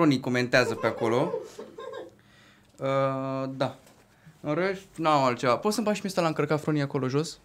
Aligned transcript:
Froni 0.00 0.20
comentează 0.20 0.74
pe 0.74 0.86
acolo. 0.86 1.32
Uh, 2.76 3.50
da. 3.56 3.78
În 4.40 4.54
rest, 4.54 4.86
n-am 4.96 5.22
altceva. 5.22 5.56
Poți 5.56 5.74
să-mi 5.74 5.86
faci 5.86 6.02
mie 6.02 6.12
la 6.14 6.26
încărcat 6.26 6.60
Froni 6.60 6.82
acolo 6.82 7.08
jos? 7.08 7.38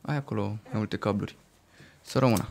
Ai 0.00 0.16
acolo 0.16 0.42
mai 0.42 0.72
multe 0.72 0.96
cabluri. 0.96 1.36
Să 2.00 2.18
rămână. 2.18 2.48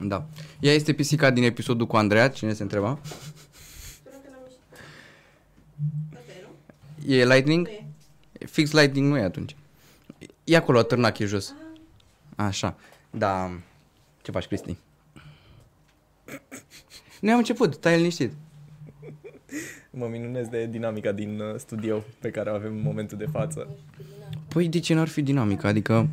Da. 0.00 0.26
Ea 0.60 0.72
este 0.72 0.92
pisica 0.92 1.30
din 1.30 1.42
episodul 1.42 1.86
cu 1.86 1.96
Andreea, 1.96 2.30
cine 2.30 2.52
se 2.52 2.62
întreba? 2.62 2.98
E 7.06 7.24
Lightning? 7.24 7.68
Fix 8.46 8.72
Lightning 8.72 9.10
nu 9.10 9.18
e 9.18 9.22
atunci. 9.22 9.56
E 10.44 10.56
acolo, 10.56 10.82
târnac 10.82 11.18
e 11.18 11.24
jos. 11.24 11.54
Așa. 12.36 12.76
Da. 13.10 13.50
Ce 14.22 14.30
faci, 14.30 14.46
Cristi? 14.46 14.76
Nu 17.20 17.30
am 17.30 17.38
început, 17.38 17.74
stai 17.74 17.96
liniștit. 17.96 18.32
Mă 19.90 20.06
minunez 20.06 20.46
de 20.46 20.66
dinamica 20.66 21.12
din 21.12 21.40
uh, 21.40 21.54
studio 21.56 22.04
pe 22.20 22.30
care 22.30 22.50
o 22.50 22.54
avem 22.54 22.72
în 22.72 22.82
momentul 22.82 23.18
de 23.18 23.26
față. 23.32 23.68
Păi 24.48 24.68
de 24.68 24.78
ce 24.78 24.94
n-ar 24.94 25.08
fi 25.08 25.22
dinamică? 25.22 25.66
Adică... 25.66 26.08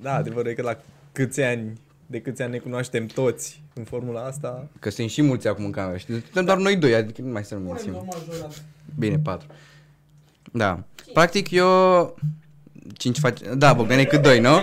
Da, 0.00 0.14
adevărul 0.14 0.50
e 0.50 0.54
că 0.54 0.62
la 0.62 0.78
câți 1.12 1.40
ani, 1.40 1.80
de 2.06 2.20
câți 2.20 2.42
ani 2.42 2.52
ne 2.52 2.58
cunoaștem 2.58 3.06
toți 3.06 3.62
în 3.74 3.84
formula 3.84 4.24
asta. 4.24 4.68
Că 4.78 4.90
sunt 4.90 5.10
și 5.10 5.22
mulți 5.22 5.48
acum 5.48 5.64
în 5.64 5.70
cameră, 5.70 5.96
știi? 5.96 6.20
Suntem 6.20 6.44
doar 6.44 6.58
noi 6.58 6.76
doi, 6.76 6.94
adică 6.94 7.22
nu 7.22 7.32
mai 7.32 7.44
să 7.44 7.54
nu 7.54 7.60
mințim. 7.60 8.08
Bine, 8.98 9.18
patru. 9.18 9.48
Da. 10.52 10.84
Practic 11.12 11.50
eu... 11.50 12.16
Cinci 12.96 13.18
face... 13.18 13.54
Da, 13.54 13.72
Bogdan 13.72 13.98
e 13.98 14.04
cât 14.04 14.22
doi, 14.22 14.40
nu? 14.40 14.56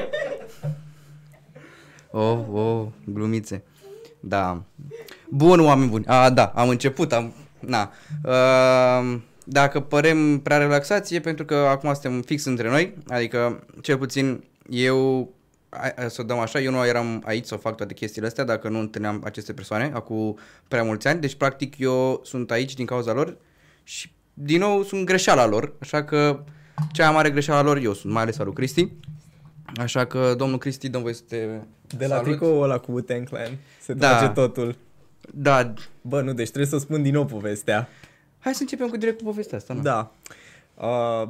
Oh, 2.12 2.40
oh, 2.52 2.88
glumițe. 3.06 3.64
Da. 4.20 4.64
Bun, 5.30 5.60
oameni 5.60 5.90
buni. 5.90 6.06
A, 6.06 6.30
da, 6.30 6.46
am 6.56 6.70
început, 6.70 7.14
am... 7.14 7.34
Na. 7.60 7.92
Uh, 8.24 9.20
dacă 9.44 9.80
părem 9.80 10.40
prea 10.40 10.58
relaxați 10.58 11.16
e 11.16 11.20
pentru 11.20 11.46
că 11.46 11.56
acum 11.56 11.94
suntem 11.94 12.22
fix 12.22 12.46
între 12.46 12.70
noi, 12.70 12.94
adică 13.08 13.64
cel 13.82 13.98
puțin 13.98 14.44
eu, 14.70 15.30
a, 15.70 16.08
să 16.08 16.22
o 16.22 16.24
dăm 16.24 16.40
așa, 16.40 16.60
eu 16.60 16.72
nu 16.72 16.86
eram 16.86 17.24
aici 17.26 17.46
să 17.46 17.56
fac 17.56 17.76
toate 17.76 17.94
chestiile 17.94 18.28
astea 18.28 18.44
dacă 18.44 18.70
nu 18.70 18.80
întâlneam 18.80 19.22
aceste 19.24 19.54
persoane 19.54 19.92
acum 19.94 20.38
prea 20.68 20.84
mulți 20.84 21.08
ani, 21.08 21.20
deci 21.20 21.36
practic 21.36 21.78
eu 21.78 22.22
sunt 22.24 22.52
aici 22.52 22.74
din 22.74 22.86
cauza 22.86 23.14
lor 23.14 23.38
și 23.84 24.12
din 24.34 24.60
nou 24.60 24.84
sunt 24.84 25.06
greșeala 25.06 25.46
lor, 25.46 25.74
așa 25.80 26.04
că 26.04 26.44
cea 26.92 27.06
mai 27.06 27.14
mare 27.14 27.30
greșeală 27.30 27.62
lor 27.62 27.78
eu 27.78 27.94
sunt, 27.94 28.14
mai 28.14 28.22
ales 28.22 28.40
a 28.40 28.44
lui 28.44 28.54
Cristi. 28.54 28.92
Așa 29.76 30.06
că, 30.06 30.34
domnul 30.38 30.58
Cristi, 30.58 30.90
dăm 30.90 31.02
voi 31.02 31.14
să 31.14 31.22
te 31.28 31.48
De 31.98 32.06
la 32.08 32.16
salut. 32.16 32.24
tricoul 32.30 32.64
ăla 32.64 32.78
cu 32.78 32.92
Wu-Tang 32.92 33.28
Clan 33.30 33.58
se 33.82 33.94
Da. 33.94 34.10
trage 34.18 34.34
totul. 34.34 34.76
Da, 35.34 35.74
Bă, 36.02 36.22
nu, 36.22 36.34
deci 36.34 36.48
trebuie 36.48 36.66
să 36.72 36.78
spun 36.78 37.02
din 37.02 37.14
nou 37.14 37.26
povestea. 37.26 37.90
hai 38.40 38.54
să 38.54 38.62
începem 38.62 38.88
cu 38.88 38.98
direct 38.98 39.18
cu 39.18 39.24
povestea 39.24 39.58
asta. 39.58 39.74
nu? 39.74 39.82
Da. 39.82 40.12
Uh, 40.76 41.28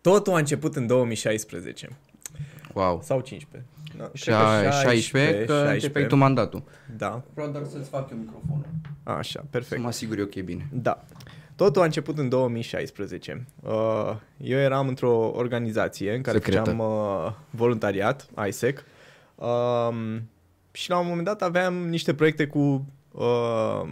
totul 0.00 0.32
a 0.34 0.38
început 0.38 0.76
în 0.76 0.86
2016 0.86 1.88
Wow. 2.74 3.00
sau 3.04 3.20
15. 3.20 3.70
No, 3.96 4.04
cred 4.04 4.14
Și 4.14 4.28
că 4.28 4.34
a 4.34 4.70
16, 4.70 5.32
că 5.32 5.52
16. 5.52 5.72
începeai 5.72 6.06
tu 6.06 6.16
mandatul. 6.16 6.62
Da, 6.96 7.22
Vreau 7.34 7.50
doar 7.50 7.64
să-ți 7.70 7.88
fac 7.88 8.10
eu 8.10 8.16
microfonul. 8.16 8.66
așa, 9.02 9.20
Să 9.40 9.44
perfect. 9.50 9.80
mă 9.80 9.86
asigur 9.88 10.18
eu 10.18 10.24
că 10.26 10.38
e 10.38 10.42
bine. 10.42 10.68
Da. 10.72 11.04
Totul 11.56 11.82
a 11.82 11.84
început 11.84 12.18
în 12.18 12.28
2016. 12.28 13.46
Uh, 13.62 14.16
eu 14.36 14.58
eram 14.58 14.88
într-o 14.88 15.30
organizație 15.34 16.14
în 16.14 16.22
care 16.22 16.36
Secretă. 16.36 16.58
făceam 16.58 16.78
uh, 16.78 17.32
voluntariat, 17.50 18.28
ISEC, 18.48 18.84
um, 19.34 20.28
și 20.72 20.90
la 20.90 20.98
un 20.98 21.06
moment 21.06 21.26
dat 21.26 21.42
aveam 21.42 21.74
niște 21.74 22.14
proiecte 22.14 22.46
cu 22.46 22.86
uh, 23.12 23.82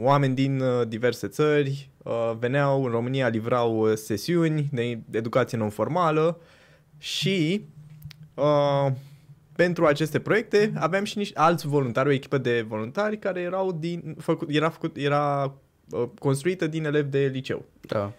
oameni 0.00 0.34
din 0.34 0.60
uh, 0.60 0.88
diverse 0.88 1.28
țări, 1.28 1.90
uh, 2.02 2.32
veneau 2.38 2.84
în 2.84 2.90
România, 2.90 3.28
livrau 3.28 3.78
uh, 3.78 3.96
sesiuni 3.96 4.68
de 4.72 5.00
educație 5.10 5.58
non-formală 5.58 6.40
și 6.98 7.64
uh, 8.34 8.92
pentru 9.52 9.86
aceste 9.86 10.20
proiecte 10.20 10.72
aveam 10.76 11.04
și 11.04 11.18
niște 11.18 11.38
alți 11.38 11.66
voluntari, 11.66 12.08
o 12.08 12.12
echipă 12.12 12.38
de 12.38 12.64
voluntari 12.68 13.18
care 13.18 13.40
erau 13.40 13.72
din, 13.72 14.16
făcut, 14.18 14.48
era, 14.50 14.68
făcut, 14.68 14.96
era 14.96 15.44
uh, 15.44 15.52
construită 16.18 16.66
din 16.66 16.84
elevi 16.84 17.10
de 17.10 17.30
liceu. 17.32 17.64
Da. 17.80 18.12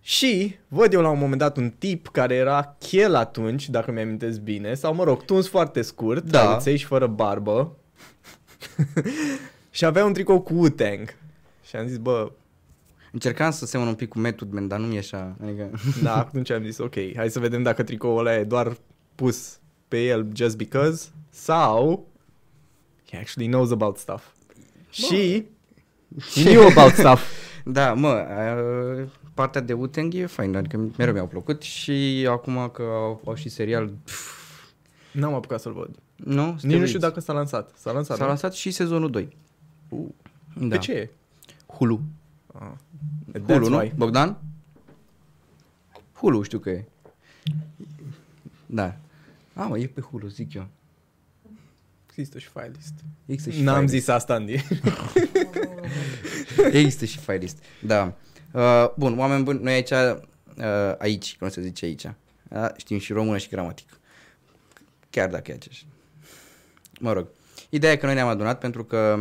Și 0.00 0.56
văd 0.68 0.92
eu 0.92 1.00
la 1.00 1.08
un 1.08 1.18
moment 1.18 1.38
dat 1.38 1.56
un 1.56 1.70
tip 1.70 2.08
care 2.08 2.34
era 2.34 2.76
chel 2.78 3.14
atunci, 3.14 3.68
dacă 3.68 3.90
mi 3.92 4.00
amintesc 4.00 4.40
bine, 4.40 4.74
sau 4.74 4.94
mă 4.94 5.04
rog, 5.04 5.24
tuns 5.24 5.48
foarte 5.48 5.82
scurt, 5.82 6.30
Da. 6.30 6.58
da. 6.64 6.76
și 6.76 6.84
fără 6.84 7.06
barbă. 7.06 7.76
și 9.70 9.84
avea 9.84 10.04
un 10.04 10.12
tricou 10.12 10.40
cu 10.40 10.54
Wu-Tang. 10.54 11.16
Și 11.66 11.76
am 11.76 11.86
zis, 11.86 11.96
bă, 11.96 12.32
Încercam 13.14 13.50
să 13.50 13.66
semăn 13.66 13.86
un 13.86 13.94
pic 13.94 14.08
cu 14.08 14.18
Method 14.18 14.52
Man, 14.52 14.68
dar 14.68 14.78
nu 14.78 14.86
mi 14.86 14.98
așa. 14.98 15.36
Adică... 15.42 15.70
da, 16.02 16.16
atunci 16.16 16.50
am 16.50 16.62
zis, 16.64 16.78
ok, 16.78 16.94
hai 17.16 17.30
să 17.30 17.38
vedem 17.38 17.62
dacă 17.62 17.82
tricoul 17.82 18.18
ăla 18.18 18.36
e 18.36 18.44
doar 18.44 18.76
pus 19.14 19.58
pe 19.88 20.04
el 20.04 20.28
just 20.34 20.56
because 20.56 21.08
sau 21.30 22.08
he 23.10 23.16
actually 23.16 23.50
knows 23.50 23.70
about 23.70 23.96
stuff. 23.96 24.24
Și 24.90 25.44
he 26.34 26.42
knew 26.44 26.66
about 26.66 26.92
stuff. 26.92 27.22
Da, 27.66 27.92
mă, 27.94 28.26
uh, 29.00 29.08
partea 29.34 29.60
de 29.60 29.72
Wu-Tang 29.72 30.14
e 30.14 30.26
faină, 30.26 30.58
adică 30.58 30.90
mereu 30.98 31.12
mi-au 31.12 31.26
plăcut 31.26 31.62
și 31.62 32.26
acum 32.30 32.68
că 32.72 32.82
au, 32.82 33.20
au 33.26 33.34
și 33.34 33.48
serial, 33.48 33.88
pf, 34.04 34.32
N-am 35.12 35.34
apucat 35.34 35.60
să-l 35.60 35.72
văd. 35.72 35.90
nu? 36.16 36.54
Să 36.56 36.60
te 36.60 36.66
Nici 36.66 36.72
nu 36.74 36.78
uiți. 36.78 36.86
știu 36.88 36.98
dacă 36.98 37.20
s-a 37.20 37.32
lansat. 37.32 37.70
S-a 37.76 37.92
lansat, 37.92 38.16
S-a 38.16 38.22
nu? 38.22 38.28
lansat 38.28 38.52
și 38.54 38.70
sezonul 38.70 39.10
2. 39.10 39.36
Uh, 39.88 39.98
Da. 40.54 40.68
Pe 40.68 40.78
ce 40.78 40.92
e? 40.92 41.10
Hulu. 41.66 42.00
Ah. 42.54 42.60
Hulu, 43.46 43.66
That's 43.66 43.68
nu? 43.70 43.76
why. 43.78 43.92
Bogdan? 43.96 44.36
Hulu 46.14 46.42
știu 46.42 46.58
că 46.58 46.70
e. 46.70 46.84
Da. 48.66 48.96
A, 49.54 49.62
mă, 49.66 49.78
e 49.78 49.86
pe 49.86 50.00
Hulu, 50.00 50.26
zic 50.26 50.54
eu. 50.54 50.66
Există 52.16 52.38
și 52.38 52.48
file 52.48 52.72
list. 52.76 52.94
Există 53.26 53.50
și 53.50 53.62
N-am 53.62 53.86
file 53.86 53.98
zis 53.98 54.08
asta, 54.08 54.34
Andy. 54.34 54.52
Există 56.72 57.04
și 57.04 57.18
file 57.18 57.36
list. 57.36 57.58
Da. 57.82 58.14
Uh, 58.52 58.92
bun, 58.96 59.18
oameni 59.18 59.44
buni, 59.44 59.62
noi 59.62 59.72
aici, 59.72 59.90
uh, 59.90 60.94
aici, 60.98 61.36
cum 61.38 61.48
se 61.48 61.60
zice 61.60 61.84
aici, 61.84 62.04
uh, 62.04 62.68
știm 62.76 62.98
și 62.98 63.12
română 63.12 63.38
și 63.38 63.48
gramatică. 63.48 63.94
Chiar 65.10 65.28
dacă 65.28 65.50
e 65.50 65.54
aceeași. 65.54 65.86
Mă 67.00 67.12
rog. 67.12 67.26
Ideea 67.68 67.92
e 67.92 67.96
că 67.96 68.06
noi 68.06 68.14
ne-am 68.14 68.28
adunat 68.28 68.58
pentru 68.58 68.84
că 68.84 69.18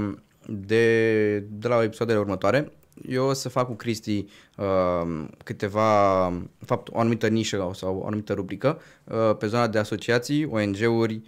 de, 0.47 1.39
de 1.39 1.67
la 1.67 1.83
episoadele 1.83 2.19
următoare 2.19 2.71
eu 3.07 3.25
o 3.25 3.33
să 3.33 3.49
fac 3.49 3.65
cu 3.67 3.73
Cristi 3.73 4.25
uh, 4.57 5.25
câteva, 5.43 6.27
în 6.27 6.65
fapt, 6.65 6.87
o 6.91 6.99
anumită 6.99 7.27
nișă 7.27 7.71
sau 7.73 7.97
o 7.97 8.05
anumită 8.05 8.33
rubrică 8.33 8.81
uh, 9.03 9.35
pe 9.37 9.47
zona 9.47 9.67
de 9.67 9.77
asociații, 9.77 10.45
ONG-uri, 10.45 11.21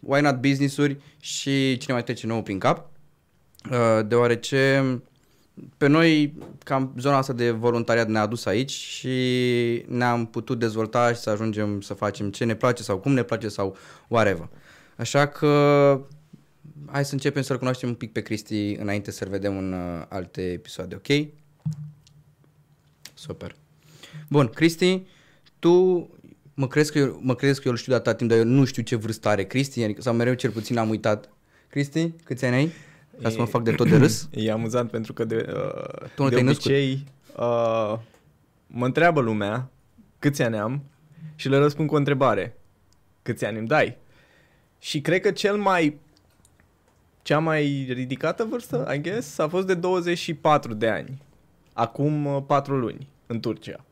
why 0.00 0.20
not 0.20 0.40
business-uri 0.40 0.98
și 1.20 1.76
cine 1.76 1.92
mai 1.92 2.02
trece 2.02 2.26
nou 2.26 2.42
prin 2.42 2.58
cap. 2.58 2.88
Uh, 3.70 4.06
deoarece 4.06 4.84
pe 5.76 5.86
noi 5.86 6.34
cam 6.64 6.94
zona 6.98 7.16
asta 7.16 7.32
de 7.32 7.50
voluntariat 7.50 8.08
ne-a 8.08 8.20
adus 8.20 8.44
aici 8.44 8.70
și 8.70 9.14
ne-am 9.88 10.26
putut 10.26 10.58
dezvolta 10.58 11.12
și 11.12 11.20
să 11.20 11.30
ajungem 11.30 11.80
să 11.80 11.94
facem 11.94 12.30
ce 12.30 12.44
ne 12.44 12.54
place 12.54 12.82
sau 12.82 12.98
cum 12.98 13.12
ne 13.12 13.22
place 13.22 13.48
sau 13.48 13.76
whatever. 14.08 14.48
Așa 14.96 15.26
că 15.26 16.00
hai 16.86 17.04
să 17.04 17.14
începem 17.14 17.42
să-l 17.42 17.58
cunoaștem 17.58 17.88
un 17.88 17.94
pic 17.94 18.12
pe 18.12 18.20
Cristi 18.20 18.72
înainte 18.72 19.10
să-l 19.10 19.28
vedem 19.28 19.56
în 19.56 19.72
uh, 19.72 20.04
alte 20.08 20.52
episoade, 20.52 20.94
ok? 20.94 21.26
Super. 23.14 23.56
Bun, 24.28 24.46
Cristi, 24.46 25.02
tu 25.58 26.08
mă 26.60 26.66
crezi 26.68 26.92
că 26.92 26.98
eu, 26.98 27.18
mă 27.22 27.34
crezi 27.34 27.56
că 27.60 27.62
eu 27.66 27.72
îl 27.72 27.78
știu 27.78 27.92
de 27.92 27.98
atâta 27.98 28.14
timp, 28.16 28.30
dar 28.30 28.38
eu 28.38 28.44
nu 28.44 28.64
știu 28.64 28.82
ce 28.82 28.96
vârstă 28.96 29.28
are 29.28 29.44
Cristi, 29.44 29.82
adică, 29.82 30.00
sau 30.00 30.14
mereu 30.14 30.34
cel 30.34 30.50
puțin 30.50 30.78
am 30.78 30.88
uitat. 30.88 31.28
Cristi, 31.68 32.10
câți 32.24 32.44
ani 32.44 32.54
ai? 32.54 32.72
Ca 33.22 33.28
să 33.28 33.36
mă 33.36 33.42
E- 33.42 33.46
fac 33.46 33.62
de 33.62 33.72
tot 33.72 33.88
de 33.88 33.96
râs. 33.96 34.28
E 34.34 34.50
amuzant 34.50 34.90
pentru 34.90 35.12
că 35.12 35.24
de, 35.24 35.46
uh, 35.48 36.08
Tu 36.14 36.22
nu 36.22 36.28
de 36.28 36.34
te-ai 36.34 36.46
născut. 36.46 36.64
obicei 36.64 37.04
uh, 37.36 37.98
mă 38.66 38.84
întreabă 38.84 39.20
lumea 39.20 39.70
câți 40.18 40.42
ani 40.42 40.56
am 40.58 40.82
și 41.34 41.48
le 41.48 41.56
răspund 41.56 41.88
cu 41.88 41.94
o 41.94 41.98
întrebare. 41.98 42.56
Câți 43.22 43.44
ani 43.44 43.58
îmi 43.58 43.66
dai? 43.66 43.96
Și 44.78 45.00
cred 45.00 45.20
că 45.20 45.30
cel 45.30 45.56
mai 45.56 45.98
cea 47.22 47.38
mai 47.38 47.86
ridicată 47.92 48.44
vârstă, 48.50 48.92
I 48.94 49.00
guess, 49.00 49.38
a 49.38 49.48
fost 49.48 49.66
de 49.66 49.74
24 49.74 50.74
de 50.74 50.88
ani. 50.88 51.22
Acum 51.72 52.26
uh, 52.26 52.42
4 52.46 52.76
luni, 52.76 53.06
în 53.26 53.40
Turcia. 53.40 53.84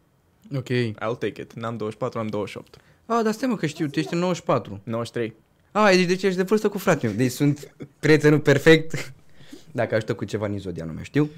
Ok. 0.57 0.69
I'll 0.69 1.19
take 1.19 1.41
it. 1.41 1.53
N-am 1.53 1.77
24, 1.77 2.19
am 2.19 2.27
28. 2.27 2.77
Ah, 3.07 3.21
dar 3.25 3.33
stai 3.33 3.49
mă 3.49 3.57
că 3.57 3.67
știu, 3.67 3.87
tu 3.89 3.99
ești 3.99 4.13
în 4.13 4.19
94. 4.19 4.81
93. 4.85 5.35
Ah, 5.73 5.91
deci 5.97 6.07
de 6.07 6.15
ce 6.17 6.27
ești 6.27 6.39
de 6.39 6.45
vârstă 6.45 6.69
cu 6.69 6.79
fratele 6.79 7.09
meu. 7.13 7.21
Deci 7.23 7.31
sunt 7.33 7.75
prietenul 8.01 8.41
perfect. 8.41 9.13
Dacă 9.73 9.95
ajută 9.95 10.15
cu 10.15 10.25
ceva, 10.25 10.47
nici 10.47 10.61
zodianul 10.61 10.95
meu 10.95 11.03
știu. 11.03 11.29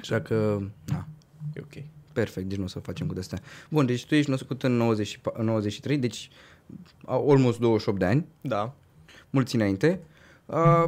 Așa 0.00 0.20
că, 0.20 0.58
na, 0.86 1.06
E 1.54 1.60
ok. 1.60 1.84
perfect, 2.12 2.48
deci 2.48 2.58
nu 2.58 2.64
o 2.64 2.66
să 2.66 2.78
facem 2.78 3.06
cu 3.06 3.12
de-astea. 3.12 3.40
Bun, 3.70 3.86
deci 3.86 4.06
tu 4.06 4.14
ești 4.14 4.30
născut 4.30 4.62
în, 4.62 4.72
90, 4.76 5.06
și 5.06 5.18
pa- 5.18 5.32
în 5.32 5.44
93, 5.44 5.98
deci 5.98 6.30
almost 7.06 7.58
28 7.58 7.98
de 7.98 8.04
ani, 8.04 8.26
Da. 8.40 8.74
mulți 9.30 9.54
înainte, 9.54 10.00
uh, 10.46 10.84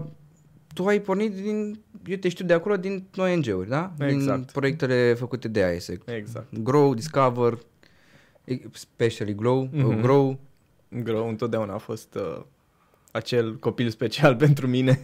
tu 0.74 0.86
ai 0.86 1.00
pornit 1.00 1.34
din, 1.34 1.80
eu 2.06 2.16
te 2.16 2.28
știu 2.28 2.44
de 2.44 2.52
acolo, 2.52 2.76
din 2.76 3.04
ONG-uri, 3.16 3.68
da? 3.68 3.92
Din 3.98 4.06
Exact. 4.08 4.50
proiectele 4.52 5.14
făcute 5.14 5.48
de 5.48 5.74
ISEC. 5.76 6.02
Exact. 6.06 6.58
Grow, 6.58 6.94
Discover, 6.94 7.58
especially 8.72 9.34
Grow, 9.34 9.68
Mhm. 9.72 9.86
uh, 9.88 9.96
Grow. 10.00 10.38
Grow 11.02 11.28
întotdeauna 11.28 11.74
a 11.74 11.78
fost 11.78 12.14
uh, 12.14 12.42
acel 13.12 13.56
copil 13.58 13.90
special 13.90 14.36
pentru 14.46 14.66
mine. 14.66 15.00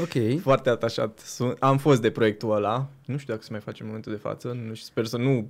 Ok. 0.00 0.40
Foarte 0.40 0.68
atașat. 0.70 1.18
Sunt, 1.18 1.56
am 1.58 1.78
fost 1.78 2.00
de 2.02 2.10
proiectul 2.10 2.54
ăla. 2.54 2.88
Nu 3.06 3.16
știu 3.16 3.32
dacă 3.32 3.44
se 3.44 3.50
mai 3.52 3.60
face 3.60 3.80
în 3.82 3.86
momentul 3.88 4.12
de 4.12 4.18
față. 4.18 4.48
Nu 4.48 4.74
știu, 4.74 4.86
sper 4.90 5.04
să 5.06 5.16
nu 5.16 5.48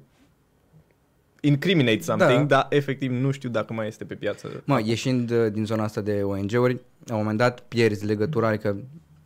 incriminate 1.41 2.01
something, 2.03 2.39
Da. 2.47 2.57
dar 2.57 2.67
efectiv 2.71 3.11
nu 3.11 3.31
știu 3.31 3.49
dacă 3.49 3.73
mai 3.73 3.87
este 3.87 4.05
pe 4.05 4.15
piață. 4.15 4.63
Mă, 4.65 4.81
ieșind 4.85 5.31
uh, 5.31 5.53
din 5.53 5.65
zona 5.65 5.83
asta 5.83 6.01
de 6.01 6.23
ONG-uri, 6.23 6.79
la 7.05 7.15
un 7.15 7.21
moment 7.21 7.39
dat 7.39 7.61
pierzi 7.61 8.05
legătura, 8.05 8.49
adică 8.49 8.77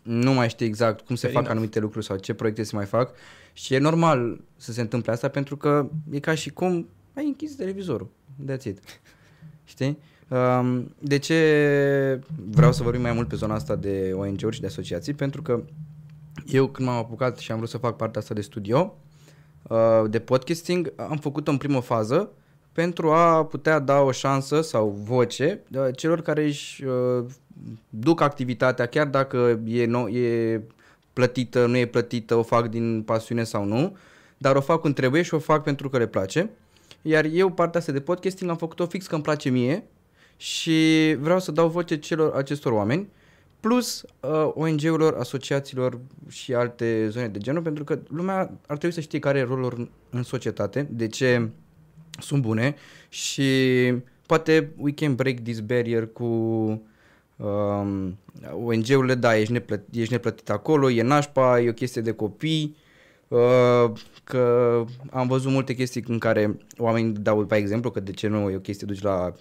nu 0.04 0.32
mai 0.32 0.48
știi 0.48 0.66
exact 0.66 1.06
cum 1.06 1.14
se 1.14 1.20
Fair 1.20 1.32
fac 1.32 1.42
enough. 1.42 1.56
anumite 1.56 1.80
lucruri 1.80 2.04
sau 2.04 2.16
ce 2.16 2.34
proiecte 2.34 2.62
se 2.62 2.76
mai 2.76 2.84
fac 2.84 3.14
și 3.52 3.74
e 3.74 3.78
normal 3.78 4.40
să 4.56 4.72
se 4.72 4.80
întâmple 4.80 5.12
asta 5.12 5.28
pentru 5.28 5.56
că 5.56 5.88
e 6.10 6.18
ca 6.18 6.34
și 6.34 6.50
cum 6.50 6.88
ai 7.14 7.26
închis 7.26 7.54
televizorul. 7.54 8.10
That's 8.50 8.64
it. 8.64 8.78
Știi? 9.64 9.98
Um, 10.28 10.94
de 10.98 11.18
ce 11.18 12.20
vreau 12.50 12.72
să 12.72 12.82
vorbim 12.82 13.00
mai 13.00 13.12
mult 13.12 13.28
pe 13.28 13.36
zona 13.36 13.54
asta 13.54 13.76
de 13.76 14.12
ONG-uri 14.14 14.54
și 14.54 14.60
de 14.60 14.66
asociații? 14.66 15.14
Pentru 15.14 15.42
că 15.42 15.62
eu 16.46 16.66
când 16.66 16.88
m-am 16.88 16.96
apucat 16.96 17.38
și 17.38 17.50
am 17.50 17.56
vrut 17.56 17.70
să 17.70 17.78
fac 17.78 17.96
partea 17.96 18.20
asta 18.20 18.34
de 18.34 18.40
studio, 18.40 18.96
uh, 19.62 20.04
de 20.10 20.18
podcasting, 20.18 20.92
am 20.96 21.16
făcut-o 21.16 21.50
în 21.50 21.56
primă 21.56 21.80
fază 21.80 22.30
pentru 22.72 23.10
a 23.12 23.44
putea 23.44 23.78
da 23.78 24.00
o 24.00 24.10
șansă 24.10 24.60
sau 24.60 24.88
voce 24.88 25.62
uh, 25.74 25.86
celor 25.96 26.22
care 26.22 26.44
își 26.44 26.84
uh, 26.84 27.24
duc 27.88 28.20
activitatea, 28.20 28.86
chiar 28.86 29.06
dacă 29.06 29.60
e, 29.66 29.86
no, 29.86 30.08
e 30.08 30.60
plătită, 31.12 31.66
nu 31.66 31.76
e 31.76 31.86
plătită, 31.86 32.34
o 32.34 32.42
fac 32.42 32.68
din 32.68 33.02
pasiune 33.02 33.44
sau 33.44 33.64
nu, 33.64 33.96
dar 34.38 34.56
o 34.56 34.60
fac 34.60 34.80
când 34.80 34.94
trebuie 34.94 35.22
și 35.22 35.34
o 35.34 35.38
fac 35.38 35.62
pentru 35.62 35.88
că 35.88 35.98
le 35.98 36.06
place. 36.06 36.50
Iar 37.02 37.24
eu 37.24 37.50
partea 37.50 37.80
asta 37.80 37.92
de 37.92 38.00
podcasting 38.00 38.50
am 38.50 38.56
făcut-o 38.56 38.86
fix 38.86 39.06
că 39.06 39.14
îmi 39.14 39.24
place 39.24 39.48
mie 39.48 39.84
și 40.36 41.16
vreau 41.20 41.40
să 41.40 41.52
dau 41.52 41.68
voce 41.68 41.96
celor 41.98 42.34
acestor 42.34 42.72
oameni 42.72 43.08
plus 43.60 44.02
uh, 44.20 44.50
ONG-urilor, 44.54 45.14
asociațiilor 45.18 45.98
și 46.28 46.54
alte 46.54 47.08
zone 47.08 47.28
de 47.28 47.38
genul, 47.38 47.62
pentru 47.62 47.84
că 47.84 47.98
lumea 48.08 48.38
ar 48.66 48.76
trebui 48.76 48.94
să 48.94 49.00
știe 49.00 49.18
care 49.18 49.38
e 49.38 49.42
rolul 49.42 49.60
lor 49.60 49.72
în- 49.72 49.88
în 50.10 50.22
societate, 50.22 50.88
de 50.90 51.06
ce 51.06 51.48
sunt 52.20 52.42
bune 52.42 52.74
și 53.08 53.52
poate 54.26 54.70
we 54.76 54.92
can 54.92 55.14
break 55.14 55.38
this 55.40 55.60
barrier 55.60 56.06
cu 56.12 56.24
um, 57.36 58.18
ONG-urile, 58.64 59.14
da, 59.14 59.36
ești, 59.36 59.52
neplăt, 59.52 59.82
ești 59.92 60.12
neplătit 60.12 60.50
acolo, 60.50 60.90
e 60.90 61.02
nașpa, 61.02 61.60
e 61.60 61.68
o 61.68 61.72
chestie 61.72 62.02
de 62.02 62.12
copii, 62.12 62.76
uh, 63.28 63.92
că 64.24 64.84
am 65.10 65.26
văzut 65.26 65.50
multe 65.50 65.74
chestii 65.74 66.04
în 66.06 66.18
care 66.18 66.58
oamenii 66.78 67.12
dau, 67.12 67.44
pe 67.44 67.56
exemplu, 67.56 67.90
că 67.90 68.00
de 68.00 68.12
ce 68.12 68.28
nu 68.28 68.50
e 68.50 68.56
o 68.56 68.60
chestie 68.60 68.86
duci 68.86 69.02
la 69.02 69.32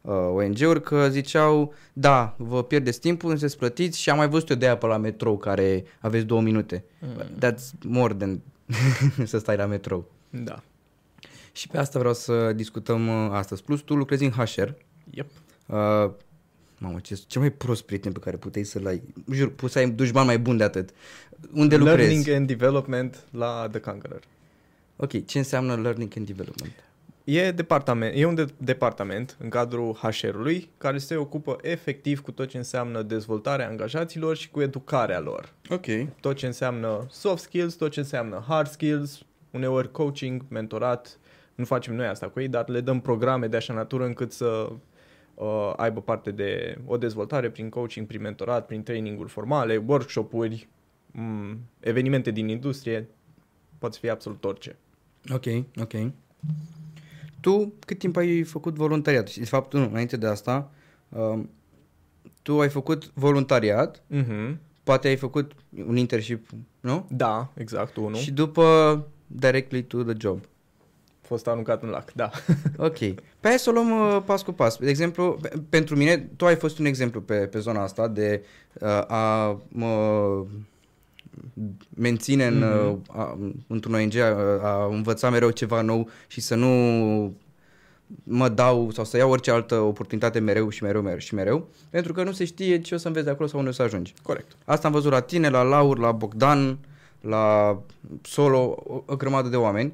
uh, 0.00 0.12
ONG-uri, 0.12 0.82
că 0.82 1.08
ziceau, 1.08 1.74
da, 1.92 2.34
vă 2.38 2.62
pierdeți 2.62 3.00
timpul, 3.00 3.30
nu 3.30 3.36
sunteți 3.36 3.58
plătiți 3.58 4.00
și 4.00 4.10
am 4.10 4.16
mai 4.16 4.28
văzut 4.28 4.48
eu 4.48 4.56
de 4.56 4.64
aia 4.64 4.76
pe 4.76 4.86
la 4.86 4.96
metrou 4.96 5.36
care 5.36 5.84
aveți 6.00 6.24
două 6.24 6.40
minute. 6.40 6.84
Mm. 7.00 7.24
That's 7.38 7.78
more 7.84 8.14
than 8.14 8.40
să 9.24 9.38
stai 9.38 9.56
la 9.56 9.66
metrou. 9.66 10.10
Da. 10.30 10.62
Și 11.52 11.68
pe 11.68 11.78
asta 11.78 11.98
vreau 11.98 12.14
să 12.14 12.52
discutăm 12.52 13.08
uh, 13.08 13.30
astăzi. 13.32 13.62
Plus, 13.62 13.80
tu 13.80 13.94
lucrezi 13.94 14.24
în 14.24 14.30
HR. 14.30 14.68
Yep. 15.10 15.26
Uh, 15.66 16.10
mamă, 16.78 16.98
ce, 16.98 17.18
cel 17.26 17.40
mai 17.40 17.50
prost 17.50 17.82
prieten 17.82 18.12
pe 18.12 18.18
care 18.18 18.36
puteai 18.36 18.64
să-l 18.64 18.86
ai. 18.86 19.02
Jur, 19.32 19.54
poți 19.54 19.72
să 19.72 19.78
ai 19.78 19.90
dușman 19.90 20.26
mai 20.26 20.38
bun 20.38 20.56
de 20.56 20.64
atât. 20.64 20.90
Unde 21.52 21.76
lucrezi? 21.76 21.98
Learning 21.98 22.28
and 22.28 22.46
Development 22.46 23.24
la 23.30 23.68
The 23.70 23.80
Conqueror. 23.80 24.20
Ok, 24.96 25.26
ce 25.26 25.38
înseamnă 25.38 25.74
Learning 25.76 26.12
and 26.16 26.26
Development? 26.26 26.72
E, 27.24 27.50
departament, 27.50 28.12
e 28.16 28.24
un 28.24 28.34
de- 28.34 28.52
departament 28.56 29.36
în 29.40 29.48
cadrul 29.48 29.94
HR-ului 29.94 30.70
care 30.78 30.98
se 30.98 31.16
ocupă 31.16 31.58
efectiv 31.62 32.20
cu 32.20 32.30
tot 32.30 32.48
ce 32.48 32.56
înseamnă 32.56 33.02
dezvoltarea 33.02 33.68
angajaților 33.68 34.36
și 34.36 34.50
cu 34.50 34.60
educarea 34.60 35.20
lor. 35.20 35.52
Ok. 35.70 35.84
Tot 36.20 36.36
ce 36.36 36.46
înseamnă 36.46 37.06
soft 37.10 37.42
skills, 37.42 37.74
tot 37.74 37.90
ce 37.90 38.00
înseamnă 38.00 38.44
hard 38.48 38.70
skills, 38.70 39.22
uneori 39.50 39.90
coaching, 39.90 40.42
mentorat. 40.48 41.18
Nu 41.54 41.64
facem 41.64 41.94
noi 41.94 42.06
asta 42.06 42.28
cu 42.28 42.40
ei, 42.40 42.48
dar 42.48 42.68
le 42.68 42.80
dăm 42.80 43.00
programe 43.00 43.46
de 43.46 43.56
așa 43.56 43.74
natură 43.74 44.04
încât 44.04 44.32
să 44.32 44.68
uh, 45.38 45.72
aibă 45.76 46.00
parte 46.00 46.30
de 46.30 46.78
o 46.86 46.96
dezvoltare 46.96 47.50
prin 47.50 47.68
coaching, 47.68 48.06
prin 48.06 48.20
mentorat, 48.20 48.66
prin 48.66 48.82
traininguri 48.82 49.28
formale, 49.28 49.76
workshop-uri, 49.86 50.68
m- 51.12 51.56
evenimente 51.80 52.30
din 52.30 52.48
industrie, 52.48 53.08
poate 53.78 53.98
fi 54.00 54.08
absolut 54.08 54.44
orice. 54.44 54.76
Ok, 55.32 55.44
ok. 55.80 55.92
Tu 57.40 57.72
cât 57.86 57.98
timp 57.98 58.16
ai 58.16 58.42
făcut 58.42 58.74
voluntariat? 58.74 59.28
Și 59.28 59.38
de 59.38 59.44
fapt, 59.44 59.72
nu, 59.72 59.82
înainte 59.88 60.16
de 60.16 60.26
asta, 60.26 60.70
um, 61.08 61.50
tu 62.42 62.60
ai 62.60 62.68
făcut 62.68 63.10
voluntariat, 63.14 64.02
Mm-hmm. 64.14 64.56
poate 64.82 65.08
ai 65.08 65.16
făcut 65.16 65.52
un 65.86 65.96
internship, 65.96 66.48
nu? 66.80 67.06
Da, 67.10 67.52
exact, 67.54 67.96
unul. 67.96 68.14
Și 68.14 68.30
după 68.32 69.06
directly 69.26 69.82
to 69.84 70.02
the 70.02 70.14
job. 70.18 70.40
Fost 71.28 71.46
aruncat 71.46 71.82
în 71.82 71.88
lac, 71.88 72.12
da. 72.12 72.30
Ok. 72.88 72.98
Pe 73.40 73.48
hai 73.48 73.58
să 73.58 73.70
o 73.70 73.72
luăm 73.72 73.90
uh, 73.90 74.22
pas 74.24 74.42
cu 74.42 74.52
pas. 74.52 74.76
De 74.76 74.88
exemplu, 74.88 75.38
pe- 75.42 75.52
pentru 75.68 75.96
mine, 75.96 76.28
tu 76.36 76.46
ai 76.46 76.56
fost 76.56 76.78
un 76.78 76.84
exemplu 76.84 77.20
pe, 77.20 77.34
pe 77.34 77.58
zona 77.58 77.82
asta 77.82 78.08
de 78.08 78.44
uh, 78.80 78.88
a 79.06 79.56
mă 79.68 80.44
menține 81.96 82.46
în, 82.46 82.58
Mhm. 82.58 82.90
uh, 82.90 82.96
a, 83.16 83.38
într-un 83.66 83.94
ONG, 83.94 84.16
a, 84.16 84.26
a 84.62 84.86
învăța 84.90 85.30
mereu 85.30 85.50
ceva 85.50 85.80
nou 85.80 86.08
și 86.26 86.40
să 86.40 86.54
nu 86.54 87.34
mă 88.24 88.48
dau 88.48 88.90
sau 88.90 89.04
să 89.04 89.16
iau 89.16 89.30
orice 89.30 89.50
altă 89.50 89.74
oportunitate 89.74 90.38
mereu 90.38 90.68
și 90.68 90.82
mereu, 90.82 91.02
mereu 91.02 91.18
și 91.18 91.34
mereu, 91.34 91.68
pentru 91.90 92.12
că 92.12 92.22
nu 92.22 92.32
se 92.32 92.44
știe 92.44 92.80
ce 92.80 92.94
o 92.94 92.98
să 92.98 93.06
înveți 93.06 93.24
de 93.24 93.30
acolo 93.30 93.48
sau 93.48 93.58
unde 93.58 93.70
o 93.70 93.74
să 93.74 93.82
ajungi. 93.82 94.14
Corect. 94.22 94.56
Asta 94.64 94.86
am 94.86 94.92
văzut 94.92 95.10
la 95.12 95.20
tine, 95.20 95.48
la 95.48 95.62
Laur, 95.62 95.98
la 95.98 96.12
Bogdan, 96.12 96.78
la 97.20 97.78
Solo, 98.22 98.82
o, 98.86 99.02
o 99.06 99.16
grămadă 99.16 99.48
de 99.48 99.56
oameni. 99.56 99.92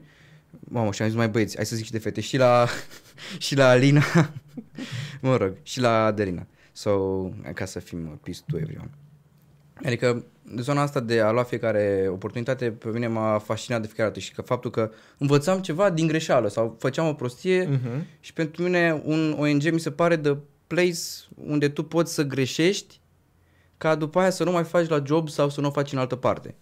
Mamă, 0.61 0.93
și 0.93 1.03
am 1.03 1.09
zis 1.09 1.17
mai 1.17 1.29
băieți, 1.29 1.57
hai 1.57 1.67
să 1.67 1.77
zic 1.77 1.85
și 1.85 1.91
de 1.91 1.99
fete, 1.99 2.21
și 2.21 2.37
la, 2.37 2.67
și 3.39 3.57
la 3.57 3.69
Alina, 3.69 4.03
mă 5.21 5.37
rog, 5.37 5.57
și 5.63 5.81
la 5.81 6.05
Adelina. 6.05 6.47
So, 6.73 6.91
ca 7.55 7.65
să 7.65 7.79
fim 7.79 8.07
uh, 8.07 8.13
peace 8.23 8.41
to 8.47 8.57
everyone. 8.57 8.91
Adică 9.85 10.25
zona 10.57 10.83
asta 10.83 11.01
de 11.01 11.21
a 11.21 11.31
lua 11.31 11.43
fiecare 11.43 12.07
oportunitate 12.11 12.71
pe 12.71 12.89
mine 12.89 13.07
m-a 13.07 13.39
fascinat 13.39 13.81
de 13.81 13.87
fiecare 13.87 14.09
dată 14.09 14.21
și 14.21 14.33
că 14.33 14.43
faptul 14.43 14.71
că 14.71 14.91
învățam 15.19 15.61
ceva 15.61 15.91
din 15.91 16.07
greșeală 16.07 16.49
sau 16.49 16.77
făceam 16.79 17.07
o 17.07 17.15
prostie 17.15 17.69
Mm-hmm. 17.69 18.21
și 18.21 18.33
pentru 18.33 18.63
mine 18.63 19.03
un 19.05 19.37
ONG 19.39 19.71
mi 19.73 19.81
se 19.81 19.91
pare 19.91 20.17
the 20.17 20.37
place 20.67 20.99
unde 21.35 21.69
tu 21.69 21.83
poți 21.83 22.15
să 22.15 22.23
greșești 22.23 23.01
ca 23.79 23.95
după 23.95 24.19
aia 24.19 24.31
să 24.31 24.45
nu 24.45 24.51
mai 24.51 24.65
faci 24.65 24.89
la 24.89 25.03
job 25.07 25.29
sau 25.29 25.49
să 25.49 25.61
nu 25.61 25.67
o 25.67 25.71
faci 25.71 25.93
în 25.93 25.99
altă 25.99 26.17
parte. 26.17 26.55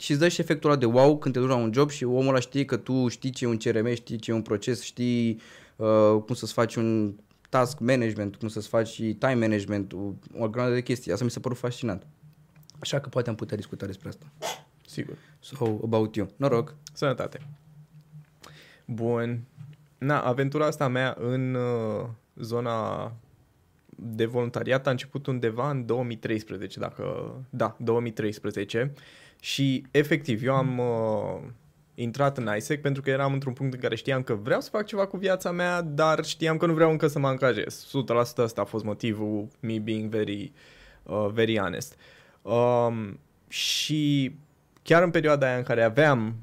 Și 0.00 0.10
îți 0.10 0.20
dă 0.20 0.28
și 0.28 0.40
efectul 0.40 0.70
ăla 0.70 0.78
de 0.78 0.86
wow 0.86 1.18
când 1.18 1.34
te 1.34 1.40
duci 1.40 1.48
la 1.48 1.54
un 1.54 1.72
job 1.72 1.90
și 1.90 2.04
omul 2.04 2.28
ăla 2.28 2.38
știe 2.38 2.64
că 2.64 2.76
tu 2.76 3.08
știi 3.08 3.30
ce 3.30 3.44
e 3.44 3.48
un 3.48 3.56
CRM, 3.56 3.94
știi 3.94 4.18
ce 4.18 4.30
e 4.30 4.34
un 4.34 4.42
proces, 4.42 4.82
știi 4.82 5.40
uh, 5.76 6.22
cum 6.26 6.34
să-ți 6.34 6.52
faci 6.52 6.74
un 6.74 7.14
task 7.48 7.78
management, 7.78 8.36
cum 8.36 8.48
să-ți 8.48 8.68
faci 8.68 8.88
și 8.88 9.14
time 9.14 9.34
management, 9.34 9.92
o, 9.92 10.12
o 10.38 10.48
grămadă 10.48 10.74
de 10.74 10.82
chestii. 10.82 11.12
Asta 11.12 11.24
mi 11.24 11.30
se 11.30 11.40
părut 11.40 11.58
fascinant. 11.58 12.06
Așa 12.78 13.00
că 13.00 13.08
poate 13.08 13.28
am 13.28 13.34
putea 13.34 13.56
discuta 13.56 13.86
despre 13.86 14.08
asta. 14.08 14.26
Sigur. 14.86 15.16
So, 15.38 15.64
about 15.64 16.16
you. 16.16 16.28
Noroc. 16.36 16.74
Sănătate. 16.92 17.46
Bun. 18.84 19.40
Na, 19.98 20.20
aventura 20.20 20.66
asta 20.66 20.88
mea 20.88 21.16
în 21.20 21.54
uh, 21.54 22.08
zona 22.36 23.12
de 23.96 24.24
voluntariat 24.24 24.86
a 24.86 24.90
început 24.90 25.26
undeva 25.26 25.70
în 25.70 25.86
2013, 25.86 26.78
dacă... 26.78 27.34
Da, 27.50 27.76
2013. 27.78 28.92
Și, 29.40 29.84
efectiv, 29.90 30.44
eu 30.44 30.54
am 30.54 30.78
uh, 30.78 31.50
intrat 31.94 32.38
în 32.38 32.50
ISEC 32.56 32.80
pentru 32.80 33.02
că 33.02 33.10
eram 33.10 33.32
într-un 33.32 33.52
punct 33.52 33.74
în 33.74 33.80
care 33.80 33.94
știam 33.94 34.22
că 34.22 34.34
vreau 34.34 34.60
să 34.60 34.70
fac 34.70 34.86
ceva 34.86 35.06
cu 35.06 35.16
viața 35.16 35.50
mea, 35.50 35.82
dar 35.82 36.24
știam 36.24 36.56
că 36.56 36.66
nu 36.66 36.72
vreau 36.72 36.90
încă 36.90 37.06
să 37.06 37.18
mă 37.18 37.28
angajez. 37.28 37.86
100% 37.86 38.12
asta 38.36 38.60
a 38.60 38.64
fost 38.64 38.84
motivul, 38.84 39.48
me 39.60 39.78
being 39.78 40.10
very, 40.10 40.52
uh, 41.02 41.28
very 41.32 41.58
honest. 41.58 41.96
Um, 42.42 43.18
și 43.48 44.34
chiar 44.82 45.02
în 45.02 45.10
perioada 45.10 45.46
aia 45.46 45.56
în 45.56 45.62
care 45.62 45.82
aveam 45.82 46.34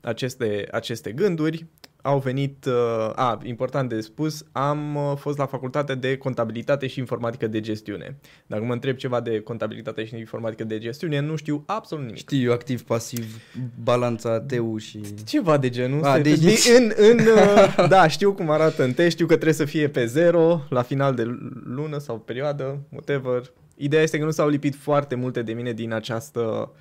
aceste, 0.00 0.68
aceste 0.70 1.12
gânduri, 1.12 1.66
au 2.02 2.18
venit, 2.18 2.64
uh, 2.64 3.12
a, 3.14 3.38
important 3.42 3.88
de 3.88 4.00
spus, 4.00 4.44
am 4.52 4.94
uh, 4.94 5.12
fost 5.16 5.38
la 5.38 5.46
facultate 5.46 5.94
de 5.94 6.16
contabilitate 6.16 6.86
și 6.86 6.98
informatică 6.98 7.46
de 7.46 7.60
gestiune. 7.60 8.16
Dacă 8.46 8.64
mă 8.64 8.72
întreb 8.72 8.96
ceva 8.96 9.20
de 9.20 9.40
contabilitate 9.40 10.04
și 10.04 10.18
informatică 10.18 10.64
de 10.64 10.78
gestiune, 10.78 11.20
nu 11.20 11.36
știu 11.36 11.62
absolut 11.66 12.04
nimic. 12.04 12.18
Știu, 12.18 12.52
activ, 12.52 12.82
pasiv, 12.82 13.36
balanța, 13.82 14.40
teu 14.40 14.76
și... 14.76 15.00
Ceva 15.24 15.58
de 15.58 15.68
genul. 15.68 16.04
A, 16.04 16.14
Se- 16.14 16.20
deci- 16.20 16.68
în, 16.76 16.92
în, 16.96 17.18
uh, 17.36 17.88
da, 17.88 18.08
știu 18.08 18.32
cum 18.32 18.50
arată 18.50 18.84
în 18.84 18.92
test, 18.92 19.10
știu 19.10 19.26
că 19.26 19.32
trebuie 19.34 19.54
să 19.54 19.64
fie 19.64 19.88
pe 19.88 20.06
zero 20.06 20.60
la 20.68 20.82
final 20.82 21.14
de 21.14 21.22
lună 21.64 21.98
sau 21.98 22.18
perioadă, 22.18 22.78
whatever. 22.88 23.52
Ideea 23.76 24.02
este 24.02 24.18
că 24.18 24.24
nu 24.24 24.30
s-au 24.30 24.48
lipit 24.48 24.74
foarte 24.74 25.14
multe 25.14 25.42
de 25.42 25.52
mine 25.52 25.72
din 25.72 25.92
această, 25.92 26.72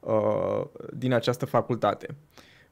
uh, 0.00 0.64
din 0.92 1.12
această 1.12 1.46
facultate. 1.46 2.06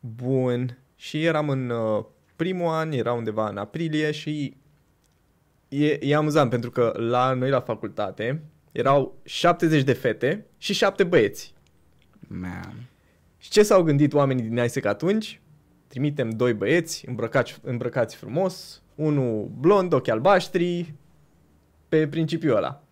Bun. 0.00 0.78
Și 1.00 1.24
eram 1.24 1.48
în 1.48 1.70
uh, 1.70 2.04
primul 2.36 2.68
an, 2.68 2.92
era 2.92 3.12
undeva 3.12 3.48
în 3.48 3.56
aprilie 3.56 4.10
și 4.10 4.56
e, 5.68 5.98
e 6.00 6.16
amuzant 6.16 6.50
pentru 6.50 6.70
că 6.70 6.92
la 6.96 7.32
noi 7.32 7.50
la 7.50 7.60
facultate 7.60 8.42
erau 8.72 9.18
70 9.24 9.82
de 9.82 9.92
fete 9.92 10.46
și 10.56 10.72
7 10.72 11.04
băieți. 11.04 11.54
Man. 12.28 12.88
Și 13.38 13.50
ce 13.50 13.62
s-au 13.62 13.82
gândit 13.82 14.12
oamenii 14.12 14.44
din 14.44 14.64
ISEC 14.64 14.84
atunci? 14.84 15.40
Trimitem 15.86 16.30
doi 16.30 16.52
băieți 16.52 17.08
îmbrăcați, 17.08 17.58
îmbrăcați 17.62 18.16
frumos, 18.16 18.82
unul 18.94 19.50
blond, 19.58 19.92
ochi 19.92 20.08
albaștri, 20.08 20.94
pe 21.88 22.08
principiul 22.08 22.56
ăla. 22.56 22.82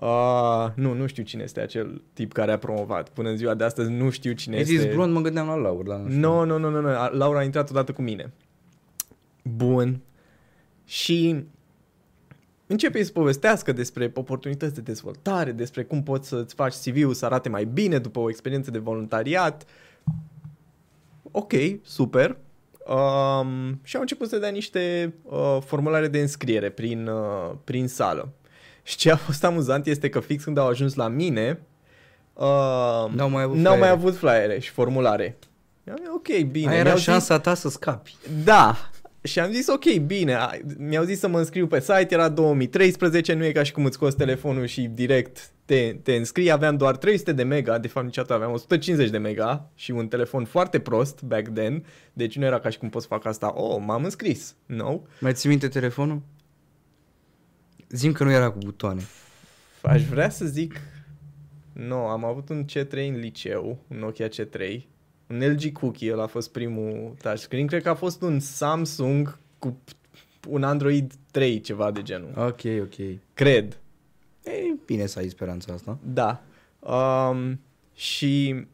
Uh, 0.00 0.66
nu, 0.74 0.92
nu 0.92 1.06
știu 1.06 1.22
cine 1.22 1.42
este 1.42 1.60
acel 1.60 2.02
tip 2.12 2.32
care 2.32 2.52
a 2.52 2.58
promovat. 2.58 3.08
Până 3.08 3.28
în 3.28 3.36
ziua 3.36 3.54
de 3.54 3.64
astăzi 3.64 3.90
nu 3.90 4.10
știu 4.10 4.32
cine 4.32 4.54
Ai 4.54 4.60
este. 4.60 4.76
zis 4.76 4.94
blond, 4.94 5.12
mă 5.12 5.20
gândeam 5.20 5.46
la 5.46 5.54
Laur, 5.54 5.86
dar 5.86 5.98
nu 5.98 6.08
știu. 6.08 6.20
Nu, 6.20 6.44
nu, 6.44 6.58
nu, 6.58 6.70
nu, 6.70 6.80
nu. 6.80 6.88
Laura 7.10 7.38
a 7.38 7.42
intrat 7.42 7.70
odată 7.70 7.92
cu 7.92 8.02
mine. 8.02 8.32
Bun. 9.42 10.00
Și 10.84 11.44
începe 12.66 13.02
să 13.02 13.12
povestească 13.12 13.72
despre 13.72 14.12
oportunități 14.14 14.74
de 14.74 14.80
dezvoltare, 14.80 15.52
despre 15.52 15.84
cum 15.84 16.02
poți 16.02 16.28
să-ți 16.28 16.54
faci 16.54 16.74
CV-ul 16.74 17.14
să 17.14 17.24
arate 17.24 17.48
mai 17.48 17.64
bine 17.64 17.98
după 17.98 18.18
o 18.18 18.28
experiență 18.28 18.70
de 18.70 18.78
voluntariat. 18.78 19.64
Ok, 21.30 21.52
super. 21.82 22.36
Um, 22.86 23.80
și 23.82 23.94
au 23.94 24.00
început 24.00 24.28
să 24.28 24.38
dea 24.38 24.48
niște 24.48 25.14
uh, 25.22 25.58
formulare 25.60 26.08
de 26.08 26.20
înscriere 26.20 26.70
prin, 26.70 27.06
uh, 27.06 27.54
prin 27.64 27.88
sală. 27.88 28.32
Și 28.88 28.96
ce 28.96 29.10
a 29.10 29.16
fost 29.16 29.44
amuzant 29.44 29.86
este 29.86 30.08
că 30.08 30.20
fix 30.20 30.44
când 30.44 30.58
au 30.58 30.66
ajuns 30.68 30.94
la 30.94 31.08
mine, 31.08 31.60
uh, 32.34 32.44
N-au 33.14 33.28
mai 33.30 33.42
avut 33.42 33.56
n-au 33.56 33.62
mai 33.62 33.76
flyere. 33.76 33.86
avut 33.88 34.16
flyere 34.16 34.58
și 34.58 34.70
formulare. 34.70 35.38
I-am 35.86 35.96
zis, 35.98 36.08
ok, 36.14 36.50
bine. 36.50 36.68
Aia 36.68 36.74
era 36.76 36.84
Mi-au 36.84 36.96
zis- 36.96 37.04
șansa 37.06 37.38
ta 37.38 37.54
să 37.54 37.68
scapi. 37.68 38.16
da. 38.44 38.76
Și 39.22 39.38
am 39.40 39.50
zis, 39.52 39.68
ok, 39.68 39.94
bine. 40.06 40.34
A- 40.34 40.50
Mi-au 40.78 41.04
zis 41.04 41.18
să 41.18 41.28
mă 41.28 41.38
înscriu 41.38 41.66
pe 41.66 41.80
site, 41.80 42.06
era 42.10 42.28
2013, 42.28 43.32
nu 43.32 43.44
e 43.44 43.52
ca 43.52 43.62
și 43.62 43.72
cum 43.72 43.84
îți 43.84 43.94
scoți 43.94 44.16
telefonul 44.16 44.66
și 44.66 44.80
direct 44.82 45.50
te, 45.64 45.96
te 46.02 46.12
înscrii. 46.14 46.50
Aveam 46.50 46.76
doar 46.76 46.96
300 46.96 47.32
de 47.32 47.42
mega, 47.42 47.78
de 47.78 47.88
fapt 47.88 48.06
niciodată 48.06 48.34
aveam 48.34 48.52
150 48.52 49.10
de 49.10 49.18
mega 49.18 49.70
și 49.74 49.90
un 49.90 50.08
telefon 50.08 50.44
foarte 50.44 50.78
prost 50.78 51.22
back 51.22 51.48
then, 51.48 51.84
deci 52.12 52.36
nu 52.36 52.44
era 52.44 52.58
ca 52.60 52.68
și 52.68 52.78
cum 52.78 52.88
pot 52.88 53.02
să 53.02 53.08
fac 53.08 53.24
asta. 53.26 53.52
Oh, 53.56 53.82
m-am 53.86 54.04
înscris. 54.04 54.54
No. 54.66 55.00
Mai 55.20 55.32
ții 55.32 55.48
minte 55.48 55.68
telefonul? 55.68 56.20
Zim 57.88 58.12
că 58.12 58.24
nu 58.24 58.30
era 58.30 58.50
cu 58.50 58.58
butoane. 58.58 59.02
Aș 59.82 60.04
vrea 60.04 60.28
să 60.28 60.44
zic, 60.44 60.80
nu, 61.72 61.96
am 61.96 62.24
avut 62.24 62.48
un 62.48 62.64
C3 62.64 62.92
în 62.92 63.18
liceu, 63.18 63.78
un 63.88 63.98
Nokia 63.98 64.28
C3, 64.28 64.80
un 65.26 65.38
LG 65.38 65.72
Cookie, 65.72 66.12
ăla 66.12 66.22
a 66.22 66.26
fost 66.26 66.52
primul 66.52 67.14
touchscreen, 67.22 67.66
cred 67.66 67.82
că 67.82 67.88
a 67.88 67.94
fost 67.94 68.22
un 68.22 68.40
Samsung 68.40 69.38
cu 69.58 69.78
un 70.48 70.62
Android 70.62 71.12
3, 71.30 71.60
ceva 71.60 71.90
de 71.90 72.02
genul. 72.02 72.32
Ok, 72.36 72.60
ok. 72.80 73.18
Cred. 73.34 73.78
E 74.44 74.50
bine 74.84 75.06
să 75.06 75.18
ai 75.18 75.28
speranța 75.28 75.72
asta. 75.72 75.98
Da. 76.12 76.42
Um, 76.80 77.60
și 77.94 78.64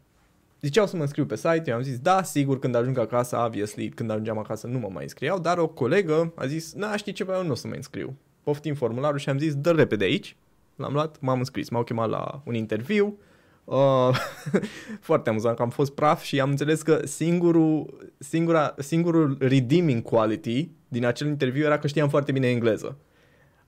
ziceau 0.61 0.87
să 0.87 0.97
mă 0.97 1.03
înscriu 1.03 1.27
pe 1.27 1.37
site, 1.37 1.63
eu 1.67 1.75
am 1.75 1.83
zis 1.83 1.99
da, 1.99 2.23
sigur, 2.23 2.59
când 2.59 2.75
ajung 2.75 2.99
acasă, 2.99 3.37
obviously, 3.37 3.89
când 3.89 4.11
ajungeam 4.11 4.39
acasă 4.39 4.67
nu 4.67 4.79
mă 4.79 4.89
mai 4.93 5.03
înscriau, 5.03 5.39
dar 5.39 5.59
o 5.59 5.69
colegă 5.69 6.33
a 6.37 6.47
zis, 6.47 6.73
na, 6.73 6.97
știi 6.97 7.13
ceva, 7.13 7.37
eu 7.37 7.45
nu 7.45 7.51
o 7.51 7.55
să 7.55 7.67
mă 7.67 7.75
înscriu. 7.75 8.17
Poftim 8.45 8.75
formularul 8.75 9.19
și 9.19 9.29
am 9.29 9.39
zis, 9.39 9.55
dă 9.55 9.71
repede 9.71 10.05
aici. 10.05 10.37
L-am 10.77 10.93
luat, 10.93 11.21
m-am 11.21 11.39
înscris, 11.39 11.69
m-au 11.69 11.85
chemat 11.85 12.09
la 12.09 12.43
un 12.45 12.55
interviu. 12.55 13.19
Uh, 13.65 14.19
foarte 15.01 15.31
amuzant 15.31 15.57
că 15.57 15.63
am 15.63 15.71
fost 15.71 15.93
praf 15.93 16.23
și 16.23 16.41
am 16.41 16.51
înțeles 16.51 16.83
că 16.83 17.01
singurul, 17.05 17.99
singura, 18.19 18.75
singurul 18.79 19.37
redeeming 19.41 20.03
quality 20.03 20.71
din 20.89 21.05
acel 21.05 21.27
interviu 21.27 21.65
era 21.65 21.79
că 21.79 21.87
știam 21.87 22.09
foarte 22.09 22.33
bine 22.33 22.49
engleză. 22.49 22.97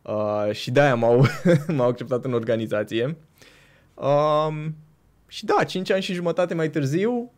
Uh, 0.02 0.52
și 0.52 0.70
de-aia 0.70 0.94
m-au, 0.94 1.26
m-au 1.76 1.88
acceptat 1.88 2.24
în 2.24 2.32
organizație. 2.32 3.16
Um, 3.94 4.74
și 5.28 5.44
da, 5.44 5.64
5 5.64 5.90
ani 5.90 6.02
și 6.02 6.12
jumătate 6.12 6.54
mai 6.54 6.70
târziu 6.70 7.32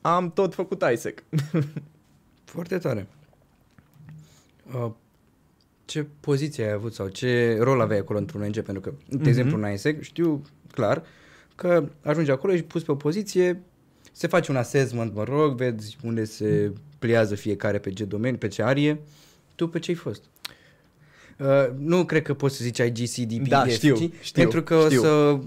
am 0.00 0.30
tot 0.30 0.54
făcut 0.54 0.84
ISEC. 0.92 1.24
Foarte 2.44 2.78
tare. 2.78 3.08
Uh, 4.74 4.90
ce 5.86 6.06
poziție 6.20 6.64
ai 6.64 6.72
avut 6.72 6.94
sau 6.94 7.08
ce 7.08 7.56
rol 7.60 7.80
aveai 7.80 7.98
acolo 8.00 8.18
într-un 8.18 8.42
ONG? 8.42 8.60
Pentru 8.60 8.80
că, 8.80 8.92
de 9.08 9.16
Mhm. 9.16 9.28
exemplu, 9.28 9.62
în 9.62 9.72
ISEC 9.72 10.02
știu 10.02 10.42
clar 10.72 11.02
că 11.54 11.88
ajungi 12.02 12.30
acolo 12.30 12.54
și 12.56 12.62
pus 12.62 12.82
pe 12.82 12.90
o 12.90 12.94
poziție, 12.94 13.60
se 14.12 14.26
face 14.26 14.50
un 14.50 14.56
assessment, 14.56 15.14
mă 15.14 15.24
rog, 15.24 15.56
vezi 15.56 15.96
unde 16.02 16.24
se 16.24 16.72
pliază 16.98 17.34
fiecare 17.34 17.78
pe 17.78 17.90
ce 17.90 18.04
domeniu, 18.04 18.38
pe 18.38 18.48
ce 18.48 18.62
arie. 18.62 19.00
Tu 19.54 19.68
pe 19.68 19.78
ce 19.78 19.90
ai 19.90 19.96
fost? 19.96 20.22
Uh, 21.38 21.46
nu 21.78 22.04
cred 22.04 22.22
că 22.22 22.34
poți 22.34 22.56
să 22.56 22.62
zici 22.64 22.78
IGCDP, 22.78 23.48
Da, 23.48 23.66
știu, 23.66 23.94
știu, 23.94 24.10
pentru 24.42 24.62
că 24.62 24.80
știu. 24.88 25.00
o 25.00 25.04
să 25.04 25.38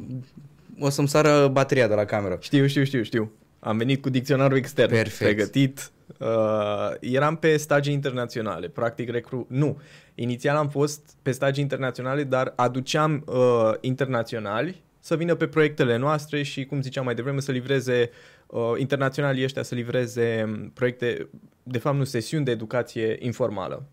o 0.80 0.90
să-mi 0.90 1.08
sară 1.08 1.48
bateria 1.48 1.88
de 1.88 1.94
la 1.94 2.06
cameră. 2.06 2.38
Știu, 2.42 2.68
știu, 2.68 2.84
știu, 2.84 3.04
știu. 3.04 3.32
Am 3.60 3.78
venit 3.78 4.02
cu 4.02 4.10
dicționarul 4.10 4.58
extern 4.58 4.90
Perfect. 4.92 5.18
pregătit. 5.18 5.92
Uh, 6.18 6.92
eram 7.00 7.36
pe 7.36 7.58
stagii 7.58 7.94
internaționale, 7.94 8.68
practic 8.68 9.10
recru... 9.10 9.46
Nu, 9.50 9.82
inițial 10.16 10.56
am 10.56 10.70
fost 10.70 11.16
pe 11.22 11.32
stagii 11.32 11.64
internaționale, 11.64 12.24
dar 12.24 12.54
aduceam 12.56 13.24
uh, 13.28 13.74
internaționali 13.82 14.82
să 15.00 15.16
vină 15.16 15.36
pe 15.36 15.48
proiectele 15.48 15.98
noastre 15.98 16.44
și, 16.44 16.66
cum 16.66 16.82
ziceam 16.82 17.06
mai 17.06 17.16
devreme, 17.16 17.40
să 17.40 17.52
livreze 17.52 18.10
uh, 18.48 18.62
internaționalii 18.78 19.44
ăștia 19.44 19.64
să 19.64 19.76
livreze 19.76 20.44
um, 20.48 20.70
proiecte, 20.70 21.30
de 21.64 21.78
fapt 21.78 21.98
nu, 21.98 22.04
sesiuni 22.04 22.46
de 22.46 22.52
educație 22.52 23.18
informală. 23.20 23.86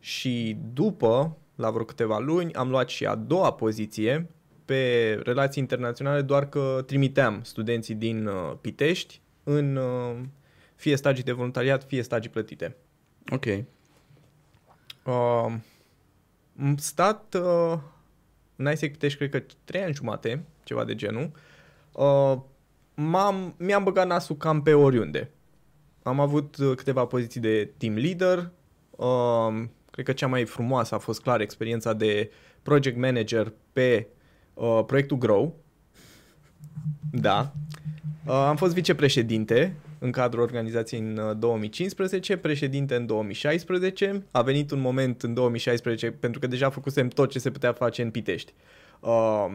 Și 0.00 0.56
după, 0.72 1.36
la 1.54 1.70
vreo 1.70 1.84
câteva 1.84 2.18
luni, 2.18 2.52
am 2.54 2.70
luat 2.70 2.88
și 2.88 3.06
a 3.06 3.14
doua 3.14 3.52
poziție 3.52 4.30
pe 4.64 5.20
relații 5.24 5.62
internaționale, 5.62 6.20
doar 6.22 6.48
că 6.48 6.82
trimiteam 6.86 7.40
studenții 7.42 7.94
din 7.94 8.26
uh, 8.26 8.52
Pitești 8.60 9.20
în 9.44 9.76
uh, 9.76 10.16
fie 10.82 10.96
stagii 10.96 11.24
de 11.24 11.32
voluntariat, 11.32 11.84
fie 11.84 12.02
stagii 12.02 12.30
plătite. 12.30 12.76
Ok. 13.30 13.44
Uh, 13.44 13.64
am 16.60 16.76
stat 16.76 17.34
uh, 17.34 17.78
în 18.56 18.70
ISEC 18.72 18.92
Pitești, 18.92 19.18
cred 19.18 19.30
că 19.30 19.42
trei 19.64 19.82
ani 19.82 19.94
jumate, 19.94 20.44
ceva 20.64 20.84
de 20.84 20.94
genul. 20.94 21.30
Uh, 21.92 22.34
m-am, 22.94 23.54
mi-am 23.58 23.84
băgat 23.84 24.06
nasul 24.06 24.36
cam 24.36 24.62
pe 24.62 24.74
oriunde. 24.74 25.30
Am 26.02 26.20
avut 26.20 26.56
uh, 26.56 26.76
câteva 26.76 27.04
poziții 27.04 27.40
de 27.40 27.70
team 27.76 27.94
leader. 27.94 28.50
Uh, 28.90 29.64
cred 29.90 30.04
că 30.04 30.12
cea 30.12 30.26
mai 30.26 30.44
frumoasă 30.44 30.94
a 30.94 30.98
fost 30.98 31.22
clar 31.22 31.40
experiența 31.40 31.92
de 31.92 32.30
project 32.62 32.96
manager 32.96 33.52
pe 33.72 34.06
uh, 34.54 34.82
proiectul 34.86 35.18
Grow. 35.18 35.56
Da. 37.10 37.52
Uh, 38.26 38.32
am 38.32 38.56
fost 38.56 38.74
vicepreședinte 38.74 39.76
în 40.02 40.10
cadrul 40.10 40.42
organizației 40.42 41.00
în 41.00 41.16
uh, 41.16 41.36
2015, 41.38 42.36
președinte 42.36 42.94
în 42.94 43.06
2016. 43.06 44.26
A 44.30 44.42
venit 44.42 44.70
un 44.70 44.80
moment 44.80 45.22
în 45.22 45.34
2016 45.34 46.10
pentru 46.10 46.40
că 46.40 46.46
deja 46.46 46.70
făcusem 46.70 47.08
tot 47.08 47.30
ce 47.30 47.38
se 47.38 47.50
putea 47.50 47.72
face 47.72 48.02
în 48.02 48.10
Pitești. 48.10 48.52
Uh, 49.00 49.46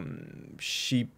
și 0.58 1.08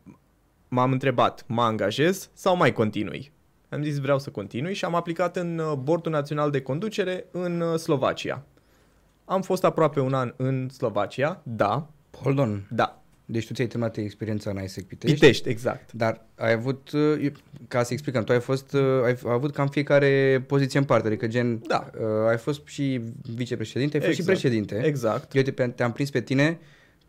m-am 0.68 0.92
întrebat, 0.92 1.44
mă 1.46 1.62
angajez 1.62 2.30
sau 2.32 2.56
mai 2.56 2.72
continui? 2.72 3.32
Am 3.68 3.82
zis 3.82 3.99
vreau 3.99 4.18
să 4.18 4.30
continui 4.30 4.75
și 4.75 4.84
am 4.84 4.94
aplicat 4.94 5.37
în 5.37 5.58
uh, 5.58 5.72
Bordul 5.72 6.12
Național 6.12 6.50
de 6.50 6.62
Conducere 6.62 7.26
în 7.30 7.60
uh, 7.60 7.78
Slovacia. 7.78 8.42
Am 9.25 9.42
fost 9.42 9.64
aproape 9.64 10.00
un 10.00 10.14
an 10.14 10.32
în 10.37 10.68
Slovacia, 10.68 11.40
da, 11.42 11.88
Hold 12.22 12.38
on. 12.38 12.66
da, 12.70 13.00
Deci 13.30 13.46
tu 13.46 13.54
ți-ai 13.54 13.66
terminat 13.66 13.96
experiența 13.96 14.50
în 14.50 14.62
ISEC 14.62 14.87
Pitești. 14.87 15.14
Pitești, 15.18 15.49
exact. 15.49 15.92
Dar 15.92 16.25
ai 16.37 16.52
avut, 16.52 16.90
uh, 16.92 17.00
eu- 17.22 17.32
ca 17.68 17.82
să 17.82 17.92
explicăm, 17.92 18.25
tu 18.25 18.32
ai 18.32 18.40
fost, 18.40 18.72
uh, 18.72 18.80
ai 19.04 19.14
f- 19.14 19.22
avut 19.28 19.52
cam 19.52 19.68
fiecare 19.68 20.44
poziție 20.46 20.78
în 20.78 20.84
parte, 20.84 21.06
adică 21.06 21.26
gen, 21.26 21.62
Da. 21.66 21.90
uh, 21.94 22.28
ai 22.28 22.38
fost 22.38 22.60
și 22.66 23.00
vicepreședinte, 23.34 23.96
ai 23.96 24.02
fost 24.06 24.18
Exact. 24.18 24.38
și 24.38 24.42
președinte. 24.42 24.80
Exact. 24.87 25.34
Eu 25.34 25.42
te, 25.42 25.50
te-am 25.68 25.92
prins 25.92 26.10
pe 26.10 26.20
tine 26.20 26.58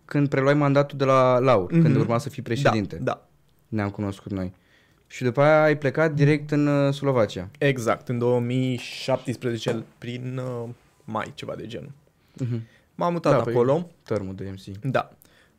când 0.06 0.28
preluai 0.30 0.54
mandatul 0.54 0.98
de 0.98 1.04
la 1.04 1.40
Laur, 1.40 1.68
mm-hmm. 1.68 1.82
când 1.82 1.96
urma 1.96 2.18
să 2.18 2.30
fii 2.30 2.42
președinte. 2.44 2.96
Da, 2.96 3.04
da. 3.04 3.28
Ne-am 3.68 3.90
cunoscut 3.90 4.32
noi. 4.32 4.54
Și 5.08 5.24
după 5.24 5.42
aia 5.42 5.64
ai 5.64 5.78
plecat 5.78 6.14
direct 6.14 6.52
în 6.52 6.68
uh, 6.68 6.94
Slovacia. 6.94 7.50
Exact, 7.58 8.08
în 8.10 8.18
2017, 8.18 9.84
prin 9.98 10.38
uh, 10.64 10.70
mai, 11.04 11.32
ceva 11.36 11.54
de 11.56 11.66
genul. 11.68 11.92
Uh-huh. 12.44 12.60
M-am 12.96 13.12
mutat 13.14 13.32
Da, 13.32 13.38
da, 13.38 13.44
păi- 13.44 13.54
acolo. 13.54 13.90
Tărmul 14.04 14.36
de 14.36 14.54
MC. 14.56 14.78
Da, 14.92 15.12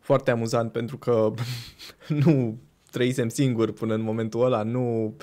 foarte 0.03 0.31
amuzant 0.31 0.73
pentru 0.73 0.97
că 0.97 1.33
nu 2.25 2.59
trăisem 2.91 3.29
singur 3.29 3.73
până 3.73 3.95
în 3.95 4.03
momentul 4.03 4.45
ăla, 4.45 4.63
nu... 4.63 5.15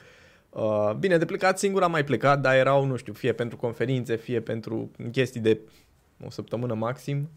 Uh, 0.50 0.94
bine, 1.00 1.18
de 1.18 1.26
plecat 1.26 1.60
singur 1.60 1.84
am 1.84 1.92
mai 1.92 2.04
plecat, 2.04 2.42
dar 2.42 2.56
erau, 2.56 2.86
nu 2.86 2.96
știu, 2.96 3.14
fie 3.14 3.34
pentru 3.34 3.58
conferințe, 3.58 4.16
fie 4.16 4.40
pentru 4.40 4.92
chestii 5.12 5.40
de 5.40 5.60
o 6.26 6.30
săptămână 6.30 6.74
maxim. 6.74 7.30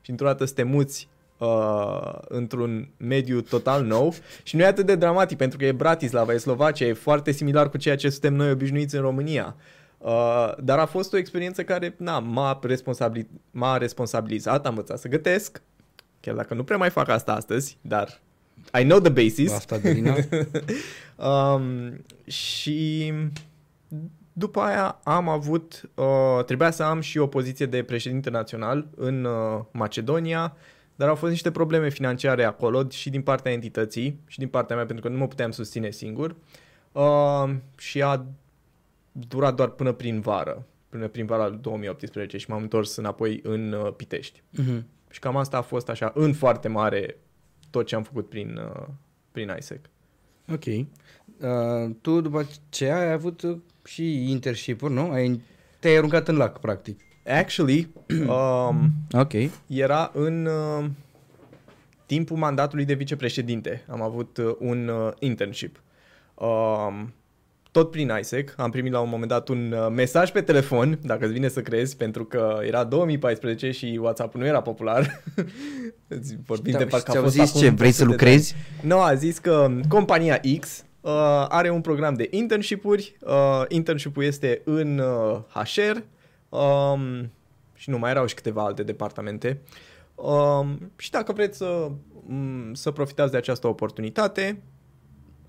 Și 0.00 0.10
într-o 0.10 0.26
dată 0.26 0.44
să 0.44 0.54
te 0.54 0.62
muți 0.62 1.08
uh, 1.38 2.12
într-un 2.28 2.88
mediu 2.96 3.40
total 3.40 3.84
nou 3.84 4.14
și 4.42 4.56
nu 4.56 4.62
e 4.62 4.66
atât 4.66 4.86
de 4.86 4.94
dramatic 4.94 5.36
pentru 5.36 5.58
că 5.58 5.64
e 5.64 5.72
Bratislava, 5.72 6.32
e 6.32 6.36
Slovacia, 6.36 6.86
e 6.86 6.92
foarte 6.92 7.30
similar 7.30 7.70
cu 7.70 7.76
ceea 7.76 7.96
ce 7.96 8.10
suntem 8.10 8.34
noi 8.34 8.50
obișnuiți 8.50 8.94
în 8.94 9.00
România. 9.00 9.56
Uh, 9.98 10.52
dar 10.58 10.78
a 10.78 10.86
fost 10.86 11.12
o 11.12 11.16
experiență 11.16 11.64
care 11.64 11.94
na, 11.98 12.18
m-a, 12.18 12.58
responsabili- 12.62 13.40
m-a 13.50 13.76
responsabilizat, 13.76 14.66
am 14.66 14.70
învățat 14.70 14.98
să 14.98 15.08
gătesc, 15.08 15.62
chiar 16.26 16.34
dacă 16.34 16.54
nu 16.54 16.64
prea 16.64 16.76
mai 16.76 16.90
fac 16.90 17.08
asta 17.08 17.32
astăzi, 17.32 17.78
dar 17.80 18.20
I 18.80 18.82
know 18.82 18.98
the 18.98 19.10
basis. 19.10 19.52
Asta 19.52 19.78
de 19.78 19.90
Lina. 19.90 20.14
Um, 21.18 22.04
și 22.26 23.12
după 24.32 24.60
aia 24.60 25.00
am 25.04 25.28
avut, 25.28 25.90
uh, 25.94 26.44
trebuia 26.44 26.70
să 26.70 26.82
am 26.82 27.00
și 27.00 27.18
o 27.18 27.26
poziție 27.26 27.66
de 27.66 27.82
președinte 27.82 28.30
național 28.30 28.88
în 28.96 29.24
uh, 29.24 29.64
Macedonia, 29.70 30.56
dar 30.96 31.08
au 31.08 31.14
fost 31.14 31.30
niște 31.30 31.50
probleme 31.50 31.88
financiare 31.88 32.44
acolo 32.44 32.88
și 32.88 33.10
din 33.10 33.22
partea 33.22 33.52
entității 33.52 34.20
și 34.26 34.38
din 34.38 34.48
partea 34.48 34.76
mea 34.76 34.86
pentru 34.86 35.04
că 35.04 35.12
nu 35.12 35.18
mă 35.18 35.28
puteam 35.28 35.50
susține 35.50 35.90
singur 35.90 36.36
uh, 36.92 37.54
și 37.78 38.02
a 38.02 38.26
durat 39.12 39.54
doar 39.54 39.68
până 39.68 39.92
prin 39.92 40.20
vară, 40.20 40.66
până 40.88 41.08
prin 41.08 41.26
vara 41.26 41.48
lui 41.48 41.58
2018 41.60 42.36
și 42.36 42.50
m-am 42.50 42.62
întors 42.62 42.96
înapoi 42.96 43.40
în 43.42 43.72
uh, 43.72 43.92
Pitești. 43.96 44.42
uh-huh. 44.52 44.82
Și 45.16 45.22
cam 45.22 45.36
asta 45.36 45.56
a 45.56 45.62
fost 45.62 45.88
așa, 45.88 46.12
în 46.14 46.32
foarte 46.32 46.68
mare, 46.68 47.16
tot 47.70 47.86
ce 47.86 47.94
am 47.94 48.02
făcut 48.02 48.28
prin, 48.28 48.56
uh, 48.56 48.86
prin 49.32 49.54
ISEC. 49.58 49.90
Ok. 50.52 50.64
Uh, 50.66 51.94
tu 52.00 52.20
după 52.20 52.46
ce 52.68 52.90
ai 52.90 53.12
avut 53.12 53.42
uh, 53.42 53.58
și 53.84 54.30
internship-uri, 54.30 54.92
nu? 54.92 55.10
Ai, 55.10 55.42
te-ai 55.80 55.96
aruncat 55.96 56.28
în 56.28 56.36
lac, 56.36 56.60
practic. 56.60 57.00
Actually, 57.26 57.88
um, 58.28 58.90
Ok. 59.12 59.32
era 59.66 60.10
în 60.14 60.46
uh, 60.46 60.84
timpul 62.06 62.36
mandatului 62.36 62.84
de 62.84 62.94
vicepreședinte. 62.94 63.84
Am 63.88 64.02
avut 64.02 64.36
uh, 64.36 64.54
un 64.58 64.88
uh, 64.88 65.12
internship. 65.18 65.80
Um, 66.34 67.12
tot 67.76 67.90
prin 67.90 68.12
ISEC, 68.20 68.54
am 68.56 68.70
primit 68.70 68.92
la 68.92 69.00
un 69.00 69.08
moment 69.08 69.30
dat 69.30 69.48
un 69.48 69.72
uh, 69.72 69.86
mesaj 69.90 70.30
pe 70.30 70.40
telefon, 70.40 70.98
dacă 71.02 71.24
îți 71.24 71.32
vine 71.32 71.48
să 71.48 71.60
crezi, 71.60 71.96
pentru 71.96 72.24
că 72.24 72.58
era 72.62 72.84
2014 72.84 73.70
și 73.70 73.98
WhatsApp-ul 74.02 74.40
nu 74.40 74.46
era 74.46 74.60
popular. 74.60 75.22
Îți 76.08 76.36
Vorbim 76.46 76.74
de 76.78 76.86
parcă 76.86 77.10
a 77.10 77.10
ți-au 77.10 77.22
fost 77.22 77.34
zis 77.34 77.48
acum 77.48 77.60
ce, 77.60 77.68
vrei 77.68 77.90
să 77.90 78.02
100 78.02 78.04
de 78.04 78.10
lucrezi? 78.10 78.54
Nu, 78.82 79.00
a 79.00 79.14
zis 79.14 79.38
că 79.38 79.70
compania 79.88 80.40
X 80.60 80.84
uh, 81.00 81.10
are 81.48 81.70
un 81.70 81.80
program 81.80 82.14
de 82.14 82.28
internship-uri. 82.30 83.16
Uh, 83.20 83.62
internship-ul 83.68 84.24
este 84.24 84.60
în 84.64 84.98
uh, 84.98 85.64
HR 85.64 86.02
um, 86.56 87.30
și 87.74 87.90
nu 87.90 87.98
mai 87.98 88.10
erau 88.10 88.26
și 88.26 88.34
câteva 88.34 88.64
alte 88.64 88.82
departamente. 88.82 89.60
Um, 90.14 90.92
și 90.96 91.10
dacă 91.10 91.32
vreți 91.32 91.56
să, 91.56 91.90
m, 92.26 92.72
să 92.74 92.90
profitați 92.90 93.30
de 93.30 93.36
această 93.36 93.66
oportunitate, 93.66 94.62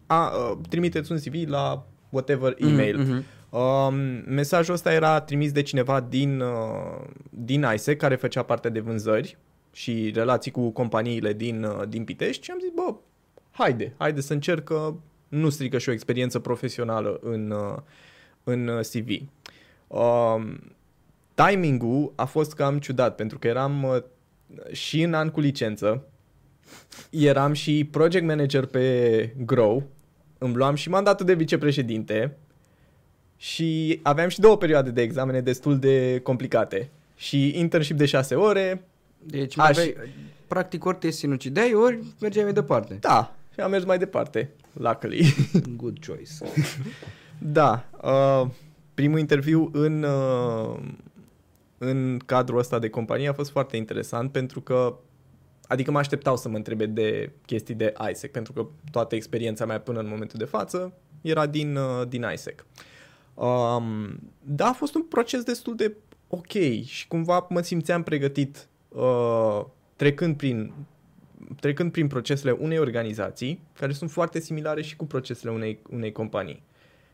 a, 0.05 0.31
uh, 0.35 0.57
trimiteți 0.69 1.11
un 1.11 1.17
CV 1.17 1.49
la 1.49 1.87
whatever 2.09 2.55
email. 2.57 2.97
Mhm, 2.97 3.11
mhm. 3.11 3.23
Um, 3.49 3.95
mesajul 4.25 4.73
ăsta 4.73 4.93
era 4.93 5.19
trimis 5.21 5.51
de 5.51 5.61
cineva 5.61 5.99
din, 5.99 6.39
uh, 6.39 7.07
din 7.29 7.65
ISEC 7.73 7.97
care 7.97 8.15
făcea 8.15 8.43
parte 8.43 8.69
de 8.69 8.79
vânzări 8.79 9.37
și 9.71 10.11
relații 10.15 10.51
cu 10.51 10.69
companiile 10.69 11.33
din, 11.33 11.63
uh, 11.63 11.87
din 11.87 12.03
Pitești 12.03 12.43
și 12.43 12.51
am 12.51 12.57
zis, 12.59 12.69
bă, 12.75 12.95
haide, 13.51 13.93
haide 13.97 14.21
să 14.21 14.33
încerc 14.33 14.63
că 14.63 14.93
nu 15.27 15.49
strică 15.49 15.77
și 15.77 15.89
o 15.89 15.91
experiență 15.91 16.39
profesională 16.39 17.19
în, 17.21 17.51
uh, 17.51 17.77
în 18.43 18.67
uh, 18.67 18.79
CV. 18.79 19.09
Um, 19.87 20.59
timingul 21.33 22.13
a 22.15 22.25
fost 22.25 22.53
cam 22.53 22.79
ciudat 22.79 23.15
pentru 23.15 23.39
că 23.39 23.47
eram 23.47 23.83
uh, 23.83 24.01
și 24.71 25.01
în 25.01 25.13
an 25.13 25.29
cu 25.29 25.39
licență, 25.39 26.03
eram 27.09 27.53
și 27.53 27.87
project 27.91 28.25
manager 28.25 28.65
pe 28.65 29.33
Grow, 29.45 29.83
îmi 30.37 30.55
luam 30.55 30.75
și 30.75 30.89
mandatul 30.89 31.25
de 31.25 31.33
vicepreședinte 31.33 32.37
și 33.37 33.99
aveam 34.03 34.29
și 34.29 34.39
două 34.39 34.57
perioade 34.57 34.89
de 34.89 35.01
examene 35.01 35.41
destul 35.41 35.79
de 35.79 36.19
complicate. 36.23 36.89
Și 37.15 37.59
internship 37.59 37.97
de 37.97 38.05
șase 38.05 38.35
ore, 38.35 38.81
Deci, 39.23 39.57
Aș- 39.59 39.69
Aș... 39.69 39.77
aveai, 39.77 39.95
practic, 40.47 40.85
ori 40.85 40.97
te 40.97 41.09
sinucideai, 41.09 41.73
ori 41.73 41.99
mergeai 42.19 42.43
mai 42.43 42.53
departe. 42.53 42.97
da, 42.99 43.35
și 43.53 43.59
am 43.59 43.69
mers 43.71 43.83
mai 43.85 43.97
departe, 43.97 44.49
luckily. 44.73 45.35
Good 45.75 45.97
choice. 46.05 46.31
da, 47.37 47.85
uh, 48.01 48.47
primul 48.93 49.19
interviu 49.19 49.69
în, 49.73 50.03
uh, 50.03 50.79
în 51.77 52.19
cadrul 52.25 52.59
ăsta 52.59 52.79
de 52.79 52.89
companie 52.89 53.27
a 53.27 53.33
fost 53.33 53.51
foarte 53.51 53.77
interesant 53.77 54.31
pentru 54.31 54.61
că 54.61 54.95
Adică 55.67 55.91
mă 55.91 55.97
așteptau 55.97 56.37
să 56.37 56.49
mă 56.49 56.55
întrebe 56.55 56.85
de 56.85 57.31
chestii 57.45 57.75
de 57.75 57.93
ISEC, 58.11 58.31
pentru 58.31 58.53
că 58.53 58.65
toată 58.91 59.15
experiența 59.15 59.65
mea 59.65 59.79
până 59.79 59.99
în 59.99 60.07
momentul 60.07 60.39
de 60.39 60.45
față 60.45 60.93
era 61.21 61.45
din, 61.45 61.75
uh, 61.75 62.07
din 62.07 62.25
ISEC. 62.33 62.65
Um, 63.33 64.19
da, 64.41 64.67
a 64.67 64.73
fost 64.73 64.95
un 64.95 65.03
proces 65.03 65.43
destul 65.43 65.75
de 65.75 65.95
ok 66.27 66.51
și 66.83 67.07
cumva 67.07 67.47
mă 67.49 67.61
simțeam 67.61 68.03
pregătit 68.03 68.67
uh, 68.89 69.65
trecând 69.95 70.37
prin 70.37 70.73
trecând 71.59 71.91
prin 71.91 72.07
procesele 72.07 72.51
unei 72.51 72.79
organizații, 72.79 73.61
care 73.73 73.93
sunt 73.93 74.11
foarte 74.11 74.39
similare 74.39 74.81
și 74.81 74.95
cu 74.95 75.05
procesele 75.05 75.51
unei, 75.51 75.79
unei 75.89 76.11
companii. 76.11 76.63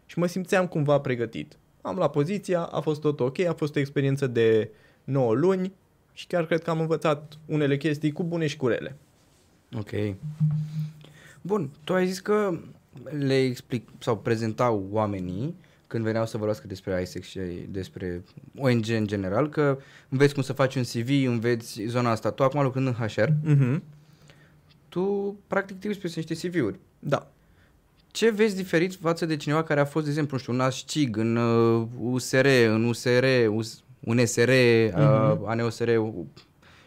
Și 0.06 0.20
mă 0.20 0.26
simțeam 0.26 0.68
cumva 0.68 1.00
pregătit. 1.00 1.58
Am 1.82 1.96
luat 1.96 2.12
poziția, 2.12 2.62
a 2.62 2.80
fost 2.80 3.02
tot 3.02 3.20
ok, 3.20 3.40
a 3.40 3.54
fost 3.54 3.76
o 3.76 3.80
experiență 3.80 4.28
de 4.28 4.70
9 5.04 5.34
luni 5.34 5.74
și 6.14 6.28
chiar 6.28 6.46
cred 6.46 6.64
că 6.64 6.70
am 6.70 6.80
învățat 6.80 7.38
unele 7.46 7.78
chestii 7.78 8.12
cu 8.12 8.24
bune 8.24 8.48
și 8.48 8.58
cu 8.58 8.68
rele. 8.68 8.96
Ok. 9.78 9.90
Bun, 11.42 11.70
tu 11.84 11.94
ai 11.94 12.08
zis 12.08 12.20
că 12.20 12.60
le 13.18 13.42
explic 13.42 13.90
sau 14.00 14.18
prezentau 14.18 14.88
oamenii 14.92 15.56
când 15.88 16.04
veneau 16.06 16.26
să 16.26 16.38
vorbească 16.38 16.68
despre 16.68 17.02
ISEX 17.02 17.28
și 17.28 17.40
despre 17.70 18.24
ONG 18.58 18.90
în 18.90 19.08
general, 19.08 19.50
că 19.50 19.78
înveți 20.10 20.34
cum 20.34 20.44
să 20.44 20.54
faci 20.54 20.76
un 20.76 20.84
CV, 20.84 21.28
înveți 21.28 21.84
zona 21.86 22.12
asta. 22.12 22.32
Tu 22.32 22.44
acum 22.44 22.62
lucrând 22.62 22.88
în 22.88 22.94
HR, 22.94 23.30
Mm-hmm. 23.46 23.82
tu 24.90 25.36
practic 25.48 25.80
te 25.80 25.88
uiți 25.88 26.00
pe 26.00 26.12
niște 26.16 26.48
CV-uri. 26.48 26.80
Da. 27.00 27.32
Ce 28.12 28.30
vezi 28.30 28.56
diferit 28.56 28.96
față 28.96 29.26
de 29.26 29.36
cineva 29.36 29.64
care 29.64 29.80
a 29.80 29.86
fost, 29.86 30.04
de 30.06 30.12
exemplu, 30.12 30.36
nu 30.36 30.42
știu, 30.42 30.54
un 30.54 30.60
ASCIG, 30.60 31.18
în 31.18 31.36
uh, 31.36 31.88
USR, 32.00 32.46
în 32.46 32.84
USR, 32.84 33.26
US, 33.50 33.83
un 34.04 34.26
SR, 34.26 34.50
uh, 34.50 35.38
ANOSR, 35.46 35.90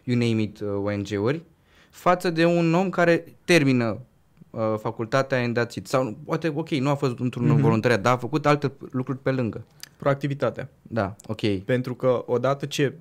you 0.03 0.19
name 0.19 0.43
it, 0.43 0.61
uh, 0.61 0.69
ONG-uri, 0.85 1.43
față 1.91 2.31
de 2.31 2.45
un 2.45 2.75
om 2.75 2.91
care 2.91 3.25
termină 3.45 3.99
uh, 4.51 4.75
facultatea 4.79 5.39
and 5.43 5.59
that's 5.59 5.75
it. 5.75 5.87
Sau, 5.87 6.17
poate, 6.25 6.53
ok, 6.55 6.69
nu 6.69 6.89
a 6.89 6.95
fost 6.95 7.19
într-un 7.19 7.45
Mhm. 7.45 7.57
mm-hmm. 7.57 7.61
voluntariat, 7.61 8.01
dar 8.03 8.13
a 8.13 8.17
făcut 8.17 8.47
alte 8.47 8.73
lucruri 8.91 9.19
pe 9.19 9.31
lângă. 9.31 9.65
Proactivitatea. 9.97 10.69
Da, 10.83 11.15
ok. 11.27 11.59
Pentru 11.65 11.95
că 11.95 12.23
odată 12.27 12.67
ce 12.67 12.95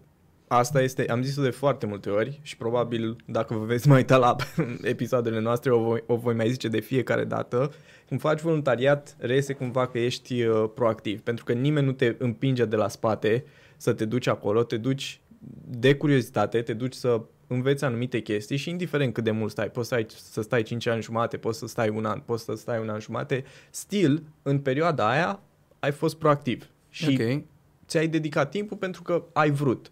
asta 0.47 0.81
este, 0.81 1.05
am 1.09 1.21
zis-o 1.21 1.41
de 1.41 1.49
foarte 1.49 1.85
multe 1.85 2.09
ori 2.09 2.39
și 2.41 2.57
probabil 2.57 3.15
dacă 3.25 3.53
vă 3.53 3.65
veți 3.65 3.87
mai 3.87 3.97
uita 3.97 4.17
la 4.17 4.35
episoadele 4.81 5.39
noastre 5.39 5.71
o 5.71 5.79
voi, 5.79 6.03
o 6.05 6.15
voi 6.15 6.33
mai 6.33 6.49
zice 6.49 6.67
de 6.67 6.79
fiecare 6.79 7.23
dată, 7.23 7.71
când 8.07 8.19
faci 8.19 8.41
voluntariat 8.41 9.15
reiese 9.19 9.53
cumva 9.53 9.87
că 9.87 9.99
ești 9.99 10.43
uh, 10.43 10.69
proactiv, 10.75 11.21
pentru 11.21 11.43
că 11.43 11.53
nimeni 11.53 11.85
nu 11.85 11.91
te 11.91 12.15
împinge 12.17 12.65
de 12.65 12.75
la 12.75 12.87
spate 12.87 13.43
să 13.77 13.93
te 13.93 14.05
duci 14.05 14.27
acolo, 14.27 14.63
te 14.63 14.77
duci 14.77 15.19
de 15.67 15.95
curiozitate, 15.95 16.61
te 16.61 16.73
duci 16.73 16.93
să 16.93 17.21
înveți 17.47 17.83
anumite 17.83 18.19
chestii 18.19 18.57
și 18.57 18.69
indiferent 18.69 19.13
cât 19.13 19.23
de 19.23 19.31
mult 19.31 19.51
stai, 19.51 19.69
poți 19.69 19.87
să 19.87 19.95
stai, 19.95 20.05
să 20.09 20.41
stai 20.41 20.63
5 20.63 20.87
ani 20.87 21.01
jumate, 21.01 21.37
poți 21.37 21.59
să 21.59 21.67
stai 21.67 21.89
un 21.89 22.05
an, 22.05 22.19
poți 22.19 22.43
să 22.43 22.53
stai 22.55 22.79
un 22.79 22.89
an 22.89 22.99
jumate, 22.99 23.43
still, 23.69 24.23
în 24.41 24.59
perioada 24.59 25.09
aia 25.09 25.39
ai 25.79 25.91
fost 25.91 26.15
proactiv 26.15 26.69
și 26.89 27.17
ok. 27.19 27.43
ți-ai 27.87 28.07
dedicat 28.07 28.49
timpul 28.49 28.77
pentru 28.77 29.01
că 29.01 29.23
ai 29.33 29.51
vrut. 29.51 29.91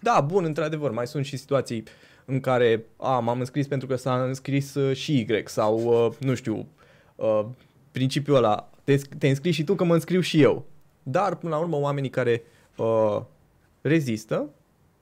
Da, 0.00 0.20
bun, 0.26 0.44
într-adevăr, 0.44 0.90
mai 0.90 1.06
sunt 1.06 1.24
și 1.24 1.36
situații 1.36 1.82
în 2.24 2.40
care 2.40 2.84
a, 2.96 3.18
m-am 3.18 3.38
înscris 3.38 3.66
pentru 3.66 3.88
că 3.88 3.96
s-a 3.96 4.24
înscris 4.24 4.74
uh, 4.74 4.96
și 4.96 5.18
Y 5.18 5.42
sau, 5.44 6.06
uh, 6.06 6.12
nu 6.18 6.34
știu, 6.34 6.68
uh, 7.16 7.44
principiul 7.92 8.36
ăla, 8.36 8.70
te, 8.84 8.96
te 8.96 9.28
înscrii 9.28 9.52
și 9.52 9.64
tu 9.64 9.74
că 9.74 9.84
mă 9.84 9.94
înscriu 9.94 10.20
și 10.20 10.42
eu. 10.42 10.66
Dar, 11.02 11.34
până 11.34 11.54
la 11.54 11.60
urmă, 11.60 11.76
oamenii 11.76 12.10
care 12.10 12.42
uh, 12.42 12.61
rezistă 13.80 14.48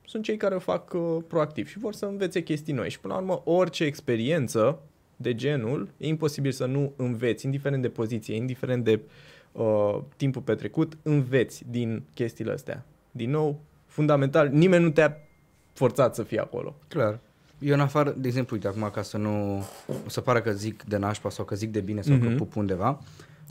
sunt 0.07 0.25
cei 0.25 0.37
care 0.37 0.55
o 0.55 0.59
fac 0.59 0.93
uh, 0.93 1.17
proactiv 1.27 1.69
și 1.69 1.79
vor 1.79 1.95
să 1.95 2.07
învețe 2.07 2.43
chestii 2.43 2.73
noi. 2.73 2.91
Și, 2.91 3.01
până 3.01 3.15
la 3.15 3.21
urmă, 3.21 3.43
orice 3.45 3.85
experiență 3.85 4.79
de 5.17 5.35
genul, 5.35 5.89
e 5.97 6.07
imposibil 6.07 6.53
să 6.53 6.67
nu 6.67 6.93
înveți, 6.97 7.45
indiferent 7.45 7.83
de 7.83 7.89
poziție, 7.89 8.35
indiferent 8.35 8.85
de 8.85 9.01
uh, 9.53 9.99
timpul 10.17 10.43
petrecut, 10.43 10.97
înveți 11.03 11.65
din 11.71 12.03
chestiile 12.15 12.53
astea. 12.53 12.85
Din 13.11 13.31
nou, 13.31 13.61
fundamental, 13.87 14.49
nimeni 14.49 14.85
nu 14.85 14.91
te-a 14.91 15.17
forțat 15.73 16.15
să 16.15 16.23
fii 16.23 16.39
acolo. 16.39 16.75
Clar. 16.89 17.19
Eu 17.59 17.75
în 17.75 17.81
afară, 17.81 18.11
de 18.11 18.27
exemplu, 18.29 18.57
uite 18.57 18.69
acum 18.69 18.91
ca 18.93 19.03
să 19.03 19.17
nu 19.17 19.65
o 20.07 20.09
să 20.09 20.21
pară 20.21 20.41
că 20.41 20.53
zic 20.53 20.83
de 20.83 20.97
nașpa 20.97 21.31
sau 21.31 21.45
că 21.45 21.55
zic 21.55 21.71
de 21.71 21.81
bine 21.81 22.01
sau 22.01 22.17
mm-hmm. 22.17 22.23
că 22.23 22.35
pup 22.37 22.57
undeva, 22.57 23.01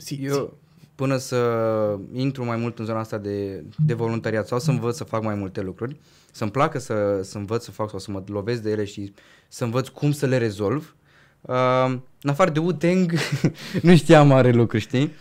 Si, 0.00 0.18
eu 0.22 0.56
până 1.00 1.16
să 1.16 1.98
intru 2.12 2.44
mai 2.44 2.56
mult 2.56 2.78
în 2.78 2.84
zona 2.84 2.98
asta 2.98 3.18
de, 3.18 3.64
de 3.84 3.94
voluntariat 3.94 4.46
sau 4.46 4.58
să 4.58 4.70
învăț 4.70 4.96
să 4.96 5.04
fac 5.04 5.22
mai 5.22 5.34
multe 5.34 5.60
lucruri, 5.60 6.00
să-mi 6.30 6.50
placă 6.50 6.78
să, 6.78 7.20
să 7.22 7.38
învăț 7.38 7.64
să 7.64 7.70
fac 7.70 7.90
sau 7.90 7.98
să 7.98 8.10
mă 8.10 8.22
lovesc 8.26 8.62
de 8.62 8.70
ele 8.70 8.84
și 8.84 9.12
să 9.48 9.64
învăț 9.64 9.88
cum 9.88 10.12
să 10.12 10.26
le 10.26 10.36
rezolv, 10.36 10.94
uh, 11.40 11.96
în 12.22 12.30
afară 12.30 12.50
de 12.50 12.58
Wu-Tang 12.58 13.12
nu 13.82 13.96
știam 13.96 14.26
mare 14.26 14.50
lucru, 14.50 14.78
știi? 14.78 15.12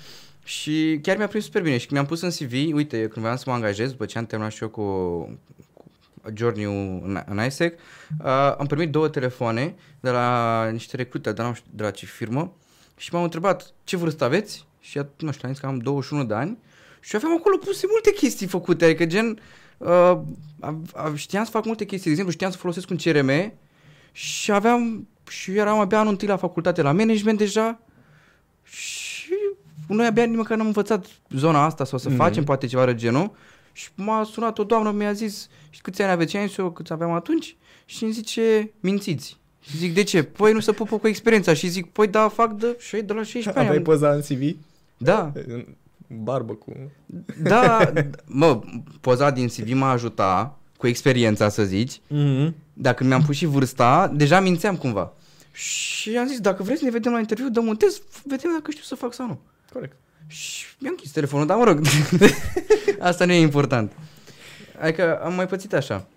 Și 0.43 0.99
chiar 1.01 1.17
mi-a 1.17 1.27
prins 1.27 1.43
super 1.43 1.61
bine 1.61 1.77
și 1.77 1.85
când 1.85 1.99
mi-am 1.99 2.05
pus 2.05 2.21
în 2.21 2.29
CV, 2.29 2.75
uite, 2.75 2.99
eu 2.99 3.07
când 3.07 3.21
voiam 3.21 3.37
să 3.37 3.43
mă 3.47 3.53
angajez, 3.53 3.89
după 3.91 4.05
ce 4.05 4.17
am 4.17 4.25
terminat 4.25 4.53
și 4.53 4.63
eu 4.63 4.69
cu, 4.69 4.83
cu 5.73 5.85
journey 6.33 6.63
în, 6.63 7.23
în 7.25 7.45
ISEC, 7.45 7.79
uh, 8.23 8.55
am 8.57 8.65
primit 8.65 8.91
două 8.91 9.07
telefoane 9.07 9.75
de 9.99 10.09
la 10.09 10.65
niște 10.69 10.95
recrute, 10.95 11.31
de 11.31 11.41
la, 11.41 11.47
nu 11.47 11.53
știu, 11.53 11.71
de 11.73 11.83
la 11.83 11.91
ce 11.91 12.05
firmă, 12.05 12.53
și 12.97 13.13
m-au 13.13 13.23
întrebat 13.23 13.73
ce 13.83 13.97
vârstă 13.97 14.23
aveți 14.23 14.67
și 14.79 14.99
at- 14.99 15.15
nu 15.17 15.31
știu, 15.31 15.47
am 15.47 15.53
zis 15.53 15.61
că 15.61 15.67
am 15.67 15.77
21 15.77 16.23
de 16.23 16.33
ani 16.33 16.57
și 16.99 17.15
aveam 17.15 17.35
acolo 17.37 17.57
puse 17.57 17.85
multe 17.89 18.11
chestii 18.13 18.47
făcute, 18.47 18.85
adică 18.85 19.05
gen 19.05 19.39
uh, 19.77 19.87
a, 20.59 20.77
a, 20.93 21.11
știam 21.15 21.43
să 21.43 21.49
fac 21.51 21.65
multe 21.65 21.85
chestii, 21.85 22.05
de 22.05 22.09
exemplu 22.11 22.31
știam 22.31 22.51
să 22.51 22.57
folosesc 22.57 22.89
un 22.89 22.97
CRM 22.97 23.53
și 24.11 24.51
aveam 24.51 25.07
și 25.29 25.49
eu 25.51 25.57
eram 25.57 25.79
abia 25.79 25.99
anul 25.99 26.11
întâi 26.11 26.27
la 26.27 26.37
facultate 26.37 26.81
la 26.81 26.91
management 26.91 27.37
deja 27.37 27.79
și 28.63 29.33
noi 29.87 30.05
abia 30.05 30.23
nici 30.25 30.35
măcar 30.37 30.57
n-am 30.57 30.65
învățat 30.65 31.05
zona 31.29 31.63
asta 31.65 31.83
sau 31.85 31.97
să 31.99 32.07
Mhm. 32.09 32.17
mm-hmm. 32.17 32.21
facem 32.21 32.43
poate 32.43 32.67
ceva 32.67 32.85
de 32.85 32.95
genul 32.95 33.31
și 33.71 33.89
m-a 33.95 34.23
sunat 34.23 34.57
o 34.59 34.63
doamnă, 34.63 34.91
mi-a 34.91 35.11
zis 35.13 35.47
și 35.69 35.81
câți 35.81 36.01
ani 36.01 36.11
aveți? 36.11 36.31
Și 36.31 36.37
am 36.37 36.47
zis 36.47 36.57
eu 36.57 36.71
câți 36.71 36.91
aveam 36.93 37.11
atunci 37.11 37.55
și 37.85 38.03
îmi 38.03 38.11
zice 38.13 38.71
mințiți. 38.79 39.37
Și 39.61 39.77
zic, 39.77 39.93
de 39.93 40.03
ce? 40.03 40.23
Păi 40.23 40.53
nu 40.53 40.59
se 40.59 40.71
pupă 40.71 40.97
cu 40.97 41.07
experiența. 41.07 41.53
Și 41.53 41.67
zic, 41.67 41.91
păi 41.91 42.07
da, 42.07 42.27
fac 42.27 42.53
de, 42.53 42.75
și 42.79 42.91
de 43.01 43.13
la 43.13 43.23
16 43.23 43.49
ani. 43.49 43.59
Aveai 43.59 43.77
Am- 43.77 43.83
poza 43.83 44.11
în 44.13 44.21
CV? 44.21 44.55
Da, 45.01 45.31
În 45.47 45.65
Barbă 46.07 46.53
cu... 46.53 46.73
da, 47.41 47.91
mă, 48.25 48.61
poza 49.01 49.29
din 49.31 49.47
CV 49.47 49.71
m-a 49.71 49.89
ajutat 49.89 50.57
cu 50.77 50.87
experiența, 50.87 51.49
să 51.49 51.63
zici. 51.63 51.97
Mm-hmm. 51.97 52.53
Dacă 52.73 53.03
mi-am 53.03 53.21
pus 53.21 53.35
și 53.35 53.45
vârsta, 53.45 54.11
deja 54.15 54.39
mințeam 54.39 54.77
cumva. 54.77 55.13
Și 55.51 56.17
am 56.17 56.27
zis, 56.27 56.39
dacă 56.39 56.63
vreți 56.63 56.79
să 56.79 56.85
ne 56.85 56.91
vedem 56.91 57.11
la 57.11 57.19
interviu, 57.19 57.49
dăm 57.49 57.67
un 57.67 57.75
test, 57.75 58.01
vedem 58.25 58.51
dacă 58.53 58.71
știu 58.71 58.83
să 58.83 58.95
fac 58.95 59.13
sau 59.13 59.27
nu. 59.27 59.39
Corect. 59.73 59.95
Și 60.27 60.65
mi-am 60.79 60.93
închis 60.97 61.11
telefonul, 61.11 61.45
dar 61.45 61.57
mă 61.57 61.63
rog, 61.63 61.81
asta 63.09 63.25
nu 63.25 63.31
e 63.31 63.39
important. 63.39 63.91
Adică 64.81 65.19
am 65.23 65.33
mai 65.33 65.47
pățit 65.47 65.73
așa. 65.73 66.07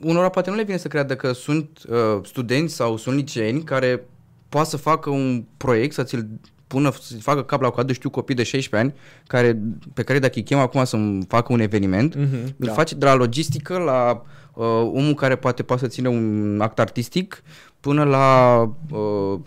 Unora 0.00 0.28
poate 0.28 0.50
nu 0.50 0.56
le 0.56 0.62
vine 0.62 0.76
să 0.76 0.88
creadă 0.88 1.16
că 1.16 1.32
sunt 1.32 1.78
uh, 1.88 2.24
studenți 2.24 2.74
sau 2.74 2.96
sunt 2.96 3.16
liceeni 3.16 3.62
care 3.62 4.06
poate 4.48 4.68
să 4.68 4.76
facă 4.76 5.10
un 5.10 5.44
proiect, 5.56 5.94
să 5.94 6.02
ți-l 6.02 6.26
pună, 6.74 6.92
să 7.00 7.16
facă 7.16 7.42
cap 7.42 7.60
la 7.60 7.70
coadă, 7.70 7.92
știu 7.92 8.10
copii 8.10 8.34
de 8.34 8.42
16 8.42 8.90
ani, 8.90 9.00
care, 9.26 9.58
pe 9.94 10.02
care 10.02 10.18
dacă 10.18 10.32
îi 10.34 10.42
chem 10.42 10.58
acum 10.58 10.84
să-mi 10.84 11.24
facă 11.28 11.52
un 11.52 11.60
eveniment, 11.60 12.14
Mhm, 12.14 12.34
îl 12.58 12.66
da. 12.66 12.72
face 12.72 12.94
de 12.94 13.04
la 13.04 13.14
logistică 13.14 13.78
la 13.78 14.22
uh, 14.54 14.64
omul 14.92 15.14
care 15.14 15.36
poate 15.36 15.62
poate 15.62 15.82
să 15.82 15.88
țină 15.88 16.08
un 16.08 16.58
act 16.60 16.78
artistic 16.78 17.42
până 17.80 18.04
la 18.04 18.58
uh, 18.90 19.40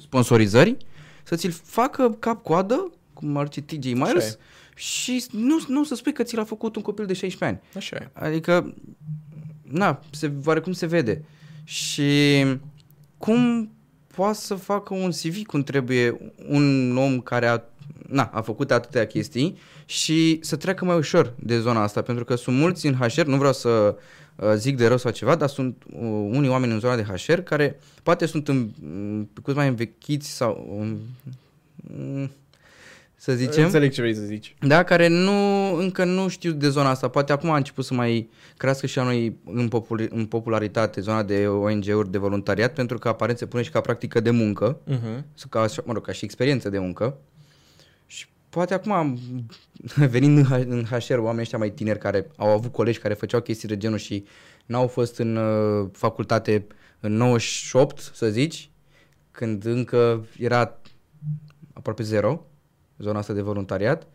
sponsorizări, 0.00 0.76
să 1.22 1.36
ți-l 1.36 1.50
facă 1.62 2.16
cap-coadă, 2.18 2.90
cum 3.12 3.36
ar 3.36 3.48
zice 3.52 3.60
TJ 3.76 3.92
Așa 3.92 4.04
Miles, 4.04 4.30
e. 4.32 4.38
și 4.74 5.24
nu, 5.30 5.58
nu 5.68 5.84
să 5.84 5.94
spui 5.94 6.12
că 6.12 6.22
ți 6.22 6.36
l-a 6.36 6.44
făcut 6.44 6.76
un 6.76 6.82
copil 6.82 7.06
de 7.06 7.12
16 7.12 7.44
ani. 7.44 7.68
Așa 7.76 7.96
e. 7.96 8.10
Adică, 8.12 8.74
na, 9.62 10.00
se, 10.10 10.32
oarecum 10.44 10.72
se 10.72 10.86
vede. 10.86 11.24
Și 11.64 12.44
cum 13.18 13.70
poate 14.14 14.38
să 14.38 14.54
facă 14.54 14.94
un 14.94 15.10
CV 15.10 15.42
cum 15.46 15.62
trebuie 15.62 16.32
un 16.48 16.96
om 16.96 17.20
care 17.20 17.46
a, 17.46 17.60
na, 18.08 18.30
a 18.32 18.40
făcut 18.40 18.70
atâtea 18.70 19.06
chestii 19.06 19.58
și 19.84 20.38
să 20.42 20.56
treacă 20.56 20.84
mai 20.84 20.96
ușor 20.96 21.34
de 21.38 21.60
zona 21.60 21.82
asta, 21.82 22.02
pentru 22.02 22.24
că 22.24 22.34
sunt 22.34 22.56
mulți 22.56 22.86
în 22.86 22.94
HR, 22.94 23.22
nu 23.22 23.36
vreau 23.36 23.52
să 23.52 23.96
uh, 24.36 24.52
zic 24.56 24.76
de 24.76 24.86
rău 24.86 24.96
sau 24.96 25.10
ceva, 25.10 25.34
dar 25.34 25.48
sunt 25.48 25.82
uh, 25.92 26.00
unii 26.30 26.48
oameni 26.48 26.72
în 26.72 26.78
zona 26.78 26.96
de 26.96 27.02
HR 27.02 27.32
care 27.38 27.80
poate 28.02 28.26
sunt 28.26 28.48
în, 28.48 28.70
um, 28.82 29.30
cât 29.42 29.54
mai 29.54 29.68
învechiți 29.68 30.30
sau 30.30 30.76
um, 30.78 30.98
um, 31.98 32.30
să 33.22 33.32
zicem. 33.34 33.64
Înțeleg 33.64 33.92
ce 33.92 34.00
vrei 34.00 34.14
să 34.14 34.20
zici. 34.22 34.54
Da, 34.60 34.82
care 34.82 35.08
nu, 35.08 35.32
încă 35.74 36.04
nu 36.04 36.28
știu 36.28 36.52
de 36.52 36.68
zona 36.68 36.90
asta. 36.90 37.08
Poate 37.08 37.32
acum 37.32 37.50
a 37.50 37.56
început 37.56 37.84
să 37.84 37.94
mai 37.94 38.28
crească 38.56 38.86
și 38.86 38.98
a 38.98 39.02
noi 39.02 39.36
în, 39.44 39.68
popul- 39.68 40.08
în 40.10 40.26
popularitate 40.26 41.00
zona 41.00 41.22
de 41.22 41.46
ONG-uri 41.46 42.10
de 42.10 42.18
voluntariat, 42.18 42.72
pentru 42.74 42.98
că 42.98 43.08
aparent 43.08 43.38
se 43.38 43.46
pune 43.46 43.62
și 43.62 43.70
ca 43.70 43.80
practică 43.80 44.20
de 44.20 44.30
muncă, 44.30 44.78
Uh-huh. 44.86 45.22
sau 45.34 45.48
ca, 45.48 45.66
mă 45.84 45.92
rog, 45.92 46.04
ca 46.06 46.12
și 46.12 46.24
experiență 46.24 46.68
de 46.68 46.78
muncă. 46.78 47.16
Și 48.06 48.26
poate 48.48 48.74
acum, 48.74 48.92
am- 48.92 49.18
venind 50.10 50.38
în, 50.38 50.44
H- 50.44 50.66
în 50.68 50.84
HR, 50.84 51.16
oamenii 51.18 51.40
ăștia 51.40 51.58
mai 51.58 51.70
tineri 51.70 51.98
care 51.98 52.26
au 52.36 52.48
avut 52.48 52.72
colegi 52.72 52.98
care 52.98 53.14
făceau 53.14 53.40
chestii 53.40 53.68
de 53.68 53.76
genul 53.76 53.98
și 53.98 54.24
n-au 54.66 54.86
fost 54.86 55.18
în 55.18 55.36
uh, 55.36 55.88
facultate 55.92 56.66
în 57.00 57.12
98, 57.12 57.98
să 58.14 58.28
zici, 58.28 58.70
când 59.30 59.64
încă 59.64 60.26
era 60.38 60.78
aproape 61.72 62.02
zero, 62.02 62.44
zona 63.00 63.18
asta 63.18 63.32
de 63.32 63.40
voluntariat, 63.40 64.06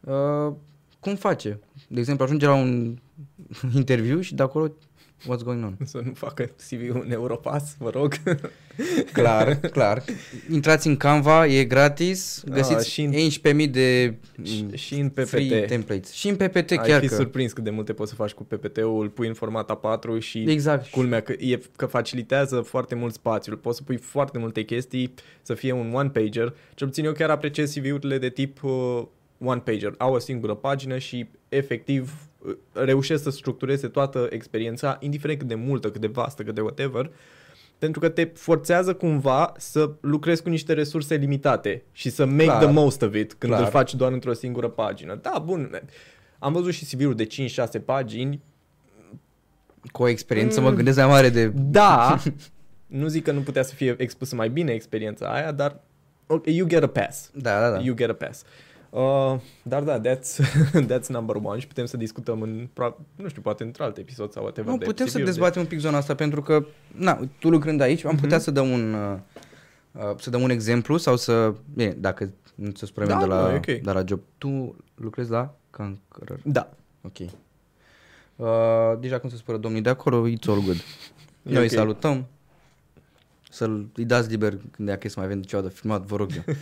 uh, 0.00 0.52
cum 1.00 1.14
face? 1.14 1.60
De 1.88 2.00
exemplu, 2.00 2.24
ajunge 2.24 2.46
la 2.46 2.54
un 2.54 2.98
interviu 3.74 4.20
și 4.20 4.34
de 4.34 4.42
acolo, 4.42 4.72
what's 5.22 5.42
going 5.44 5.64
on? 5.64 5.76
Să 5.84 6.00
nu 6.04 6.12
facă 6.14 6.50
CV-ul 6.68 7.02
în 7.04 7.10
Europass, 7.12 7.74
vă 7.78 7.90
rog. 7.90 8.14
Clar, 9.12 9.54
clar. 9.56 10.02
Intrați 10.52 10.86
în 10.86 10.96
Canva, 10.96 11.46
e 11.46 11.64
gratis, 11.64 12.42
Ah, 12.48 12.52
găsiți 12.54 12.90
și 12.90 13.00
în- 13.02 13.12
11.000 13.12 13.68
de 13.68 14.14
și, 14.42 14.62
mm, 14.62 14.74
și 14.74 14.94
în 14.94 15.10
free 15.24 15.60
PPT. 15.60 15.66
templates. 15.68 16.12
Și 16.12 16.28
în 16.28 16.36
PPT 16.36 16.70
Ai 16.70 16.76
chiar 16.76 17.00
fi 17.00 17.08
că... 17.08 17.14
surprins 17.14 17.52
cât 17.52 17.64
de 17.64 17.70
multe 17.70 17.92
poți 17.92 18.10
să 18.10 18.16
faci 18.16 18.32
cu 18.32 18.44
PPT-ul, 18.44 19.02
îl 19.02 19.08
pui 19.08 19.26
în 19.28 19.34
format 19.34 19.70
A4 19.70 20.18
și 20.18 20.44
Exact. 20.50 20.90
culmea 20.90 21.20
că, 21.20 21.32
e, 21.38 21.60
că 21.76 21.86
facilitează 21.86 22.60
foarte 22.60 22.94
mult 22.94 23.12
spațiul. 23.14 23.56
Poți 23.56 23.76
să 23.76 23.82
pui 23.82 23.96
foarte 23.96 24.38
multe 24.38 24.62
chestii, 24.62 25.14
să 25.42 25.54
fie 25.54 25.72
un 25.72 25.90
one-pager. 25.94 26.54
Cel 26.74 26.86
puțin 26.86 27.04
eu 27.04 27.12
chiar 27.12 27.30
apreciez 27.30 27.72
CV-urile 27.74 28.18
de 28.18 28.28
tip 28.28 28.62
uh, 28.62 29.02
one-pager. 29.44 29.94
Au 29.98 30.14
o 30.14 30.18
singură 30.18 30.54
pagină 30.54 30.98
și 30.98 31.26
efectiv 31.56 32.28
uh, 32.38 32.54
reușesc 32.72 33.22
să 33.22 33.30
structureze 33.30 33.88
toată 33.88 34.26
experiența, 34.30 34.96
indiferent 35.00 35.38
cât 35.38 35.48
de 35.48 35.54
multă, 35.54 35.90
cât 35.90 36.00
de 36.00 36.06
vastă, 36.06 36.42
cât 36.42 36.54
de 36.54 36.60
whatever, 36.60 37.10
pentru 37.78 38.00
că 38.00 38.08
te 38.08 38.24
forțează 38.34 38.94
cumva 38.94 39.52
să 39.56 39.90
lucrezi 40.00 40.42
cu 40.42 40.48
niște 40.48 40.72
resurse 40.72 41.14
limitate 41.14 41.82
și 41.92 42.10
să 42.10 42.24
make 42.26 42.44
Clar. 42.44 42.62
the 42.62 42.72
most 42.72 43.02
of 43.02 43.14
it 43.14 43.32
când 43.34 43.52
Clar. 43.52 43.64
îl 43.64 43.70
faci 43.70 43.94
doar 43.94 44.12
într-o 44.12 44.32
singură 44.32 44.68
pagină. 44.68 45.18
Da, 45.22 45.42
bun. 45.44 45.82
Am 46.38 46.52
văzut 46.52 46.72
și 46.72 46.84
CV-ul 46.84 47.14
de 47.14 47.26
5-6 47.26 47.84
pagini. 47.84 48.40
Cu 49.92 50.02
o 50.02 50.08
experiență 50.08 50.60
Mm. 50.60 50.66
mă 50.66 50.72
gândesc 50.72 50.96
mai 50.96 51.06
mare 51.06 51.28
de... 51.28 51.48
Da, 51.54 52.18
nu 52.86 53.06
zic 53.06 53.24
că 53.24 53.32
nu 53.32 53.40
putea 53.40 53.62
să 53.62 53.74
fie 53.74 53.94
expusă 53.98 54.34
mai 54.34 54.48
bine 54.50 54.72
experiența 54.72 55.26
aia, 55.26 55.52
dar 55.52 55.80
okay, 56.26 56.54
you 56.54 56.66
get 56.68 56.82
a 56.82 56.86
pass. 56.86 57.30
Da, 57.34 57.60
da, 57.60 57.70
da. 57.70 57.78
You 57.80 57.94
get 57.94 58.10
a 58.10 58.12
pass. 58.12 58.42
Uh, 58.42 58.48
dar 59.62 59.82
da, 59.82 60.00
that's, 60.00 60.38
that's 60.90 61.06
number 61.08 61.36
one 61.42 61.58
și 61.60 61.66
putem 61.66 61.84
să 61.86 61.96
discutăm 61.96 62.42
în, 62.42 62.68
pro- 62.72 62.98
nu 63.16 63.28
știu, 63.28 63.42
poate 63.42 63.62
într 63.62 63.80
alt 63.82 63.96
episod 63.96 64.32
sau 64.32 64.42
whatever. 64.42 64.70
Nu, 64.72 64.78
de 64.78 64.84
putem 64.84 65.06
să 65.06 65.12
CV-uri 65.12 65.24
de- 65.24 65.30
dezbatem 65.30 65.62
un 65.62 65.68
pic 65.68 65.78
zona 65.78 65.96
asta 65.96 66.14
pentru 66.14 66.42
că, 66.42 66.64
na, 66.96 67.20
tu 67.38 67.48
lucrând 67.50 67.80
aici, 67.80 68.04
am 68.04 68.16
putea 68.16 68.36
Mhm. 68.36 68.44
să 68.44 68.50
dăm 68.50 68.70
un 68.70 68.94
uh, 68.94 69.18
uh, 69.92 70.14
să 70.18 70.30
dăm 70.30 70.42
un 70.42 70.50
exemplu 70.50 70.96
sau 70.96 71.16
să, 71.16 71.54
bine, 71.74 71.90
dacă 71.90 72.32
nu 72.54 72.70
ți-o 72.70 72.86
spunem 72.86 73.08
Da, 73.08 73.18
de, 73.18 73.24
la, 73.24 73.42
nu, 73.48 73.50
e 73.50 73.56
ok. 73.56 73.64
de 73.64 73.92
la 73.92 74.02
job. 74.06 74.20
Tu 74.38 74.76
lucrezi 74.94 75.30
la 75.30 75.54
Cancer. 75.70 76.38
Da. 76.44 76.70
Ok. 77.02 77.18
Uh, 78.36 78.46
deja 79.00 79.18
cum 79.18 79.28
se 79.30 79.36
spune 79.36 79.58
domnii 79.58 79.80
de 79.80 79.88
acolo, 79.88 80.28
it's 80.28 80.46
all 80.48 80.60
good. 80.64 80.76
E 80.76 80.82
Noi 81.42 81.56
ok. 81.56 81.62
îi 81.62 81.68
salutăm. 81.76 82.26
Să-l 83.50 83.86
îi 83.94 84.04
dați 84.04 84.28
liber 84.30 84.50
când 84.70 84.88
dacă 84.88 85.00
e 85.02 85.08
să 85.08 85.14
mai 85.16 85.26
avem 85.26 85.42
ceva 85.42 85.62
de 85.62 85.68
filmat, 85.68 86.02
vă 86.02 86.16
rog 86.16 86.30
eu. 86.46 86.54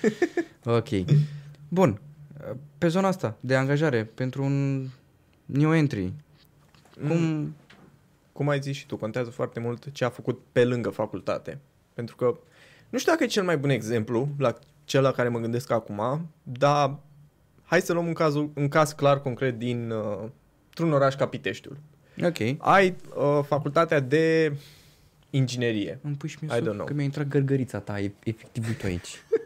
ok. 0.77 0.89
Bun. 1.69 2.01
Pe 2.79 2.89
zona 2.89 3.09
asta 3.09 3.37
de 3.41 3.57
angajare 3.57 4.05
pentru 4.05 4.45
un 4.45 4.87
new 5.47 5.75
entry. 5.75 6.13
Cum... 6.95 7.17
Mm. 7.17 7.57
cum 8.33 8.49
ai 8.49 8.61
zis 8.61 8.77
și 8.77 8.87
tu, 8.87 8.97
contează 8.97 9.31
foarte 9.31 9.61
mult 9.61 9.93
ce 9.93 10.05
a 10.05 10.09
făcut 10.09 10.41
pe 10.53 10.65
lângă 10.65 10.91
facultate. 10.91 11.59
Pentru 11.95 12.17
că 12.17 12.39
nu 12.89 12.99
știu 12.99 13.13
dacă 13.13 13.25
e 13.25 13.27
cel 13.27 13.45
mai 13.45 13.59
bun 13.59 13.71
exemplu 13.71 14.29
la 14.39 14.55
cel 14.85 15.03
la 15.03 15.13
care 15.13 15.29
mă 15.29 15.39
gândesc 15.39 15.71
acum, 15.71 16.31
dar 16.43 16.99
hai 17.65 17.81
să 17.81 17.93
luăm 17.93 18.07
un, 18.07 18.13
cazul, 18.13 18.51
un 18.55 18.69
caz 18.69 18.93
clar, 18.93 19.21
concret 19.21 19.59
din 19.59 19.91
uh, 19.91 20.29
un 20.79 20.93
oraș 20.93 21.15
ca 21.15 21.27
Piteștiul. 21.27 21.77
Ok. 22.23 22.39
Ai 22.59 22.97
uh, 23.17 23.41
facultatea 23.47 24.01
de 24.01 24.57
inginerie. 25.31 25.99
Îmi 26.03 26.15
pui 26.15 26.29
și 26.29 26.39
mie 26.41 26.51
I 26.53 26.57
sub, 26.57 26.69
don't 26.69 26.75
know. 26.75 26.87
că 26.87 26.93
mi-a 26.93 27.05
intrat 27.05 27.29
gărgărița 27.29 27.79
ta, 27.79 28.01
e, 28.01 28.13
efectiv 28.25 28.67
uite 28.67 28.87
aici. 28.87 29.09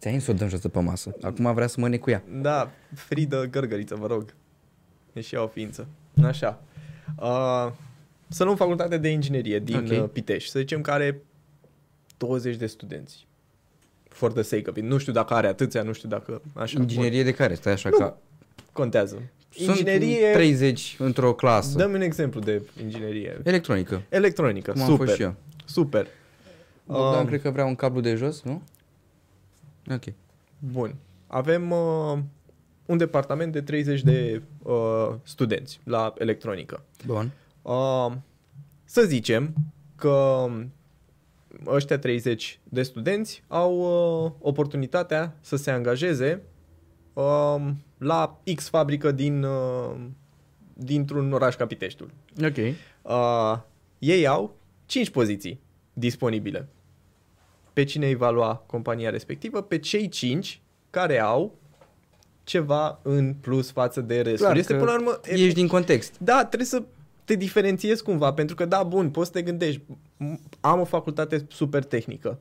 Ți-ai 0.00 0.20
să 0.20 0.30
o 0.30 0.34
dăm 0.34 0.48
jos 0.48 0.60
de 0.60 0.68
pe 0.68 0.80
masă. 0.80 1.14
Acum 1.22 1.54
vrea 1.54 1.66
să 1.66 1.80
mă 1.80 1.96
cu 1.96 2.10
ea. 2.10 2.22
Da, 2.40 2.70
Fridă 2.94 3.46
Gărgăriță, 3.50 3.94
vă 3.94 4.06
rog. 4.06 4.34
E 5.12 5.20
și 5.20 5.34
ea 5.34 5.42
o 5.42 5.46
ființă. 5.46 5.86
Așa. 6.22 6.62
Uh, 7.18 7.72
să 8.28 8.44
luăm 8.44 8.56
facultatea 8.56 8.98
de 8.98 9.08
inginerie 9.08 9.58
din 9.58 9.76
Ok. 9.76 9.82
okay. 9.82 10.08
Pitești. 10.12 10.50
Să 10.50 10.58
zicem 10.58 10.80
că 10.80 10.90
are 10.90 11.22
20 12.16 12.56
de 12.56 12.66
studenți. 12.66 13.26
For 14.08 14.32
the 14.32 14.42
sake 14.42 14.70
of 14.70 14.76
it. 14.76 14.84
Nu 14.84 14.98
știu 14.98 15.12
dacă 15.12 15.34
are 15.34 15.46
atâția, 15.46 15.82
nu 15.82 15.92
știu 15.92 16.08
dacă... 16.08 16.42
Așa, 16.54 16.80
Inginerie 16.80 17.22
de 17.22 17.32
care? 17.32 17.54
Stai 17.54 17.72
așa 17.72 17.88
Nu. 17.88 17.96
ca... 17.96 18.04
Bun, 18.04 18.16
contează. 18.72 19.22
Sunt 19.50 19.68
Inginerie... 19.68 20.32
30 20.32 20.96
într-o 20.98 21.34
clasă. 21.34 21.78
Dăm 21.78 21.92
un 21.92 22.00
exemplu 22.00 22.40
de 22.40 22.62
inginerie. 22.82 23.40
Electronică. 23.42 24.02
Electronică. 24.08 24.72
Cum 24.72 24.80
am 24.80 24.88
super. 24.88 25.06
fost 25.06 25.16
și 25.16 25.22
eu. 25.22 25.34
Super. 25.64 26.06
Bogdan 26.84 27.20
Um, 27.20 27.26
cred 27.26 27.42
că 27.42 27.50
vrea 27.50 27.64
un 27.64 27.74
cablu 27.74 28.00
de 28.00 28.14
jos, 28.14 28.42
nu? 28.42 28.62
Ok. 29.94 30.04
Bun. 30.58 30.94
Avem 31.26 31.70
uh, 31.70 32.18
un 32.86 32.96
departament 32.96 33.52
de 33.52 33.62
30 33.62 34.02
de 34.02 34.42
uh, 34.62 35.14
studenți 35.22 35.80
la 35.84 36.14
electronică. 36.18 36.84
Bun. 37.06 37.30
Uh, 37.62 38.12
să 38.84 39.02
zicem 39.02 39.54
că 39.96 40.46
ăștia 41.66 41.98
30 41.98 42.60
de 42.64 42.82
studenți 42.82 43.42
au 43.48 43.78
uh, 44.24 44.32
oportunitatea 44.38 45.36
să 45.40 45.56
se 45.56 45.70
angajeze 45.70 46.42
uh, 47.12 47.70
la 47.98 48.40
X 48.54 48.68
fabrică 48.68 49.12
din, 49.12 49.42
uh, 49.42 49.96
dintr-un 50.74 51.32
oraș 51.32 51.56
ca 51.56 51.66
Piteștiul. 51.66 52.10
Ok. 52.44 52.56
Uh, 53.02 53.58
ei 53.98 54.26
au 54.26 54.56
5 54.86 55.10
poziții 55.10 55.60
disponibile. 55.92 56.68
Pe 57.72 57.84
cine 57.84 58.06
îi 58.06 58.14
va 58.14 58.30
lua 58.30 58.54
compania 58.66 59.10
respectivă? 59.10 59.62
Pe 59.62 59.78
cei 59.78 60.08
5 60.08 60.60
care 60.90 61.18
au 61.20 61.58
ceva 62.44 63.00
în 63.02 63.34
plus 63.40 63.70
față 63.70 64.00
de 64.00 64.20
restul. 64.20 64.44
Clar 64.46 64.56
este 64.56 64.72
că 64.72 64.78
până 64.78 64.90
la 64.90 64.96
urmă... 64.98 65.20
Ești 65.24 65.52
din 65.54 65.66
context. 65.66 66.14
Da, 66.18 66.44
trebuie 66.44 66.68
să 66.68 66.82
te 67.24 67.34
diferențiezi 67.34 68.02
cumva, 68.02 68.32
pentru 68.32 68.54
că, 68.54 68.64
da, 68.64 68.82
bun, 68.82 69.10
poți 69.10 69.26
să 69.26 69.32
te 69.32 69.42
gândești, 69.42 69.80
m- 69.80 70.40
am 70.60 70.80
o 70.80 70.84
facultate 70.84 71.46
super 71.48 71.84
tehnică. 71.84 72.38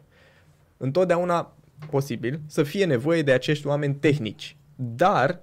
Întotdeauna 0.78 1.54
posibil 1.90 2.40
să 2.48 2.64
fie 2.64 2.86
nevoie 2.86 3.22
de 3.22 3.32
acești 3.32 3.68
oameni 3.68 3.96
tehnici, 3.96 4.56
dar 4.76 5.42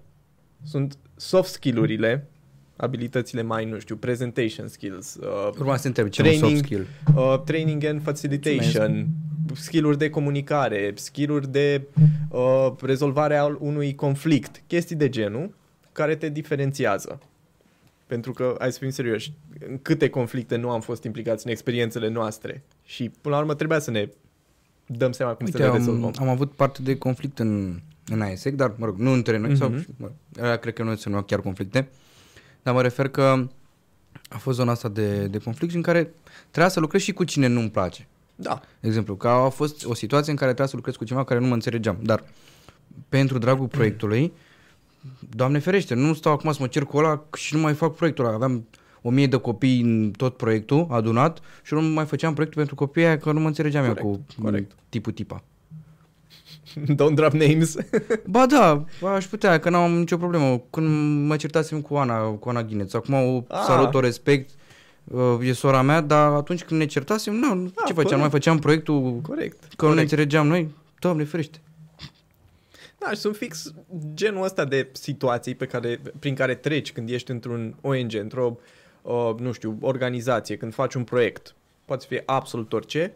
sunt 0.63 0.99
soft 1.17 1.51
skill-urile, 1.53 2.29
abilitățile 2.77 3.43
mai, 3.43 3.65
nu 3.65 3.79
știu, 3.79 3.97
presentation 3.97 4.69
skills, 4.69 5.15
uh, 5.15 5.51
Urma 5.59 5.77
să 5.77 5.83
te 5.83 5.89
întreb 5.89 6.09
ce 6.09 6.23
e 6.23 6.25
un 6.25 6.31
soft 6.31 6.41
Training. 6.43 6.65
skill. 6.65 6.87
uh, 7.17 7.43
training 7.45 7.85
and 7.85 8.03
facilitation, 8.03 9.07
skill-uri 9.55 9.99
de 9.99 10.11
comunicare, 10.11 10.93
skill-uri 10.97 11.49
de 11.49 11.83
uh, 12.29 12.73
rezolvare 12.81 13.37
al 13.37 13.57
unui 13.61 13.95
conflict, 13.95 14.63
chestii 14.67 14.97
de 14.97 15.09
genul 15.09 15.55
care 15.93 16.17
te 16.17 16.29
diferențiază. 16.29 17.21
Pentru 18.07 18.33
că, 18.33 18.55
hai 18.59 18.73
să 18.73 18.79
fim 18.79 18.91
serioși, 18.91 19.33
în 19.69 19.79
câte 19.83 20.09
conflicte 20.09 20.57
nu 20.57 20.71
am 20.71 20.81
fost 20.81 21.05
implicați 21.05 21.47
în 21.47 21.53
experiențele 21.53 22.09
noastre 22.09 22.63
și, 22.85 23.11
până 23.21 23.35
la 23.35 23.41
urmă, 23.41 23.55
trebuia 23.55 23.79
să 23.79 23.91
ne 23.91 24.09
dăm 24.87 25.13
seama 25.13 25.33
cum 25.35 25.45
Uite, 25.47 25.57
să 25.57 25.63
le 25.63 25.71
am, 25.71 25.77
rezolvăm. 25.77 26.13
am 26.19 26.29
avut 26.29 26.53
parte 26.53 26.83
de 26.83 26.99
conflict 26.99 27.39
în, 27.39 27.81
în 28.07 28.21
AESEC, 28.21 28.55
dar, 28.55 28.73
mă 28.77 28.85
rog, 28.87 28.99
nu 28.99 29.11
între 29.11 29.39
noi, 29.39 29.51
mm-hmm. 29.53 29.57
sau, 29.57 29.69
Mhm. 29.69 29.87
mă, 29.97 30.11
alea 30.41 30.57
cred 30.57 30.73
că 30.75 30.83
nu 30.83 30.95
se 30.95 31.03
numeau 31.05 31.25
chiar 31.25 31.41
conflicte, 31.41 31.89
dar 32.63 32.75
mă 32.75 32.83
refer 32.83 33.09
că 33.09 33.49
a 34.29 34.39
fost 34.39 34.57
zona 34.57 34.71
asta 34.73 34.89
de, 34.89 35.27
de 35.27 35.39
conflict 35.39 35.75
în 35.75 35.83
care 35.83 36.11
trebuia 36.51 36.69
să 36.69 36.81
lucrez 36.81 37.01
și 37.01 37.13
cu 37.13 37.25
cine 37.25 37.47
nu-mi 37.47 37.71
place. 37.71 38.07
Da. 38.37 38.61
De 38.81 38.87
exemplu, 38.89 39.15
că 39.17 39.29
a 39.29 39.49
fost 39.49 39.85
o 39.85 39.95
situație 39.95 40.31
în 40.31 40.37
care 40.37 40.51
trebuia 40.51 40.69
să 40.69 40.77
lucrez 40.77 40.97
cu 40.97 41.05
cineva 41.05 41.25
care 41.25 41.41
nu 41.41 41.47
mă 41.47 41.55
înțelegeam, 41.55 41.99
dar 42.03 42.25
pentru 43.09 43.39
dragul 43.39 43.67
proiectului, 43.67 44.33
Doamne 45.31 45.59
ferește, 45.59 45.95
nu 45.95 46.15
stau 46.15 46.33
acum 46.33 46.53
să 46.53 46.59
mă 46.61 46.67
cer 46.67 46.83
cu 46.85 46.97
ăla 46.97 47.25
și 47.37 47.55
nu 47.55 47.61
mai 47.61 47.75
fac 47.75 47.95
proiectul 47.95 48.25
ăla. 48.25 48.35
Aveam 48.35 48.67
o 49.03 49.11
mie 49.11 49.27
de 49.27 49.37
copii 49.37 49.81
în 49.81 50.11
tot 50.17 50.37
proiectul 50.37 50.87
adunat 50.91 51.41
și 51.63 51.75
nu 51.75 51.81
mai 51.83 52.05
făceam 52.05 52.33
proiectul 52.33 52.59
pentru 52.65 52.85
copiii 52.85 53.07
aia 53.07 53.19
că 53.19 53.33
nu 53.33 53.41
mă 53.41 53.47
înțelegeam 53.47 53.85
Corect, 53.85 54.01
eu 54.05 54.11
cu 54.11 54.43
corect. 54.43 54.73
tipul 54.89 55.13
tipa. 55.13 55.43
Don't 57.01 57.15
drop 57.15 57.33
names. 57.33 57.77
Ba 58.35 58.47
da, 58.47 58.85
aș 59.15 59.27
putea, 59.27 59.59
că 59.59 59.71
n-am 59.71 59.93
nicio 59.93 60.17
problemă. 60.17 60.63
Când 60.71 60.89
mă 61.27 61.37
certasem 61.37 61.81
cu 61.81 61.95
Ana, 61.97 62.21
cu 62.23 62.49
Ana 62.49 62.63
Ghineț, 62.63 62.93
acum 62.93 63.15
o 63.15 63.45
Ah. 63.49 63.63
salut, 63.67 63.95
o 63.95 64.01
respect, 64.01 64.51
uh, 64.51 64.57
e 65.41 65.53
sora 65.53 65.83
mea, 65.83 66.01
dar 66.01 66.33
atunci 66.33 66.65
când 66.65 66.81
ne 66.81 66.87
certasem, 66.87 67.35
nu, 67.35 67.67
ce 67.67 67.73
corect. 67.75 67.95
făceam? 67.95 68.21
Mai 68.21 68.31
făceam 68.31 68.59
proiectul 68.59 69.21
Corect. 69.23 69.59
că 69.77 69.85
nu 69.85 69.89
ne 69.89 69.95
corect. 69.95 70.01
înțelegeam 70.01 70.47
noi? 70.47 70.75
Doamne 70.99 71.25
ferește. 71.25 71.61
Da, 72.99 73.11
și 73.11 73.17
sunt 73.17 73.37
fix 73.37 73.73
genul 74.15 74.45
ăsta 74.45 74.65
de 74.65 74.89
situații 74.93 75.55
pe 75.55 75.67
care, 75.67 76.01
prin 76.19 76.35
care 76.35 76.55
treci 76.55 76.93
când 76.93 77.11
ești 77.11 77.31
într-un 77.31 77.77
ONG, 77.81 78.15
într-o, 78.15 78.59
uh, 79.03 79.35
nu 79.39 79.53
știu, 79.53 79.79
organizație, 79.81 80.57
când 80.57 80.75
faci 80.75 80.95
un 80.95 81.05
proiect. 81.05 81.55
Poate 81.85 82.07
fi 82.09 82.21
absolut 82.25 82.73
orice, 82.73 83.13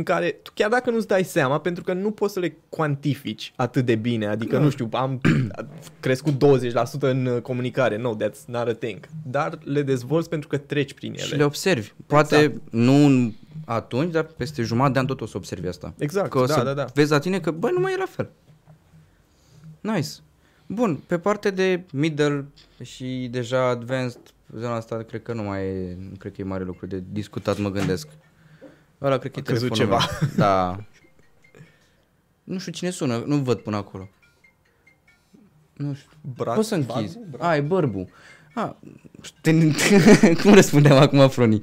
în 0.00 0.06
care, 0.06 0.30
tu 0.42 0.50
chiar 0.54 0.70
dacă 0.70 0.90
nu-ți 0.90 1.06
dai 1.06 1.24
seama, 1.24 1.60
pentru 1.60 1.82
că 1.84 1.92
nu 1.92 2.10
poți 2.10 2.32
să 2.32 2.40
le 2.40 2.56
cuantifici 2.68 3.52
atât 3.56 3.84
de 3.84 3.94
bine, 3.94 4.26
adică, 4.26 4.58
nu 4.58 4.70
știu, 4.70 4.88
am 4.92 5.20
crescut 6.00 6.34
20% 6.34 7.00
în 7.00 7.26
uh, 7.26 7.40
comunicare, 7.42 7.96
no, 7.96 8.16
that's 8.16 8.44
not 8.46 8.68
a 8.68 8.72
thing, 8.72 9.08
dar 9.30 9.58
le 9.64 9.82
dezvolți 9.82 10.28
pentru 10.28 10.48
că 10.48 10.56
treci 10.58 10.92
prin 10.94 11.12
ele. 11.12 11.22
Și 11.22 11.36
le 11.36 11.44
observi. 11.44 11.92
Poate 12.06 12.36
Exact. 12.36 12.60
nu 12.70 12.92
în- 13.04 13.32
atunci, 13.64 14.12
dar 14.12 14.24
peste 14.24 14.62
jumătate 14.62 14.92
de 14.92 14.98
an 14.98 15.06
tot 15.06 15.20
o 15.20 15.26
să 15.26 15.36
observi 15.36 15.66
asta. 15.68 15.94
Exact, 15.98 16.30
Că 16.30 16.38
o 16.38 16.44
da, 16.44 16.54
să 16.54 16.62
da, 16.62 16.74
da. 16.74 16.84
vezi 16.94 17.10
la 17.10 17.18
tine 17.18 17.40
că, 17.40 17.50
băi, 17.50 17.70
nu 17.74 17.80
mai 17.80 17.92
e 17.92 17.96
la 17.96 18.06
fel. 18.08 18.30
Nice. 19.80 20.08
Bun, 20.66 21.00
pe 21.06 21.18
partea 21.18 21.50
de 21.50 21.82
middle 21.92 22.44
și 22.82 23.28
deja 23.30 23.68
advanced, 23.68 24.20
zona 24.56 24.74
asta 24.74 24.96
cred 24.96 25.22
că 25.22 25.32
nu 25.32 25.42
mai 25.42 25.64
e, 25.66 25.96
nu 26.10 26.16
cred 26.18 26.32
că 26.32 26.40
e 26.40 26.44
mare 26.44 26.64
lucru 26.64 26.86
de 26.86 27.02
discutat, 27.12 27.58
mă 27.58 27.70
gândesc. 27.70 28.08
Ăla 29.02 29.18
cred 29.18 29.32
că 29.32 29.38
e 29.38 29.42
A 29.46 29.52
căzut 29.52 29.72
telefonul 29.72 30.00
ceva. 30.02 30.18
meu. 30.20 30.30
Da. 30.36 30.76
Nu 32.44 32.58
știu 32.58 32.72
cine 32.72 32.90
sună, 32.90 33.22
nu 33.26 33.36
văd 33.36 33.58
până 33.60 33.76
acolo. 33.76 34.08
Nu 35.72 35.94
știu. 35.94 36.10
Brat, 36.36 36.54
Poți 36.54 36.68
să 36.68 36.74
închizi. 36.74 37.14
barbu, 37.16 37.30
brat. 37.36 37.48
A, 37.50 37.56
e 37.56 37.60
bărbu. 37.60 38.08
A, 38.54 38.76
te, 39.40 39.52
cum 40.42 40.54
răspundeam 40.54 40.96
acum, 40.98 41.28
Froni? 41.28 41.62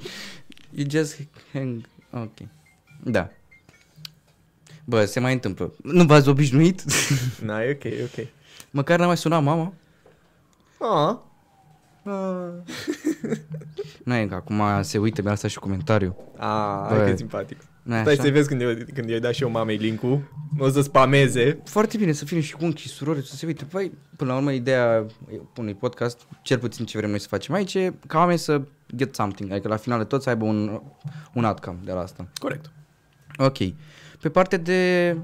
You 0.72 0.88
just 0.90 1.20
hang... 1.54 1.86
Ok. 2.12 2.38
Da. 3.04 3.30
Bă, 4.86 5.06
se 5.06 5.20
mai 5.20 5.34
întâmplă. 5.34 5.74
Nu 5.84 6.04
v-ați 6.06 6.28
obișnuit? 6.30 6.84
Na, 7.42 7.64
e 7.64 7.72
ok, 7.72 7.84
e 7.84 8.04
ok. 8.18 8.28
Măcar 8.72 9.00
n-a 9.00 9.06
mai 9.06 9.18
sunat 9.18 9.44
mama? 9.44 9.74
Ah. 10.80 11.18
Nu 14.04 14.16
e 14.16 14.26
că 14.26 14.36
acum 14.36 14.62
se 14.82 14.98
uită, 14.98 15.22
mi-a 15.22 15.32
lăsat 15.32 15.50
și 15.50 15.60
comentariu. 15.60 16.16
Ah, 16.38 16.86
Bă, 16.90 16.96
hai 16.96 17.04
că 17.04 17.10
e 17.10 17.16
simpatic. 17.16 17.58
Nu 17.84 17.96
Stai 18.02 18.16
să 18.16 18.30
vezi 18.30 18.48
când, 18.48 18.62
eu, 18.62 18.70
când 18.94 19.10
i-ai 19.10 19.20
dat 19.20 19.34
și 19.34 19.44
eu 19.44 19.50
mamei 19.50 19.78
link-ul, 19.78 20.20
o 20.60 20.70
să 20.70 20.82
spameze. 20.82 21.60
Foarte 21.66 21.98
bine 21.98 22.12
să 22.12 22.26
fim 22.26 22.40
și 22.40 22.54
cu 22.54 22.64
unchi 22.64 22.82
și 22.82 22.88
surori, 22.88 23.28
să 23.28 23.36
se 23.36 23.46
uite. 23.46 23.64
Păi, 23.64 23.92
până 24.16 24.32
la 24.32 24.38
urmă, 24.38 24.52
ideea 24.52 25.06
unui 25.58 25.74
podcast, 25.74 26.28
cel 26.42 26.58
puțin 26.58 26.86
ce 26.86 26.98
vrem 26.98 27.10
noi 27.10 27.20
să 27.20 27.28
facem 27.28 27.54
aici, 27.54 27.74
e 27.74 27.94
ca 28.08 28.18
oamenii 28.18 28.40
să 28.40 28.62
get 28.96 29.16
something. 29.16 29.52
Adică 29.52 29.68
la 29.68 29.76
final 29.76 29.98
de 29.98 30.04
tot 30.06 30.22
să 30.22 30.30
aibă 30.30 30.46
un, 30.46 30.82
un 31.34 31.44
outcome 31.44 31.78
de 31.84 31.92
la 31.92 32.00
asta. 32.00 32.28
Corect. 32.40 32.72
Ok. 33.38 33.58
Pe 34.22 34.30
parte 34.30 34.58
de... 34.58 35.18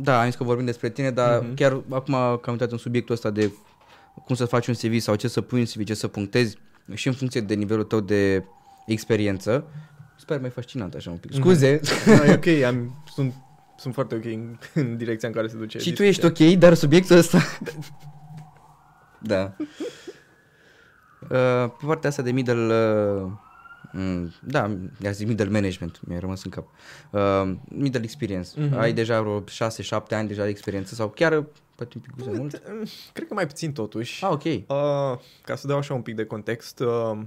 Da, 0.00 0.18
am 0.20 0.24
zis 0.26 0.34
că 0.34 0.44
vorbim 0.44 0.64
despre 0.64 0.90
tine, 0.90 1.10
dar 1.10 1.38
Mhm. 1.40 1.50
mm-hmm. 1.50 1.54
chiar 1.54 1.72
acum 1.90 2.14
că 2.14 2.40
am 2.44 2.52
uitat 2.52 2.70
în 2.72 2.78
subiectul 2.78 3.14
ăsta 3.14 3.30
de 3.30 3.50
cum 4.24 4.34
să 4.34 4.44
faci 4.44 4.66
un 4.66 4.74
CV 4.74 4.98
sau 4.98 5.14
ce 5.14 5.28
să 5.28 5.40
pui 5.40 5.60
în 5.60 5.66
CV, 5.66 5.84
ce 5.84 5.94
să 5.94 6.08
punctezi 6.08 6.56
și 6.94 7.06
în 7.06 7.14
funcție 7.14 7.40
de 7.40 7.54
nivelul 7.54 7.84
tău 7.84 8.00
de 8.00 8.44
experiență. 8.86 9.64
Sper 10.16 10.40
mai 10.40 10.50
fascinant 10.50 10.94
așa 10.94 11.10
un 11.10 11.16
pic. 11.16 11.30
Mhm. 11.30 11.40
Scuze. 11.40 11.80
No, 12.16 12.24
e 12.24 12.32
ok, 12.32 12.46
am, 12.46 13.04
sunt, 13.14 13.34
sunt 13.78 13.94
foarte 13.94 14.14
ok 14.14 14.24
în, 14.24 14.58
în 14.74 14.96
direcția 14.96 15.28
în 15.28 15.34
care 15.34 15.46
se 15.46 15.56
duce 15.56 15.78
și 15.78 15.92
tu 15.92 16.02
discuția. 16.02 16.28
ești 16.28 16.44
ok, 16.52 16.58
dar 16.58 16.74
subiectul 16.74 17.16
ăsta... 17.16 17.38
da. 19.20 19.56
Uh, 21.20 21.70
pe 21.78 21.86
partea 21.86 22.08
asta 22.08 22.22
de 22.22 22.30
middle... 22.30 22.74
Uh, 22.74 23.30
mm, 23.92 24.34
da, 24.40 24.76
i-a 25.02 25.10
zis 25.10 25.26
middle 25.26 25.48
management, 25.48 26.00
mi-a 26.06 26.18
rămas 26.18 26.44
în 26.44 26.50
cap. 26.50 26.68
Uh, 27.10 27.52
middle 27.68 28.02
experience. 28.02 28.48
Mhm. 28.56 28.68
Mm-hmm. 28.68 28.78
Ai 28.78 28.92
deja 28.92 29.20
vreo 29.20 29.40
6-7 29.42 29.44
ani 30.10 30.28
deja 30.28 30.42
de 30.42 30.48
experiență 30.48 30.94
sau 30.94 31.08
chiar 31.08 31.44
poate 31.78 31.92
un 31.96 32.02
pic 32.02 32.26
mai 32.26 32.38
mult? 32.38 32.62
Cred 33.12 33.28
că 33.28 33.34
mai 33.34 33.46
puțin 33.46 33.72
totuși. 33.72 34.24
Ah, 34.24 34.30
ok. 34.30 34.44
Uh, 34.44 34.62
ca 35.44 35.54
să 35.54 35.66
dau 35.66 35.78
așa 35.78 35.94
un 35.94 36.02
pic 36.02 36.14
de 36.14 36.24
context, 36.24 36.80
uh, 36.80 37.20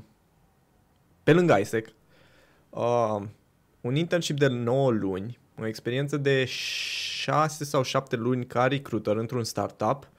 pe 1.24 1.34
lângă 1.34 1.58
ISEC, 1.60 1.88
uh, 2.70 3.22
un 3.82 3.96
internship 3.96 4.38
de 4.38 4.48
9 4.48 4.90
luni, 4.90 5.40
o 5.60 5.66
experiență 5.68 6.18
de 6.18 6.46
6 6.46 7.64
sau 7.64 7.84
7 7.84 8.16
luni 8.16 8.46
ca 8.46 8.68
recruiter 8.68 9.16
într-un 9.16 9.44
startup, 9.44 10.10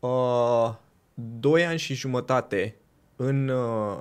uh, 0.00 0.74
2 1.14 1.66
ani 1.66 1.78
și 1.78 1.94
jumătate 1.94 2.76
în 3.16 3.48
uh, 3.48 3.98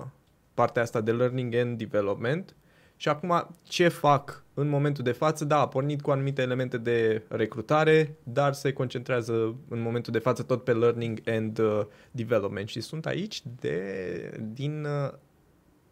partea 0.53 0.81
asta 0.81 1.01
de 1.01 1.11
learning 1.11 1.55
and 1.55 1.77
development 1.77 2.55
Și 2.95 3.09
acum 3.09 3.55
ce 3.63 3.87
fac 3.87 4.43
în 4.59 4.67
momentul 4.67 5.03
de 5.03 5.11
față? 5.11 5.45
Da, 5.45 5.59
a 5.59 5.67
pornit 5.67 6.01
cu 6.01 6.11
anumite 6.11 6.41
elemente 6.41 6.77
de 6.77 7.23
recrutare, 7.27 8.15
dar 8.23 8.53
se 8.53 8.73
concentrează 8.73 9.55
în 9.69 9.81
momentul 9.81 10.13
de 10.13 10.19
față 10.19 10.43
tot 10.43 10.63
pe 10.63 10.73
learning 10.73 11.21
and 11.27 11.59
uh, 11.59 11.81
development 12.11 12.67
și 12.67 12.81
sunt 12.81 13.05
aici 13.05 13.41
de 13.59 14.39
din 14.53 14.83
uh, 14.85 15.11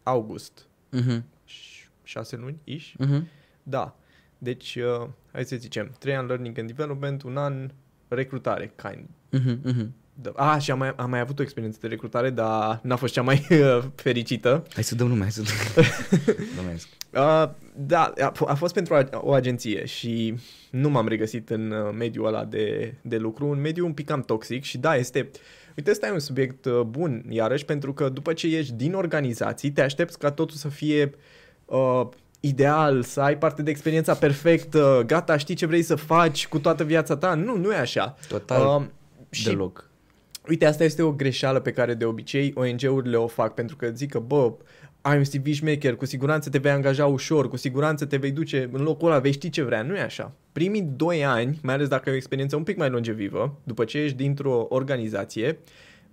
august. 0.02 0.66
Uh-huh. 0.96 1.20
Ș- 1.48 1.88
Șase 2.02 2.36
luni, 2.36 2.58
iși? 2.64 2.96
Uh-huh. 3.04 3.22
Da. 3.62 3.96
Deci, 4.38 4.76
uh, 4.76 5.08
hai 5.32 5.44
să 5.44 5.56
zicem, 5.56 5.94
trei 5.98 6.14
ani 6.16 6.26
learning 6.28 6.58
and 6.58 6.66
development, 6.68 7.22
un 7.22 7.36
an 7.36 7.70
recrutare, 8.08 8.72
kind. 8.76 9.08
Uh-huh. 9.32 9.58
Uh-huh. 9.72 9.88
Da. 10.22 10.30
Ah, 10.36 10.60
și 10.62 10.70
am 10.70 10.78
mai, 10.78 10.92
am 10.96 11.10
mai 11.10 11.20
avut 11.20 11.38
o 11.38 11.42
experiență 11.42 11.78
de 11.80 11.86
recrutare, 11.86 12.30
dar 12.30 12.80
n-a 12.82 12.96
fost 12.96 13.12
cea 13.12 13.22
mai 13.22 13.46
uh, 13.50 13.78
fericită. 13.94 14.62
Hai 14.74 14.84
să 14.84 14.94
dăm 14.94 15.06
nume, 15.08 15.20
hai 15.20 15.30
să 15.30 15.42
dăm. 15.42 15.84
Domnesc. 16.56 16.88
Uh, 17.12 17.48
da, 17.76 18.12
a, 18.20 18.32
f- 18.32 18.46
a 18.46 18.54
fost 18.54 18.74
pentru 18.74 18.94
a, 18.94 19.08
o 19.12 19.32
agenție 19.32 19.84
și 19.84 20.34
nu 20.70 20.88
m-am 20.90 21.08
regăsit 21.08 21.50
în 21.50 21.70
uh, 21.70 21.94
mediul 21.98 22.26
ăla 22.26 22.44
de, 22.44 22.94
de 23.02 23.16
lucru, 23.16 23.46
un 23.46 23.60
mediu 23.60 23.84
un 23.86 23.92
pic 23.92 24.06
cam 24.06 24.20
toxic 24.22 24.62
și 24.64 24.78
da, 24.78 24.96
este... 24.96 25.30
Uite, 25.76 25.90
ăsta 25.90 26.06
e 26.06 26.10
un 26.10 26.18
subiect 26.18 26.64
uh, 26.64 26.80
bun, 26.80 27.24
iarăși, 27.28 27.64
pentru 27.64 27.92
că 27.92 28.08
după 28.08 28.32
ce 28.32 28.48
ieși 28.48 28.72
din 28.72 28.94
organizații, 28.94 29.70
te 29.70 29.82
aștepți 29.82 30.18
ca 30.18 30.30
totul 30.30 30.56
să 30.56 30.68
fie 30.68 31.10
uh, 31.64 32.02
ideal, 32.40 33.02
să 33.02 33.20
ai 33.20 33.38
parte 33.38 33.62
de 33.62 33.70
experiența 33.70 34.14
perfectă, 34.14 35.02
gata, 35.06 35.36
știi 35.36 35.54
ce 35.54 35.66
vrei 35.66 35.82
să 35.82 35.94
faci 35.94 36.46
cu 36.48 36.58
toată 36.58 36.84
viața 36.84 37.16
ta. 37.16 37.34
Nu, 37.34 37.56
nu 37.56 37.72
e 37.72 37.76
așa. 37.76 38.16
Total 38.28 38.76
Uh, 38.76 38.82
și 39.30 39.44
deloc. 39.44 39.90
Uite, 40.48 40.66
asta 40.66 40.84
este 40.84 41.02
o 41.02 41.12
greșeală 41.12 41.60
pe 41.60 41.72
care 41.72 41.94
de 41.94 42.04
obicei 42.04 42.52
ONG-urile 42.54 43.16
o 43.16 43.26
fac, 43.26 43.54
pentru 43.54 43.76
că 43.76 43.90
zic 43.94 44.10
că, 44.10 44.18
bă, 44.18 44.52
ai 45.00 45.16
un 45.16 45.22
CV 45.22 45.46
șmecher, 45.52 45.96
cu 45.96 46.04
siguranță 46.04 46.50
te 46.50 46.58
vei 46.58 46.70
angaja 46.70 47.06
ușor, 47.06 47.48
cu 47.48 47.56
siguranță 47.56 48.04
te 48.06 48.16
vei 48.16 48.30
duce 48.30 48.68
în 48.72 48.82
locul 48.82 49.10
ăla, 49.10 49.18
vei 49.18 49.32
ști 49.32 49.50
ce 49.50 49.62
vrea. 49.62 49.82
Nu 49.82 49.96
e 49.96 50.00
așa. 50.00 50.32
Primii 50.52 50.82
doi 50.96 51.24
ani, 51.24 51.58
mai 51.62 51.74
ales 51.74 51.88
dacă 51.88 52.02
ai 52.06 52.14
o 52.14 52.16
experiență 52.16 52.56
un 52.56 52.62
pic 52.62 52.76
mai 52.76 52.90
longevivă, 52.90 53.60
după 53.64 53.84
ce 53.84 53.98
ești 53.98 54.16
dintr-o 54.16 54.66
organizație, 54.68 55.58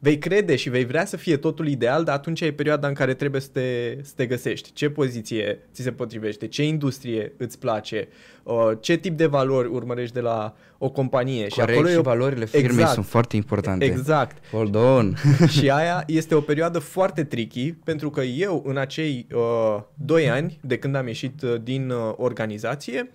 vei 0.03 0.17
crede 0.17 0.55
și 0.55 0.69
vei 0.69 0.85
vrea 0.85 1.05
să 1.05 1.17
fie 1.17 1.37
totul 1.37 1.67
ideal, 1.67 2.03
dar 2.03 2.15
atunci 2.15 2.41
e 2.41 2.53
perioada 2.53 2.87
în 2.87 2.93
care 2.93 3.13
trebuie 3.13 3.41
să 3.41 3.47
te, 3.51 3.97
să 4.01 4.11
te 4.15 4.25
găsești. 4.25 4.73
Ce 4.73 4.89
poziție 4.89 5.59
ți 5.73 5.81
se 5.81 5.91
potrivește, 5.91 6.47
ce 6.47 6.63
industrie 6.63 7.33
îți 7.37 7.59
place, 7.59 8.07
uh, 8.43 8.71
ce 8.79 8.95
tip 8.95 9.17
de 9.17 9.25
valori 9.25 9.67
urmărești 9.67 10.13
de 10.13 10.19
la 10.19 10.55
o 10.77 10.89
companie. 10.89 11.47
și 11.47 11.59
Corect, 11.59 11.71
acolo 11.71 11.87
și 11.87 11.95
e 11.95 11.97
o... 11.97 12.01
valorile 12.01 12.45
firmei 12.45 12.69
Exact. 12.69 12.91
sunt 12.91 13.05
foarte 13.05 13.35
importante. 13.35 13.85
Exact. 13.85 14.45
Hold 14.51 14.75
on. 14.75 15.15
și 15.59 15.69
aia 15.69 16.03
este 16.07 16.35
o 16.35 16.41
perioadă 16.41 16.79
foarte 16.79 17.23
tricky 17.23 17.73
pentru 17.73 18.09
că 18.09 18.21
eu 18.21 18.63
în 18.65 18.77
acei 18.77 19.27
uh, 19.33 19.81
doi 19.93 20.29
ani 20.29 20.59
de 20.61 20.77
când 20.77 20.95
am 20.95 21.07
ieșit 21.07 21.41
uh, 21.41 21.55
din 21.61 21.89
uh, 21.89 22.13
organizație 22.15 23.11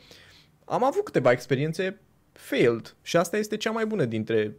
am 0.64 0.85
avut 0.85 1.05
câteva 1.05 1.31
experiențe 1.31 2.01
failed 2.33 2.96
și 3.03 3.16
asta 3.16 3.37
este 3.37 3.57
cea 3.57 3.70
mai 3.70 3.87
bună 3.87 4.05
dintre 4.05 4.57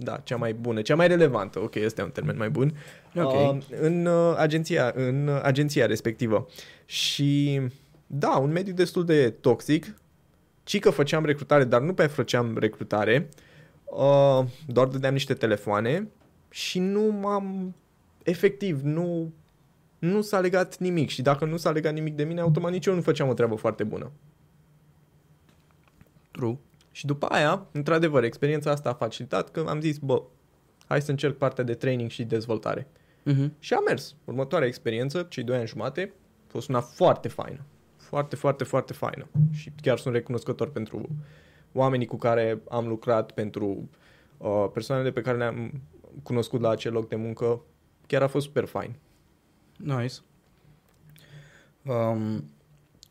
da, 0.00 0.20
cea 0.24 0.36
mai 0.36 0.54
bună, 0.54 0.82
cea 0.82 0.94
mai 0.96 1.08
relevantă, 1.08 1.60
ok, 1.60 1.74
ăsta 1.84 2.00
e 2.00 2.04
un 2.04 2.10
termen 2.10 2.36
mai 2.36 2.50
bun, 2.50 2.76
Ok. 3.16 3.32
uh, 3.32 3.58
în, 3.80 4.06
uh, 4.06 4.34
agenția, 4.36 4.92
în 4.94 5.26
uh, 5.26 5.40
agenția 5.42 5.86
respectivă. 5.86 6.48
Și 6.84 7.60
da, 8.06 8.36
un 8.36 8.52
mediu 8.52 8.72
destul 8.72 9.04
de 9.04 9.30
toxic, 9.30 9.94
ci 10.64 10.78
că 10.78 10.90
făceam 10.90 11.24
recrutare, 11.24 11.64
dar 11.64 11.80
nu 11.80 11.94
pe 11.94 12.06
făceam 12.06 12.56
recrutare, 12.58 13.28
uh, 13.84 14.44
doar 14.66 14.86
dădeam 14.86 15.12
niște 15.12 15.34
telefoane 15.34 16.08
și 16.50 16.78
nu 16.78 17.02
m-am, 17.20 17.74
efectiv, 18.22 18.80
nu, 18.82 19.32
nu 19.98 20.20
s-a 20.20 20.40
legat 20.40 20.78
nimic 20.78 21.08
și 21.08 21.22
dacă 21.22 21.44
nu 21.44 21.56
s-a 21.56 21.70
legat 21.70 21.92
nimic 21.92 22.14
de 22.14 22.24
mine, 22.24 22.40
automat 22.40 22.70
nici 22.70 22.86
eu 22.86 22.94
nu 22.94 23.00
făceam 23.00 23.28
o 23.28 23.34
treabă 23.34 23.54
foarte 23.54 23.84
bună. 23.84 24.10
True. 26.30 26.58
Și 26.90 27.06
după 27.06 27.26
aia, 27.26 27.66
într-adevăr, 27.72 28.22
experiența 28.22 28.70
asta 28.70 28.88
a 28.88 28.94
facilitat 28.94 29.50
că 29.50 29.64
am 29.68 29.80
zis, 29.80 29.98
bă, 29.98 30.22
hai 30.86 31.02
să 31.02 31.10
încerc 31.10 31.36
partea 31.36 31.64
de 31.64 31.74
training 31.74 32.10
și 32.10 32.24
dezvoltare. 32.24 32.86
Uh-huh. 33.26 33.50
Și 33.58 33.74
a 33.74 33.80
mers. 33.80 34.14
Următoarea 34.24 34.68
experiență, 34.68 35.26
cei 35.28 35.42
doi 35.42 35.56
ani 35.56 35.66
jumate, 35.66 36.12
a 36.46 36.50
fost 36.50 36.68
una 36.68 36.80
foarte 36.80 37.28
faină. 37.28 37.60
Foarte, 37.96 38.36
foarte, 38.36 38.64
foarte 38.64 38.92
faină. 38.92 39.28
Și 39.52 39.72
chiar 39.82 39.98
sunt 39.98 40.14
recunoscător 40.14 40.70
pentru 40.70 41.08
oamenii 41.72 42.06
cu 42.06 42.16
care 42.16 42.60
am 42.68 42.88
lucrat, 42.88 43.32
pentru 43.32 43.88
uh, 44.36 44.66
persoanele 44.72 45.10
pe 45.10 45.20
care 45.20 45.36
le-am 45.36 45.80
cunoscut 46.22 46.60
la 46.60 46.68
acel 46.68 46.92
loc 46.92 47.08
de 47.08 47.16
muncă. 47.16 47.60
Chiar 48.06 48.22
a 48.22 48.28
fost 48.28 48.46
super 48.46 48.64
fain. 48.64 48.94
Nice. 49.76 50.14
Um, 51.84 52.50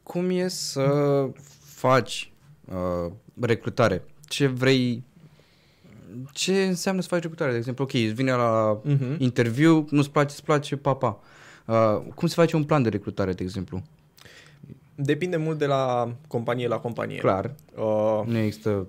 cum 0.03 0.29
e 0.29 0.47
să 0.47 1.29
faci 1.59 2.33
uh, 2.65 3.11
recrutare? 3.41 4.04
Ce 4.28 4.47
vrei... 4.47 5.04
Ce 6.32 6.63
înseamnă 6.63 7.02
să 7.02 7.08
faci 7.08 7.21
recrutare? 7.21 7.52
De 7.52 7.58
exemplu, 7.58 7.84
ok, 7.84 7.93
îți 7.93 8.13
vine 8.13 8.32
la 8.32 8.80
Mhm. 8.84 9.15
interviu, 9.17 9.88
nu-ți 9.89 10.12
place, 10.12 10.32
îți 10.32 10.43
place, 10.43 10.76
papa. 10.78 11.19
Uh, 11.65 11.97
cum 12.15 12.28
se 12.28 12.34
face 12.34 12.56
un 12.56 12.63
plan 12.63 12.84
de 12.84 12.89
recrutare, 12.89 13.34
de 13.34 13.43
exemplu? 13.43 13.82
Depinde 14.95 15.38
mult 15.38 15.58
de 15.58 15.65
la 15.65 16.12
companie 16.28 16.67
la 16.67 16.78
companie. 16.78 17.17
Clar, 17.17 17.56
Uh, 17.76 18.21
nu 18.26 18.38
există 18.38 18.88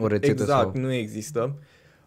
o 0.00 0.06
rețetă 0.06 0.42
exact, 0.42 0.72
sau... 0.74 0.80
nu 0.82 0.92
există. 0.92 1.54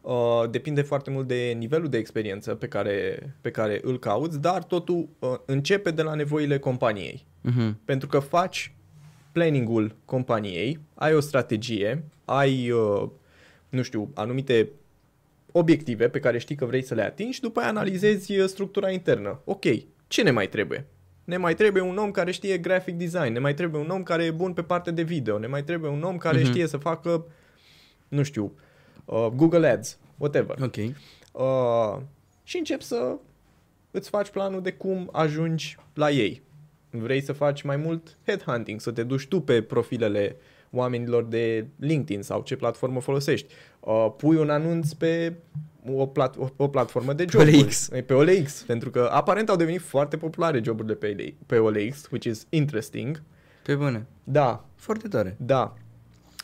Uh, 0.01 0.43
depinde 0.49 0.82
foarte 0.82 1.10
mult 1.10 1.27
de 1.27 1.56
nivelul 1.58 1.89
de 1.89 1.97
experiență 1.97 2.56
pe 2.56 2.67
care, 2.67 3.19
pe 3.41 3.51
care 3.51 3.79
îl 3.84 3.99
cauți, 3.99 4.39
dar 4.39 4.63
totul 4.63 5.10
uh, 5.19 5.29
începe 5.45 5.91
de 5.91 6.01
la 6.01 6.13
nevoile 6.13 6.60
companiei. 6.60 7.25
Uh-huh. 7.49 7.73
Pentru 7.86 8.08
că 8.08 8.19
faci 8.19 8.75
planningul 9.33 9.95
companiei, 10.05 10.79
ai 10.95 11.13
o 11.15 11.19
strategie, 11.19 12.03
ai, 12.25 12.71
uh, 12.71 13.09
nu 13.69 13.81
știu, 13.81 14.11
anumite 14.13 14.69
obiective 15.51 16.09
pe 16.09 16.19
care 16.19 16.37
știi 16.37 16.55
că 16.55 16.65
vrei 16.65 16.83
să 16.83 16.93
le 16.93 17.01
atingi 17.03 17.33
și 17.33 17.41
după 17.41 17.59
aia 17.59 17.69
analizezi 17.69 18.39
uh, 18.39 18.47
structura 18.47 18.89
internă. 18.91 19.39
Ok, 19.45 19.63
ce 20.07 20.21
ne 20.23 20.31
mai 20.31 20.47
trebuie? 20.49 20.85
Ne 21.23 21.37
mai 21.37 21.55
trebuie 21.55 21.83
un 21.83 21.97
om 21.97 22.11
care 22.11 22.31
știe 22.31 22.57
graphic 22.57 22.95
design, 22.95 23.31
ne 23.31 23.39
mai 23.39 23.53
trebuie 23.53 23.81
un 23.81 23.89
om 23.89 24.03
care 24.03 24.23
e 24.23 24.31
bun 24.31 24.53
pe 24.53 24.61
partea 24.63 24.91
de 24.91 25.01
video, 25.03 25.37
ne 25.37 25.47
mai 25.47 25.63
trebuie 25.63 25.91
un 25.91 26.03
om 26.03 26.17
care 26.17 26.37
Mhm. 26.39 26.45
știe 26.49 26.67
să 26.67 26.77
facă, 26.77 27.25
nu 28.07 28.23
știu, 28.23 28.53
uh, 29.05 29.27
Google 29.35 29.67
Ads, 29.67 29.97
whatever. 30.17 30.57
Ok. 30.61 30.75
Uh, 31.31 32.01
și 32.43 32.57
începi 32.57 32.83
să 32.83 33.15
îți 33.91 34.09
faci 34.09 34.29
planul 34.29 34.61
de 34.61 34.71
cum 34.71 35.09
ajungi 35.11 35.77
la 35.93 36.11
ei. 36.11 36.41
Vrei 36.99 37.21
să 37.21 37.34
faci 37.34 37.62
mai 37.62 37.77
mult 37.77 38.17
headhunting, 38.25 38.82
să 38.82 38.91
te 38.91 39.03
duci 39.03 39.27
tu 39.27 39.39
pe 39.39 39.62
profilele 39.62 40.36
oamenilor 40.71 41.23
de 41.23 41.67
LinkedIn 41.79 42.21
sau 42.21 42.41
ce 42.41 42.56
platformă 42.56 43.01
folosești. 43.01 43.53
Uh, 43.79 44.13
pui 44.17 44.36
un 44.36 44.49
anunț 44.49 44.91
pe 44.91 45.34
o, 45.93 46.06
plat- 46.06 46.38
o, 46.38 46.47
o 46.56 46.67
platformă 46.67 47.13
de 47.13 47.25
joburi. 47.29 47.62
OLX. 47.62 47.89
Pe 48.06 48.13
OLX, 48.13 48.63
pentru 48.67 48.89
că 48.89 49.10
aparent 49.12 49.49
au 49.49 49.56
devenit 49.56 49.82
foarte 49.82 50.17
populare 50.17 50.62
joburile 50.63 50.93
pe, 50.93 51.15
LA 51.17 51.29
pe 51.45 51.58
OLX, 51.58 52.08
which 52.12 52.25
is 52.25 52.45
interesting. 52.49 53.21
Pe 53.63 53.75
bune. 53.75 54.06
Da, 54.23 54.65
Foarte 54.75 55.08
tare. 55.08 55.36
da. 55.39 55.73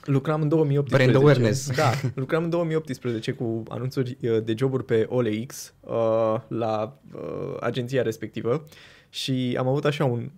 Lucram 0.03 0.41
în 0.41 0.47
2018. 0.47 1.11
Brand 1.11 1.25
awareness. 1.25 1.75
Da, 1.75 1.91
lucram 2.15 2.43
în 2.43 2.49
2018 2.49 3.31
cu 3.31 3.63
anunțuri 3.67 4.17
uh, 4.21 4.43
de 4.43 4.53
joburi 4.57 4.85
pe 4.85 5.05
OLX 5.09 5.73
uh, 5.79 6.35
la 6.47 6.99
uh, 7.13 7.57
agenția 7.59 8.01
respectivă 8.01 8.65
și 9.09 9.55
am 9.59 9.67
avut 9.67 9.85
așa 9.85 10.05
un 10.05 10.29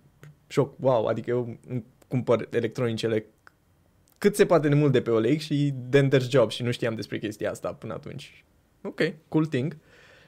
șoc. 0.46 0.74
Wow, 0.80 1.06
adică 1.06 1.30
eu 1.30 1.56
îmi 1.68 1.84
cumpăr 2.08 2.48
electronicele 2.50 3.26
cât 4.18 4.36
se 4.36 4.46
poate 4.46 4.68
de 4.68 4.74
mult 4.74 4.92
de 4.92 5.00
pe 5.00 5.10
OLX 5.10 5.42
și 5.42 5.74
then 5.90 6.10
there's 6.10 6.28
job 6.28 6.50
și 6.50 6.62
nu 6.62 6.70
știam 6.70 6.94
despre 6.94 7.18
chestia 7.18 7.50
asta 7.50 7.72
până 7.72 7.92
atunci. 7.92 8.44
Ok, 8.82 9.00
cool 9.28 9.46
thing. 9.46 9.76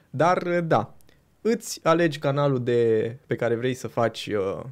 Dar 0.09 0.41
uh, 0.41 0.57
da, 0.63 0.95
îți 1.41 1.79
alegi 1.83 2.19
canalul 2.19 2.63
de, 2.63 3.17
pe 3.27 3.35
care 3.35 3.55
vrei 3.55 3.73
să 3.73 3.87
faci, 3.87 4.27
uh, 4.27 4.63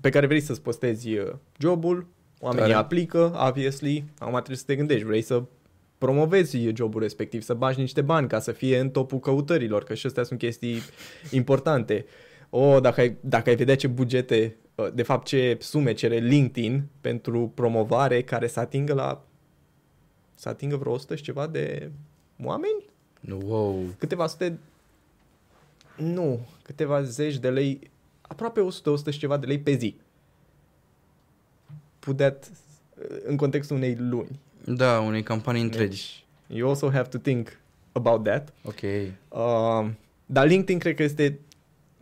pe 0.00 0.10
care 0.10 0.26
vrei 0.26 0.40
să-ți 0.40 0.62
postezi 0.62 1.16
uh, 1.16 1.32
jobul, 1.58 2.06
oamenii 2.40 2.70
Tare. 2.70 2.82
aplică, 2.82 3.44
obviously, 3.48 4.04
acum 4.18 4.34
trebuie 4.34 4.56
să 4.56 4.64
te 4.66 4.76
gândești, 4.76 5.06
vrei 5.06 5.22
să 5.22 5.42
promovezi 5.98 6.72
jobul 6.74 7.00
respectiv, 7.00 7.42
să 7.42 7.54
bagi 7.54 7.80
niște 7.80 8.00
bani 8.00 8.28
ca 8.28 8.38
să 8.38 8.52
fie 8.52 8.78
în 8.78 8.90
topul 8.90 9.18
căutărilor, 9.18 9.84
că 9.84 9.94
și 9.94 10.06
astea 10.06 10.22
sunt 10.22 10.38
chestii 10.38 10.78
importante. 11.30 12.04
O, 12.54 12.80
dacă 12.80 13.00
ai, 13.00 13.16
dacă 13.20 13.48
ai 13.48 13.56
vedea 13.56 13.76
ce 13.76 13.86
bugete, 13.86 14.56
uh, 14.74 14.92
de 14.94 15.02
fapt 15.02 15.26
ce 15.26 15.56
sume 15.60 15.92
cere 15.92 16.18
LinkedIn 16.18 16.88
pentru 17.00 17.52
promovare 17.54 18.22
care 18.22 18.46
să 18.46 18.60
atingă 18.60 18.94
la 18.94 19.24
să 20.34 20.48
atingă 20.48 20.76
vreo 20.76 20.92
100 20.92 21.14
și 21.14 21.22
ceva 21.22 21.46
de 21.46 21.90
oameni? 22.42 22.84
Wow. 23.44 23.84
câteva 23.98 24.26
sute, 24.26 24.58
nu, 25.96 26.46
câteva 26.62 27.02
zeci 27.02 27.38
de 27.38 27.50
lei, 27.50 27.90
aproape 28.20 28.60
100, 28.60 28.90
100 28.90 29.10
și 29.10 29.18
ceva 29.18 29.36
de 29.36 29.46
lei 29.46 29.58
pe 29.58 29.72
zi. 29.72 29.96
Put 31.98 32.16
that 32.16 32.50
în 33.24 33.36
contextul 33.36 33.76
unei 33.76 33.96
luni. 33.98 34.40
Da, 34.64 35.00
unei 35.00 35.22
campanii 35.22 35.62
întregi. 35.62 36.24
Deci, 36.48 36.58
you 36.58 36.68
also 36.68 36.90
have 36.90 37.08
to 37.08 37.18
think 37.18 37.58
about 37.92 38.24
that. 38.24 38.52
Ok. 38.64 38.82
Uh, 38.82 39.90
dar 40.26 40.46
LinkedIn 40.46 40.78
cred 40.78 40.94
că 40.94 41.02
este, 41.02 41.38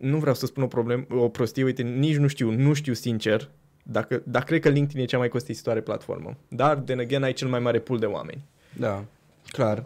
nu 0.00 0.18
vreau 0.18 0.34
să 0.34 0.46
spun 0.46 0.62
o 0.62 0.66
problemă, 0.66 1.04
o 1.10 1.28
prostie, 1.28 1.64
uite, 1.64 1.82
nici 1.82 2.16
nu 2.16 2.26
știu, 2.26 2.50
nu 2.50 2.72
știu 2.72 2.92
sincer 2.92 3.50
Dacă, 3.82 4.22
dar 4.24 4.44
cred 4.44 4.60
că 4.60 4.68
LinkedIn 4.68 5.02
e 5.02 5.04
cea 5.04 5.18
mai 5.18 5.28
costisitoare 5.28 5.80
platformă. 5.80 6.36
Dar, 6.48 6.76
de 6.76 6.92
again, 6.92 7.22
ai 7.22 7.32
cel 7.32 7.48
mai 7.48 7.60
mare 7.60 7.78
pool 7.78 7.98
de 7.98 8.06
oameni. 8.06 8.44
Da, 8.76 9.04
clar. 9.48 9.84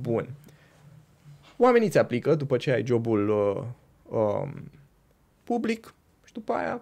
Bun. 0.00 0.28
Oamenii 1.56 1.88
ți 1.88 1.98
aplică 1.98 2.34
după 2.34 2.56
ce 2.56 2.70
ai 2.70 2.86
jobul 2.86 3.28
uh, 3.28 3.62
uh, 4.18 4.48
public 5.44 5.94
și 6.24 6.32
după 6.32 6.52
aia 6.52 6.80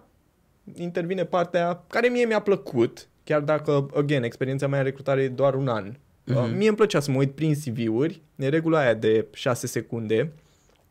intervine 0.73 1.25
partea 1.25 1.83
care 1.87 2.07
mie 2.07 2.25
mi-a 2.25 2.39
plăcut, 2.39 3.07
chiar 3.23 3.41
dacă, 3.41 3.89
again, 3.95 4.23
experiența 4.23 4.67
mea 4.67 4.79
în 4.79 4.85
recrutare 4.85 5.21
e 5.21 5.27
doar 5.27 5.53
un 5.53 5.67
an. 5.67 5.91
Mm-hmm. 5.91 6.35
Uh, 6.35 6.51
mie 6.55 6.67
îmi 6.67 6.77
plăcea 6.77 6.99
să 6.99 7.11
mă 7.11 7.17
uit 7.17 7.31
prin 7.31 7.53
CV-uri, 7.53 8.21
e 8.35 8.49
regula 8.49 8.79
aia 8.79 8.93
de 8.93 9.25
6 9.33 9.67
secunde. 9.67 10.31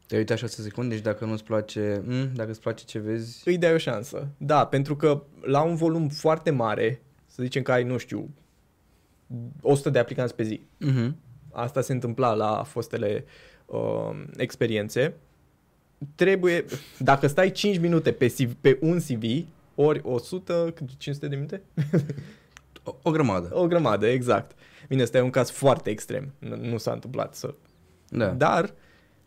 Te 0.06 0.16
uiți 0.16 0.32
așa 0.32 0.46
6 0.46 0.62
secunde 0.62 0.96
și 0.96 1.02
dacă 1.02 1.24
nu-ți 1.24 1.44
place, 1.44 2.02
mm, 2.06 2.30
dacă 2.34 2.50
îți 2.50 2.60
place 2.60 2.84
ce 2.84 2.98
vezi... 2.98 3.42
Îi 3.44 3.58
dai 3.58 3.72
o 3.72 3.78
șansă. 3.78 4.28
Da, 4.36 4.66
pentru 4.66 4.96
că 4.96 5.22
la 5.40 5.62
un 5.62 5.74
volum 5.74 6.08
foarte 6.08 6.50
mare, 6.50 7.02
să 7.26 7.42
zicem 7.42 7.62
că 7.62 7.72
ai, 7.72 7.84
nu 7.84 7.96
știu, 7.96 8.30
100 9.60 9.90
de 9.90 9.98
aplicanți 9.98 10.34
pe 10.34 10.42
zi. 10.42 10.60
Mm-hmm. 10.86 11.12
Asta 11.52 11.80
se 11.80 11.92
întâmpla 11.92 12.34
la 12.34 12.62
fostele 12.62 13.24
uh, 13.66 14.24
experiențe. 14.36 15.14
Trebuie, 16.14 16.64
dacă 16.98 17.26
stai 17.26 17.50
5 17.50 17.78
minute 17.78 18.12
pe, 18.12 18.26
CV, 18.26 18.54
pe 18.60 18.78
un 18.80 18.98
CV, 18.98 19.46
ori 19.74 20.00
100, 20.04 20.74
500 20.96 21.28
de 21.28 21.34
minute? 21.34 21.62
O, 22.86 22.96
o 23.02 23.10
grămadă. 23.10 23.50
O 23.52 23.66
grămadă, 23.66 24.06
exact. 24.06 24.56
Bine, 24.88 25.02
ăsta 25.02 25.18
e 25.18 25.20
un 25.20 25.30
caz 25.30 25.50
foarte 25.50 25.90
extrem. 25.90 26.32
Nu, 26.38 26.56
nu 26.56 26.78
s-a 26.78 26.92
întâmplat 26.92 27.34
să... 27.34 27.54
Da. 28.08 28.26
Dar 28.30 28.74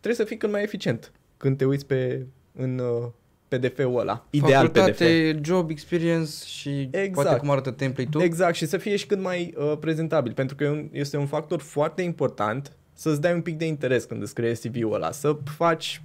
trebuie 0.07 0.15
să 0.15 0.23
fii 0.23 0.37
cât 0.37 0.51
mai 0.51 0.63
eficient 0.63 1.11
când 1.37 1.57
te 1.57 1.65
uiți 1.65 1.85
pe, 1.85 2.25
în 2.53 2.79
uh, 2.79 3.07
PDF-ul 3.47 3.99
ăla. 3.99 4.25
Ideal 4.29 4.65
Facultate, 4.65 5.33
PDF. 5.33 5.45
job 5.45 5.69
experience 5.69 6.31
și 6.45 6.87
Exact. 6.91 7.13
poate 7.13 7.39
cum 7.39 7.49
arată 7.49 7.71
template-ul. 7.71 8.23
Exact, 8.23 8.55
și 8.55 8.65
să 8.65 8.77
fie 8.77 8.95
și 8.95 9.05
cât 9.05 9.21
mai 9.21 9.53
uh, 9.57 9.73
prezentabil, 9.79 10.33
pentru 10.33 10.55
că 10.55 10.63
e 10.63 10.69
un- 10.69 10.89
este 10.91 11.17
un 11.17 11.25
factor 11.25 11.61
foarte 11.61 12.01
important 12.01 12.71
să-ți 12.93 13.21
dai 13.21 13.33
un 13.33 13.41
pic 13.41 13.57
de 13.57 13.65
interes 13.65 14.03
când 14.03 14.21
îți 14.21 14.33
creezi 14.33 14.67
CV-ul 14.67 14.93
ăla, 14.93 15.11
să 15.11 15.37
faci 15.57 16.01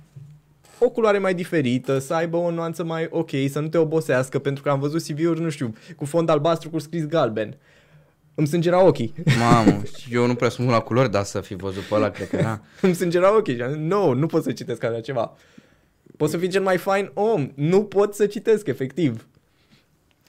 o 0.79 0.91
culoare 0.91 1.19
mai 1.19 1.35
diferită, 1.35 1.99
să 1.99 2.15
aibă 2.15 2.37
o 2.37 2.51
nuanță 2.51 2.85
mai 2.85 3.07
ok, 3.11 3.31
să 3.49 3.61
nu 3.61 3.69
te 3.69 3.79
obosească, 3.79 4.39
pentru 4.39 4.63
că 4.63 4.71
am 4.71 4.81
văzut 4.81 5.03
CV-uri, 5.03 5.41
nu 5.41 5.49
știu, 5.49 5.75
cu 5.97 6.05
fond 6.05 6.29
albastru 6.29 6.71
cu 6.71 6.79
scris 6.79 7.07
galben. 7.07 7.57
Îmi 8.35 8.47
sângera 8.47 8.85
ochii. 8.87 9.15
Mamă, 9.39 9.83
și 9.99 10.15
eu 10.15 10.27
nu 10.27 10.35
prea 10.35 10.49
sunt 10.49 10.67
bun 10.67 10.75
la 10.77 10.81
culori, 10.83 11.11
dar 11.11 11.25
să 11.25 11.41
fi 11.41 11.55
văzut 11.55 11.83
pe 11.83 11.95
ăla, 11.95 12.11
cred 12.11 12.29
că 12.29 12.37
era. 12.37 12.61
Îmi 12.81 12.95
sângera 12.95 13.37
ochii 13.37 13.55
și 13.55 13.63
am 13.63 13.71
zis, 13.71 13.79
no, 13.81 14.15
nu 14.15 14.27
pot 14.27 14.43
să 14.43 14.53
citesc 14.53 14.83
așa 14.85 15.01
ceva. 15.01 15.37
Pot 16.17 16.31
să 16.31 16.39
fii 16.39 16.49
cel 16.49 16.63
mai 16.63 16.77
fain 16.79 17.11
om, 17.15 17.51
nu 17.55 17.85
pot 17.85 18.15
să 18.15 18.27
citesc, 18.27 18.67
efectiv. 18.67 19.27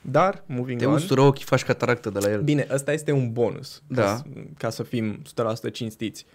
Dar, 0.01 0.43
moving 0.47 0.79
Te 0.79 0.85
on. 0.85 0.93
ustură 0.93 1.21
ochii, 1.21 1.45
faci 1.45 1.63
cataractă 1.63 2.09
de 2.09 2.19
la 2.19 2.31
el. 2.31 2.41
Bine, 2.41 2.67
ăsta 2.71 2.93
este 2.93 3.11
un 3.11 3.31
bonus, 3.31 3.81
Da. 3.87 4.01
ca, 4.01 4.15
să, 4.15 4.23
ca 4.57 4.69
să 4.69 4.83
fim 4.83 5.21
100% 5.67 5.71
cinstiți. 5.71 6.25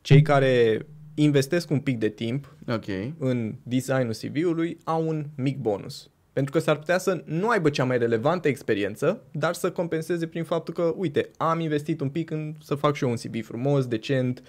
Cei 0.00 0.22
care 0.22 0.86
investesc 1.14 1.70
un 1.70 1.78
pic 1.80 1.98
de 1.98 2.08
timp 2.08 2.54
Ok. 2.68 2.84
în 3.18 3.54
designul 3.62 4.14
CV-ului 4.14 4.78
au 4.84 5.08
un 5.08 5.26
mic 5.36 5.58
bonus. 5.58 6.10
Pentru 6.34 6.52
că 6.52 6.58
s-ar 6.58 6.76
putea 6.76 6.98
să 6.98 7.22
nu 7.24 7.48
aibă 7.48 7.70
cea 7.70 7.84
mai 7.84 7.98
relevantă 7.98 8.48
experiență, 8.48 9.20
dar 9.30 9.54
să 9.54 9.70
compenseze 9.70 10.26
prin 10.26 10.44
faptul 10.44 10.74
că, 10.74 10.92
uite, 10.96 11.28
am 11.36 11.60
investit 11.60 12.00
un 12.00 12.08
pic 12.08 12.30
în 12.30 12.54
să 12.62 12.74
fac 12.74 12.94
și 12.94 13.04
eu 13.04 13.10
un 13.10 13.16
CV 13.16 13.44
frumos, 13.44 13.86
decent, 13.86 14.42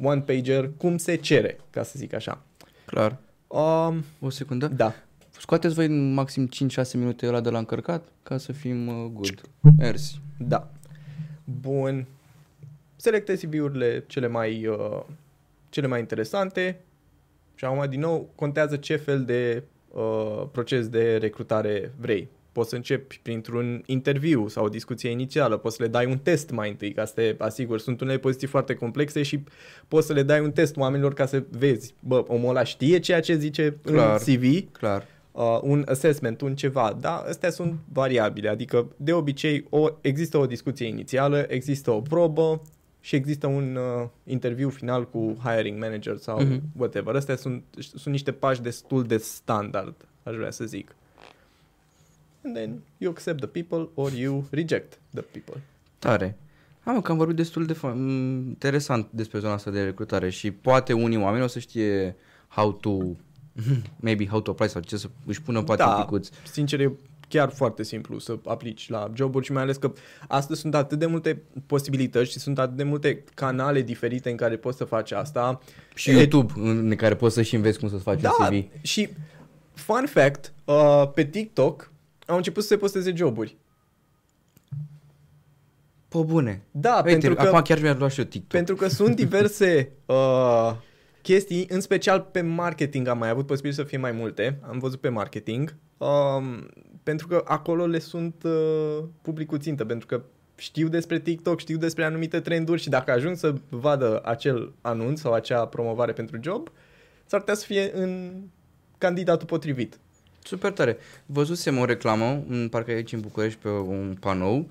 one-pager, 0.00 0.70
cum 0.76 0.96
se 0.96 1.14
cere, 1.14 1.58
ca 1.70 1.82
să 1.82 1.92
zic 1.96 2.12
așa. 2.12 2.42
Clar. 2.86 3.16
Um, 3.46 4.04
O 4.20 4.30
secundă. 4.30 4.66
da, 4.66 4.94
Scoateți 5.38 5.74
voi 5.74 5.86
în 5.86 6.12
maxim 6.12 6.48
5-6 6.48 6.92
minute 6.94 7.26
ăla 7.26 7.40
de 7.40 7.50
la 7.50 7.58
încărcat 7.58 8.04
ca 8.22 8.38
să 8.38 8.52
fim 8.52 8.86
uh, 8.86 9.10
good. 9.12 9.40
Mersi. 9.78 10.20
Da. 10.38 10.70
Bun. 11.60 12.06
Selectezi 12.96 13.46
CV-urile 13.46 14.04
cele 14.06 14.26
mai, 14.26 14.66
uh, 14.66 15.02
cele 15.68 15.86
mai 15.86 16.00
interesante 16.00 16.80
și 17.54 17.64
acum, 17.64 17.88
din 17.88 18.00
nou, 18.00 18.30
contează 18.34 18.76
ce 18.76 18.96
fel 18.96 19.24
de 19.24 19.62
uh, 19.94 20.42
proces 20.52 20.88
de 20.88 21.16
recrutare 21.16 21.92
vrei. 22.00 22.28
Poți 22.52 22.68
să 22.68 22.74
începi 22.74 23.20
printr-un 23.22 23.82
interviu 23.86 24.48
sau 24.48 24.64
o 24.64 24.68
discuție 24.68 25.10
inițială, 25.10 25.56
poți 25.56 25.76
să 25.76 25.82
le 25.82 25.88
dai 25.88 26.06
un 26.06 26.18
test 26.18 26.50
mai 26.50 26.68
întâi 26.68 26.92
ca 26.92 27.04
să 27.04 27.12
te 27.14 27.34
asiguri. 27.38 27.82
Sunt 27.82 28.00
unele 28.00 28.18
poziții 28.18 28.46
foarte 28.46 28.74
complexe 28.74 29.22
și 29.22 29.44
poți 29.88 30.06
să 30.06 30.12
le 30.12 30.22
dai 30.22 30.40
un 30.40 30.52
test 30.52 30.76
oamenilor 30.76 31.14
ca 31.14 31.26
să 31.26 31.42
vezi, 31.50 31.94
bă, 32.00 32.24
omul 32.26 32.48
ăla 32.48 32.64
știe 32.64 32.98
ceea 32.98 33.20
ce 33.20 33.36
zice 33.36 33.76
Clar. 33.82 34.20
în 34.26 34.34
CV, 34.34 34.70
Clar. 34.72 35.06
uh, 35.32 35.58
un 35.62 35.84
assessment, 35.88 36.40
un 36.40 36.54
ceva, 36.54 36.96
da, 37.00 37.24
astea 37.28 37.50
sunt 37.50 37.74
variabile, 37.92 38.48
adică 38.48 38.86
de 38.96 39.12
obicei 39.12 39.66
o, 39.70 39.88
există 40.00 40.38
o 40.38 40.46
discuție 40.46 40.86
inițială, 40.86 41.44
există 41.48 41.90
o 41.90 42.00
probă 42.00 42.62
și 43.04 43.14
există 43.16 43.46
un 43.46 43.76
uh, 43.76 44.08
interviu 44.24 44.68
final 44.68 45.08
cu 45.08 45.36
hiring 45.44 45.80
manager 45.80 46.16
sau 46.16 46.40
Mhm. 46.42 46.56
mm-hmm. 46.58 46.76
whatever. 46.76 47.14
Astea 47.14 47.36
sunt, 47.36 47.62
sunt 47.78 48.06
niște 48.06 48.32
pași 48.32 48.62
destul 48.62 49.02
de 49.04 49.16
standard, 49.16 49.94
aș 50.22 50.34
vrea 50.34 50.50
să 50.50 50.64
zic. 50.64 50.94
And 52.44 52.54
then 52.54 52.80
you 52.98 53.10
accept 53.10 53.40
the 53.50 53.62
people 53.62 53.88
or 53.94 54.12
you 54.12 54.44
reject 54.50 54.98
the 55.14 55.22
people. 55.22 55.62
Tare. 55.98 56.36
Am 56.84 57.00
că 57.00 57.10
am 57.12 57.16
vorbit 57.18 57.36
destul 57.36 57.66
de 57.66 57.72
fa- 57.74 57.94
m, 57.94 58.46
interesant 58.48 59.06
despre 59.10 59.38
zona 59.38 59.52
asta 59.52 59.70
de 59.70 59.82
recrutare 59.84 60.30
și 60.30 60.50
poate 60.50 60.92
unii 60.92 61.16
oameni 61.18 61.44
o 61.44 61.46
să 61.46 61.58
știe 61.58 62.16
how 62.48 62.72
to, 62.72 62.90
maybe 64.06 64.26
how 64.26 64.40
to 64.40 64.50
apply 64.50 64.68
sau 64.68 64.80
ce 64.80 64.96
să 64.96 65.08
își 65.26 65.42
pună 65.42 65.62
poate 65.62 65.82
Da. 65.82 65.94
un 65.96 66.02
picuț. 66.02 66.28
Sincer, 66.50 66.80
e 66.80 66.92
chiar 67.36 67.50
foarte 67.50 67.82
simplu 67.82 68.18
să 68.18 68.38
aplici 68.44 68.88
la 68.88 69.10
joburi 69.14 69.44
și 69.44 69.52
mai 69.52 69.62
ales 69.62 69.76
că 69.76 69.92
astăzi 70.28 70.60
sunt 70.60 70.74
atât 70.74 70.98
de 70.98 71.06
multe 71.06 71.42
posibilități 71.66 72.30
și 72.30 72.38
sunt 72.38 72.58
atât 72.58 72.76
de 72.76 72.82
multe 72.82 73.24
canale 73.34 73.82
diferite 73.82 74.30
în 74.30 74.36
care 74.36 74.56
poți 74.56 74.76
să 74.76 74.84
faci 74.84 75.12
asta. 75.12 75.60
Și 75.94 76.10
E- 76.10 76.12
YouTube 76.12 76.52
în 76.56 76.94
care 76.96 77.14
poți 77.16 77.34
să 77.34 77.42
și 77.42 77.54
înveți 77.54 77.78
cum 77.78 77.88
să-ți 77.88 78.02
faci 78.02 78.20
Da, 78.20 78.30
un 78.40 78.46
CV. 78.46 78.66
și 78.82 79.08
fun 79.72 80.06
fact, 80.06 80.52
uh, 80.64 81.10
pe 81.14 81.24
TikTok 81.24 81.92
au 82.26 82.36
început 82.36 82.62
să 82.62 82.68
se 82.68 82.76
posteze 82.76 83.12
joburi. 83.16 83.56
Pe 86.08 86.18
bune. 86.18 86.62
Da, 86.70 86.94
Uite, 86.96 87.10
pentru 87.10 87.34
că, 87.34 87.40
acum 87.42 87.62
chiar 87.62 87.80
mi-ar 87.80 87.98
lua 87.98 88.08
și 88.08 88.18
eu 88.18 88.24
TikTok. 88.24 88.50
pentru 88.50 88.74
că 88.74 88.88
sunt 88.88 89.16
diverse 89.16 89.90
uh, 90.06 90.72
chestii, 91.22 91.66
în 91.68 91.80
special 91.80 92.20
pe 92.32 92.40
marketing 92.40 93.06
am 93.08 93.18
mai 93.18 93.28
avut 93.28 93.46
posibil 93.46 93.72
să 93.72 93.82
fie 93.82 93.98
mai 93.98 94.12
multe, 94.12 94.58
am 94.68 94.78
văzut 94.78 95.00
pe 95.00 95.08
marketing, 95.08 95.74
um, 95.96 96.68
pentru 97.04 97.26
că 97.26 97.42
acolo 97.46 97.86
le 97.86 97.98
sunt 97.98 98.34
uh, 98.44 98.98
publicul 99.22 99.58
țintă, 99.58 99.84
pentru 99.84 100.06
că 100.06 100.22
știu 100.56 100.88
despre 100.88 101.20
TikTok, 101.20 101.60
știu 101.60 101.76
despre 101.76 102.04
anumite 102.04 102.40
trenduri 102.40 102.80
și 102.80 102.88
dacă 102.88 103.10
ajung 103.10 103.36
să 103.36 103.54
vadă 103.68 104.20
acel 104.24 104.72
anunț 104.80 105.20
sau 105.20 105.32
acea 105.32 105.66
promovare 105.66 106.12
pentru 106.12 106.38
job, 106.42 106.70
s-ar 107.26 107.40
putea 107.40 107.54
să 107.54 107.64
fie 107.64 107.90
în 107.94 108.32
candidatul 108.98 109.46
potrivit. 109.46 109.98
Super 110.42 110.72
tare. 110.72 110.96
Văzusem 111.26 111.78
o 111.78 111.84
reclamă, 111.84 112.42
în 112.48 112.68
parcă 112.68 112.90
aici 112.90 113.12
în 113.12 113.20
București, 113.20 113.58
pe 113.62 113.68
un 113.68 114.16
panou, 114.20 114.70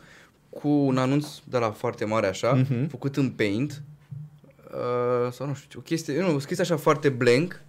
cu 0.49 0.67
un 0.69 0.97
anunț 0.97 1.27
de 1.49 1.57
la 1.57 1.71
foarte 1.71 2.05
mare 2.05 2.27
așa, 2.27 2.53
Mhm. 2.53 2.87
făcut 2.87 3.17
în 3.17 3.29
Paint, 3.29 3.81
uh, 4.73 5.31
sau 5.31 5.47
nu 5.47 5.53
știu, 5.53 5.79
o 5.79 5.81
chestie, 5.81 6.19
nu, 6.21 6.39
scris 6.39 6.59
așa 6.59 6.77
foarte 6.77 7.09
blank, 7.09 7.61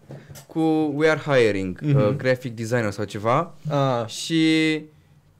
cu 0.46 0.60
We 0.94 1.10
are 1.10 1.20
hiring, 1.20 1.80
uh, 1.84 1.92
Mhm. 1.94 2.16
graphic 2.16 2.54
designer 2.54 2.90
sau 2.90 3.04
ceva, 3.04 3.54
Ah, 3.68 4.06
și 4.06 4.80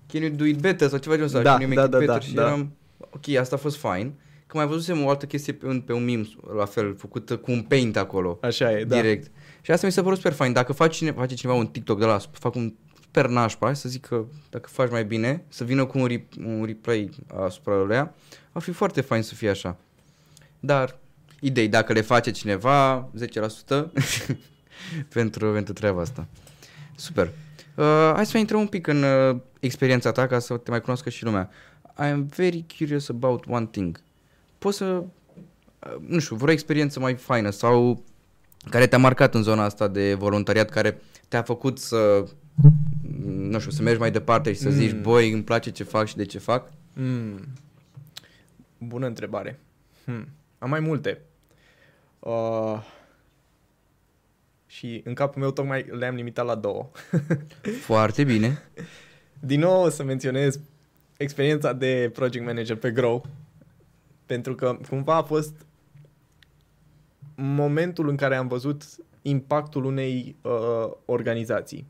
can 0.06 0.22
you 0.22 0.30
do 0.30 0.44
it 0.44 0.58
better 0.60 0.88
sau 0.88 0.98
ceva 0.98 1.16
de 1.16 1.20
genul 1.22 1.36
ăsta, 1.36 1.42
Da, 1.42 1.50
can 1.58 1.60
you 1.60 1.68
make 1.68 1.80
da, 1.80 1.84
it 1.84 1.90
da, 1.90 1.98
better? 1.98 2.14
da, 2.14 2.20
și 2.20 2.34
da. 2.34 2.42
eram, 2.42 2.72
ok, 3.10 3.28
asta 3.36 3.54
a 3.54 3.58
fost 3.58 3.76
fine. 3.76 4.12
Că 4.46 4.56
mai 4.56 4.66
văzusem 4.66 5.04
o 5.04 5.08
altă 5.08 5.26
chestie 5.26 5.52
pe 5.52 5.66
un, 5.66 5.80
pe 5.80 5.92
un 5.92 6.04
meme, 6.04 6.26
la 6.56 6.64
fel, 6.64 6.94
făcută 6.98 7.36
cu 7.36 7.50
un 7.52 7.62
paint 7.62 7.96
acolo 7.96 8.38
așa 8.42 8.78
e, 8.78 8.84
da. 8.84 8.94
direct. 9.00 9.30
Și 9.60 9.70
asta 9.70 9.86
mi 9.86 9.92
se 9.92 10.02
pare 10.02 10.14
super 10.14 10.32
fain. 10.32 10.52
Dacă 10.52 10.72
faci 10.72 10.96
cine, 10.96 11.12
face 11.12 11.34
cineva 11.34 11.56
un 11.58 11.66
TikTok 11.66 11.98
de 11.98 12.04
la, 12.04 12.18
fac 12.32 12.54
un 12.54 12.74
super 13.04 13.26
nașpa, 13.26 13.66
hai 13.66 13.76
să 13.76 13.88
zic 13.88 14.06
că 14.06 14.24
dacă 14.50 14.68
faci 14.72 14.90
mai 14.90 15.04
bine, 15.04 15.44
să 15.48 15.64
vină 15.64 15.84
cu 15.84 15.98
un, 15.98 16.06
re, 16.06 16.26
un 16.46 16.64
replay 16.64 17.10
asupra 17.44 17.76
lui, 17.76 17.96
ar 18.52 18.62
fi 18.62 18.70
foarte 18.72 19.00
fain 19.00 19.22
să 19.22 19.34
fie 19.34 19.48
așa. 19.50 19.76
Dar, 20.60 20.98
idei, 21.45 21.68
dacă 21.68 21.92
le 21.92 22.01
face 22.01 22.30
cineva, 22.30 23.09
10% 23.18 23.84
pentru, 25.14 25.53
pentru 25.53 25.72
treaba 25.72 26.01
asta. 26.01 26.26
Super. 26.97 27.26
Uh, 27.74 28.12
hai 28.14 28.24
să 28.24 28.30
mai 28.32 28.40
intrăm 28.40 28.61
un 28.61 28.66
pic 28.66 28.86
în 28.86 29.03
uh, 29.03 29.36
experiența 29.61 30.12
ta 30.12 30.26
ca 30.26 30.38
să 30.38 30.57
te 30.57 30.70
mai 30.70 30.80
cunoască 30.80 31.11
și 31.11 31.24
lumea. 31.24 31.51
I 31.99 32.03
am 32.03 32.22
very 32.36 32.64
curious 32.78 33.09
about 33.09 33.45
one 33.49 33.66
thing. 33.70 34.01
Poți 34.59 34.76
să, 34.76 34.84
uh, 34.84 35.97
nu 36.07 36.18
știu, 36.18 36.36
vreo 36.36 36.53
experiență 36.53 37.01
mai 37.01 37.14
faină 37.14 37.51
sau 37.51 38.05
care 38.70 38.86
te-a 38.86 38.99
marcat 38.99 39.34
în 39.34 39.42
zona 39.42 39.64
asta 39.64 39.88
de 39.88 40.14
voluntariat, 40.14 40.70
care 40.70 41.01
te-a 41.28 41.42
făcut 41.42 41.78
să, 41.78 42.26
nu 43.26 43.59
știu, 43.59 43.70
să 43.70 43.82
mergi 43.82 44.01
mai 44.01 44.11
departe 44.11 44.53
și 44.53 44.59
să 44.59 44.68
Mm. 44.68 44.74
zici, 44.74 44.95
boi, 45.01 45.30
îmi 45.32 45.42
place 45.42 45.70
ce 45.70 45.84
fac 45.84 46.07
și 46.07 46.16
de 46.16 46.24
ce 46.24 46.38
fac? 46.38 46.72
Mm. 46.92 47.40
Bună 48.78 49.07
întrebare. 49.07 49.61
Hmm. 50.05 50.28
Am 50.59 50.68
mai 50.70 50.80
multe. 50.80 51.20
Uh, 52.25 52.81
și 54.66 55.01
în 55.05 55.14
capul 55.14 55.41
meu 55.41 55.51
tocmai 55.51 55.87
le-am 55.91 56.14
limitat 56.14 56.47
la 56.47 56.55
două. 56.55 56.91
Foarte 57.89 58.25
bine. 58.25 58.62
din 59.41 59.61
nou 59.61 59.83
o 59.83 59.89
să 59.89 60.03
menționez 60.03 60.61
experiența 61.16 61.72
de 61.72 62.11
project 62.12 62.45
manager 62.45 62.77
pe 62.77 62.91
Grow, 62.91 63.27
pentru 64.27 64.55
că 64.55 64.79
cumva 64.89 65.14
a 65.14 65.22
fost 65.22 65.53
momentul 67.35 68.09
în 68.09 68.16
care 68.16 68.37
am 68.37 68.47
văzut 68.49 68.85
impactul 69.22 69.85
unei 69.85 70.37
uh, 70.43 70.91
organizații. 71.05 71.87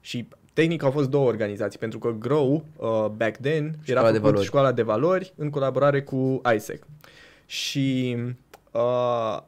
Și 0.00 0.28
tehnic 0.52 0.82
au 0.82 0.90
fost 0.90 1.08
două 1.10 1.26
organizații, 1.26 1.78
pentru 1.78 1.98
că 1.98 2.10
Grow, 2.10 2.64
uh, 2.76 3.06
back 3.06 3.36
then, 3.36 3.78
Școala 3.82 4.00
era 4.00 4.10
de 4.10 4.16
făcut 4.16 4.30
valori. 4.30 4.46
școala 4.46 4.72
de 4.72 4.82
valori 4.82 5.32
în 5.36 5.50
colaborare 5.50 6.02
cu 6.02 6.40
ISEC. 6.54 6.86
Și 7.46 8.16
uh, 8.72 9.38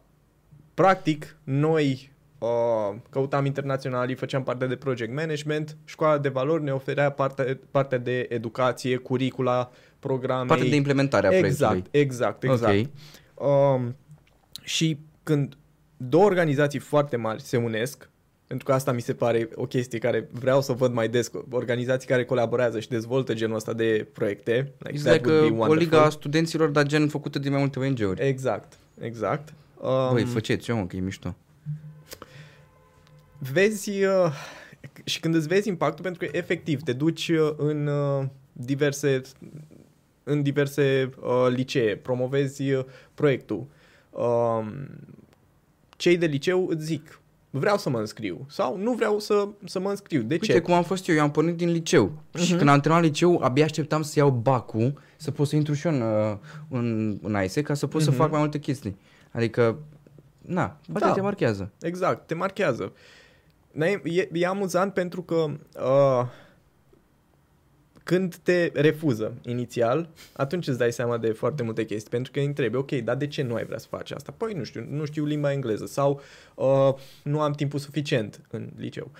practic 0.78 1.36
noi 1.44 2.12
uh, 2.38 2.48
căutam 3.10 3.44
internaționalii, 3.44 4.14
făceam 4.14 4.42
parte 4.42 4.66
de 4.66 4.76
project 4.76 5.14
management, 5.14 5.76
școala 5.84 6.18
de 6.18 6.28
valori 6.28 6.62
ne 6.62 6.72
oferea 6.72 7.10
parte, 7.10 7.60
partea 7.70 7.98
de 7.98 8.26
educație, 8.28 8.96
curicula, 8.96 9.70
programe. 9.98 10.46
Partea 10.46 10.68
de 10.68 10.74
implementare 10.74 11.26
a 11.26 11.36
exact, 11.36 11.70
proiectului. 11.70 12.00
exact, 12.00 12.42
exact. 12.42 12.90
Ok. 13.34 13.48
Um, 13.48 13.96
și 14.62 14.98
când 15.22 15.56
două 15.96 16.24
organizații 16.24 16.78
foarte 16.78 17.16
mari 17.16 17.42
se 17.42 17.56
unesc, 17.56 18.08
pentru 18.46 18.66
că 18.66 18.72
asta 18.72 18.92
mi 18.92 19.00
se 19.00 19.14
pare 19.14 19.48
o 19.54 19.66
chestie 19.66 19.98
care 19.98 20.28
vreau 20.32 20.60
să 20.60 20.72
văd 20.72 20.92
mai 20.92 21.08
des, 21.08 21.30
organizații 21.50 22.08
care 22.08 22.24
colaborează 22.24 22.80
și 22.80 22.88
dezvoltă 22.88 23.34
genul 23.34 23.56
ăsta 23.56 23.72
de 23.72 24.06
proiecte. 24.12 24.72
Like 24.78 24.98
that 24.98 25.14
like 25.14 25.28
would 25.28 25.48
be 25.48 25.54
o 25.54 25.58
wonderful. 25.58 25.76
liga 25.76 26.02
a 26.02 26.10
studenților, 26.10 26.68
dar 26.68 26.86
gen 26.86 27.08
făcută 27.08 27.38
de 27.38 27.48
mai 27.48 27.58
multe 27.58 27.78
ONG-uri. 27.78 28.26
Exact, 28.26 28.72
exact. 29.00 29.52
Um, 29.80 30.12
Băi, 30.12 30.24
faceți, 30.24 30.70
eu 30.70 30.76
mă, 30.76 30.86
că 30.86 30.96
e 30.96 31.00
mișto. 31.00 31.34
vezi 33.38 33.90
uh, 34.04 34.32
și 35.04 35.20
când 35.20 35.34
îți 35.34 35.46
vezi 35.48 35.68
impactul, 35.68 36.04
pentru 36.04 36.26
că 36.26 36.36
efectiv 36.36 36.82
te 36.82 36.92
duci 36.92 37.28
uh, 37.28 37.52
în 37.56 37.86
uh, 37.86 38.24
diverse 38.52 39.20
în 40.22 40.42
diverse 40.42 41.10
uh, 41.20 41.46
licee, 41.54 41.96
promovezi 41.96 42.72
uh, 42.72 42.84
proiectul. 43.14 43.66
Um, 44.10 44.72
cei 45.96 46.16
de 46.16 46.26
liceu 46.26 46.66
îți 46.68 46.84
zic, 46.84 47.20
vreau 47.50 47.78
să 47.78 47.90
mă 47.90 47.98
înscriu 47.98 48.46
sau 48.48 48.76
nu 48.76 48.92
vreau 48.92 49.18
să, 49.18 49.48
să 49.64 49.80
mă 49.80 49.88
înscriu. 49.90 50.20
De 50.22 50.34
Uite 50.34 50.52
ce? 50.52 50.60
cum 50.60 50.74
am 50.74 50.82
fost 50.84 51.08
eu, 51.08 51.14
eu 51.14 51.22
am 51.22 51.30
pornit 51.30 51.56
din 51.56 51.70
liceu 51.70 52.12
și 52.38 52.48
Mhm. 52.48 52.56
când 52.56 52.68
am 52.70 52.80
terminat 52.80 53.04
liceu, 53.06 53.38
abia 53.42 53.64
așteptam 53.64 54.02
să 54.02 54.18
iau 54.18 54.30
bacul, 54.30 55.00
să 55.16 55.30
pot 55.30 55.46
să 55.48 55.56
intru 55.56 55.74
și 55.74 55.86
eu 55.86 55.92
în, 55.92 56.00
uh, 56.00 56.36
în, 56.68 57.18
în 57.22 57.34
AISE 57.34 57.62
ca 57.62 57.74
să 57.74 57.86
pot 57.86 58.02
să 58.02 58.08
Mhm. 58.10 58.18
fac 58.18 58.30
mai 58.30 58.40
multe 58.40 58.58
chestii. 58.58 58.96
Adică, 59.38 59.78
na, 60.40 60.78
poate 60.92 61.06
Da. 61.06 61.12
te 61.12 61.20
marchează. 61.20 61.70
Exact, 61.80 62.26
te 62.26 62.34
marchează. 62.34 62.92
N-ai- 63.70 64.00
E, 64.04 64.28
e 64.32 64.46
amuzant 64.46 64.92
pentru 64.92 65.22
că 65.22 65.34
uh, 65.82 66.26
când 68.04 68.36
te 68.36 68.70
refuză 68.74 69.32
inițial, 69.42 70.08
atunci 70.36 70.66
îți 70.66 70.78
dai 70.78 70.92
seama 70.92 71.16
de 71.18 71.30
foarte 71.30 71.62
multe 71.62 71.84
chestii, 71.84 72.10
pentru 72.10 72.32
că 72.32 72.38
îi 72.38 72.44
întrebi, 72.46 72.76
ok, 72.76 72.90
dar 72.92 73.16
de 73.16 73.26
ce 73.26 73.42
nu 73.42 73.54
ai 73.54 73.64
vrea 73.64 73.78
să 73.78 73.86
faci 73.90 74.10
asta? 74.10 74.34
Păi 74.36 74.52
nu 74.52 74.64
știu, 74.64 74.86
nu 74.90 75.04
știu 75.04 75.24
limba 75.24 75.52
engleză 75.52 75.86
sau 75.86 76.20
uh, 76.54 76.94
nu 77.22 77.40
am 77.40 77.52
timpul 77.52 77.78
suficient 77.78 78.40
în 78.50 78.68
liceu. 78.76 79.10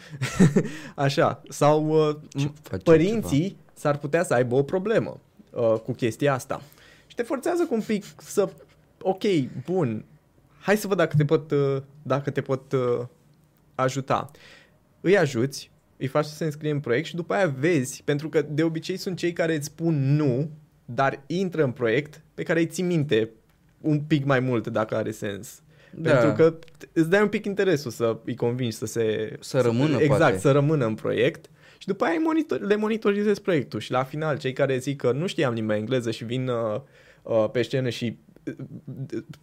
Așa, 0.94 1.42
sau 1.48 2.08
uh, 2.08 2.16
Ce 2.28 2.48
m- 2.48 2.52
faci 2.62 2.82
părinții 2.82 3.56
s-ar 3.74 3.98
putea 3.98 4.24
să 4.24 4.34
aibă 4.34 4.54
o 4.54 4.62
problemă 4.62 5.20
uh, 5.50 5.74
cu 5.84 5.92
chestia 5.92 6.32
asta. 6.34 6.60
Și 7.06 7.14
te 7.14 7.22
forțează 7.22 7.64
cu 7.66 7.74
un 7.74 7.82
pic 7.86 8.04
să, 8.16 8.48
ok, 9.08 9.22
bun, 9.64 10.04
hai 10.60 10.76
să 10.76 10.86
văd 10.86 10.96
dacă 10.96 11.16
te 11.16 11.24
pot, 11.24 11.50
uh, 11.50 11.82
dacă 12.02 12.30
te 12.30 12.40
pot 12.40 12.72
uh, 12.72 13.06
ajuta. 13.74 14.30
Îi 15.00 15.18
ajuți, 15.18 15.70
îi 15.96 16.06
faci 16.06 16.24
să 16.24 16.34
se 16.34 16.44
înscrie 16.44 16.70
în 16.70 16.80
proiect 16.80 17.06
și 17.06 17.14
după 17.14 17.34
aia 17.34 17.54
vezi, 17.58 18.02
pentru 18.04 18.28
că 18.28 18.42
de 18.42 18.62
obicei 18.62 18.96
sunt 18.96 19.16
cei 19.16 19.32
care 19.32 19.54
îți 19.54 19.66
spun 19.66 20.16
nu, 20.16 20.50
dar 20.84 21.22
intră 21.26 21.64
în 21.64 21.70
proiect 21.70 22.22
pe 22.34 22.42
care 22.42 22.58
îi 22.58 22.66
ții 22.66 22.84
minte 22.84 23.30
un 23.80 24.00
pic 24.00 24.24
mai 24.24 24.40
mult 24.40 24.66
dacă 24.66 24.96
are 24.96 25.10
sens. 25.10 25.62
Da. 25.92 26.10
Pentru 26.10 26.32
că 26.32 26.58
t- 26.58 26.92
îți 26.92 27.10
dai 27.10 27.22
un 27.22 27.28
pic 27.28 27.44
interesul 27.44 27.90
să 27.90 28.16
îi 28.24 28.34
convingi 28.34 28.76
să 28.76 28.86
se... 28.86 29.36
Să 29.40 29.60
rămână, 29.60 29.98
Exact, 30.00 30.20
poate. 30.20 30.38
să 30.38 30.50
rămână 30.50 30.86
în 30.86 30.94
proiect. 30.94 31.50
Și 31.78 31.86
după 31.86 32.04
aia 32.04 32.12
îi 32.12 32.22
monitor, 32.24 32.60
le 32.60 32.76
monitorizezi 32.76 33.40
proiectul 33.40 33.80
și 33.80 33.90
la 33.90 34.04
final 34.04 34.38
cei 34.38 34.52
care 34.52 34.78
zic 34.78 34.96
că 34.96 35.12
nu 35.12 35.26
știam 35.26 35.54
limba 35.54 35.76
engleză 35.76 36.10
și 36.10 36.24
vin 36.24 36.48
uh, 36.48 36.80
uh, 37.22 37.50
pe 37.52 37.62
scenă 37.62 37.88
și 37.88 38.04
uh, 38.04 38.27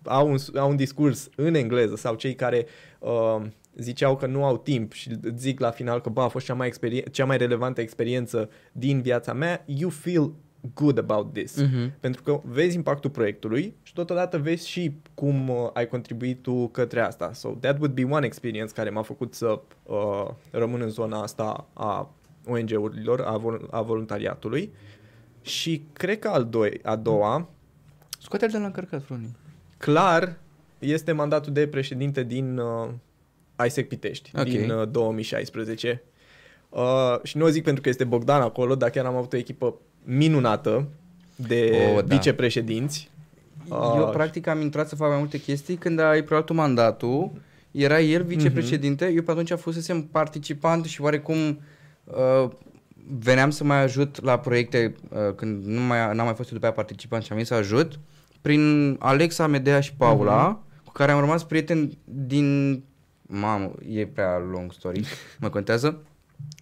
au 0.04 0.30
un, 0.32 0.38
au 0.56 0.70
un 0.70 0.76
discurs 0.76 1.30
în 1.36 1.54
engleză 1.54 1.96
sau 1.96 2.16
cei 2.16 2.36
care 2.36 2.66
uh, 3.00 3.42
ziceau 3.78 4.16
că 4.16 4.26
nu 4.26 4.44
au 4.44 4.58
timp 4.58 4.92
și 4.92 5.10
îți 5.22 5.42
zic 5.42 5.60
la 5.60 5.72
final 5.72 6.02
că 6.02 6.10
bă, 6.10 6.22
a 6.22 6.28
fost 6.28 6.46
cea 6.46 6.54
mai, 6.54 6.68
experien- 6.68 7.12
cea 7.12 7.26
mai 7.26 7.38
relevantă 7.38 7.82
experiență 7.82 8.50
din 8.72 9.02
viața 9.02 9.34
mea, 9.34 9.64
you 9.66 9.90
feel 9.90 10.34
good 10.74 10.98
about 10.98 11.34
this. 11.34 11.62
Mhm. 11.62 11.94
Pentru 12.00 12.24
că 12.24 12.42
vezi 12.44 12.76
impactul 12.76 13.10
proiectului 13.10 13.76
și 13.84 13.94
totodată 13.94 14.38
vezi 14.38 14.68
și 14.68 14.96
cum 15.14 15.50
uh, 15.50 15.56
ai 15.74 15.88
contribuit 15.88 16.42
tu 16.42 16.68
către 16.68 17.00
asta. 17.00 17.34
So 17.34 17.50
that 17.50 17.78
would 17.78 17.94
be 17.94 18.04
one 18.04 18.26
experience 18.26 18.74
care 18.74 18.90
m-a 18.90 19.02
făcut 19.02 19.34
să 19.34 19.62
uh, 19.84 20.28
rămân 20.52 20.82
în 20.82 20.90
zona 20.90 21.22
asta 21.22 21.68
a 21.74 22.14
ONG-urilor, 22.48 23.22
a, 23.22 23.38
vol- 23.38 23.68
a 23.72 23.82
voluntariatului. 23.82 24.74
Și 25.42 25.86
cred 25.94 26.20
că 26.20 26.28
al 26.28 26.46
doi, 26.46 26.80
a 26.84 26.96
doua, 26.96 27.50
Scoate-l 28.26 28.50
de 28.50 28.58
la 28.58 28.66
încărcat, 28.66 29.04
Flori. 29.06 29.22
clar, 29.78 30.36
este 30.80 31.12
mandatul 31.12 31.54
de 31.54 31.68
președinte 31.68 32.24
din 32.24 32.58
uh, 32.58 32.90
ISEC 33.66 33.88
Pitești, 33.88 34.32
Ok. 34.38 34.44
din 34.44 34.70
uh, 34.70 34.88
2016. 34.92 36.04
Uh, 36.70 37.16
și 37.24 37.38
nu 37.38 37.46
o 37.46 37.50
zic 37.50 37.64
pentru 37.64 37.82
că 37.82 37.90
este 37.90 38.04
Bogdan 38.04 38.42
acolo, 38.42 38.76
dar 38.76 38.90
chiar 38.90 39.06
am 39.06 39.16
avut 39.16 39.34
o 39.34 39.38
echipă 39.38 39.76
minunată 40.04 40.88
de 41.36 41.72
Oh, 41.74 41.98
oh, 41.98 42.04
da. 42.06 42.16
vicepreședinți. 42.16 43.10
Eu, 43.70 44.06
Ah. 44.06 44.10
practic, 44.12 44.48
am 44.48 44.62
intrat 44.62 44.88
să 44.88 44.96
fac 44.96 45.10
mai 45.10 45.18
multe 45.18 45.40
chestii. 45.40 45.76
Când 45.76 46.00
ai 46.00 46.22
preluat 46.24 46.46
tu 46.46 46.54
mandatul, 46.54 47.32
era 47.72 48.00
el 48.02 48.24
vicepreședinte, 48.24 49.12
eu 49.16 49.22
pe 49.22 49.32
atunci 49.32 49.52
fusesem 49.52 50.02
participant 50.04 50.86
și 50.86 51.02
oarecum 51.02 51.60
uh, 52.04 52.50
veneam 53.08 53.50
să 53.50 53.64
mai 53.64 53.82
ajut 53.82 54.24
la 54.24 54.40
proiecte 54.40 54.96
uh, 55.10 55.34
când 55.36 55.66
nu 55.66 55.82
mai, 55.82 55.98
n-am 55.98 56.26
mai 56.26 56.36
fost 56.36 56.50
eu 56.50 56.54
după 56.54 56.66
aia 56.66 56.74
participant 56.74 57.24
și 57.24 57.32
am 57.32 57.36
venit 57.36 57.52
să 57.52 57.58
ajut 57.58 58.00
prin 58.42 58.96
Alexa, 59.00 59.48
Medea 59.48 59.80
și 59.80 59.94
Paula, 59.94 60.64
cu 60.84 60.92
care 60.92 61.12
am 61.12 61.20
rămas 61.20 61.44
prieteni 61.44 61.98
din... 62.04 62.84
Mamă, 63.28 63.72
e 63.90 64.06
prea 64.06 64.38
long 64.52 64.74
story, 64.74 65.06
mă 65.40 65.50
contează. 65.50 66.02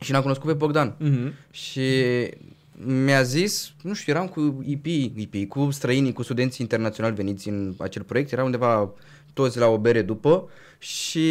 Și 0.01 0.11
l-am 0.11 0.21
cunoscut 0.21 0.47
pe 0.49 0.53
Bogdan. 0.53 0.95
Mhm. 0.99 1.33
Și 1.51 1.91
mi-a 2.85 3.21
zis, 3.21 3.73
nu 3.81 3.93
știu, 3.93 4.13
eram 4.13 4.27
cu 4.27 4.63
IP, 4.65 4.85
IP, 5.15 5.47
cu 5.49 5.71
străinii, 5.71 6.13
cu 6.13 6.23
studenții 6.23 6.57
internaționali 6.61 7.15
veniți 7.15 7.49
în 7.49 7.73
acel 7.79 8.03
proiect, 8.03 8.31
era 8.31 8.43
undeva 8.43 8.93
toți 9.33 9.57
la 9.57 9.67
o 9.67 9.77
bere 9.77 10.01
după 10.01 10.49
și 10.77 11.29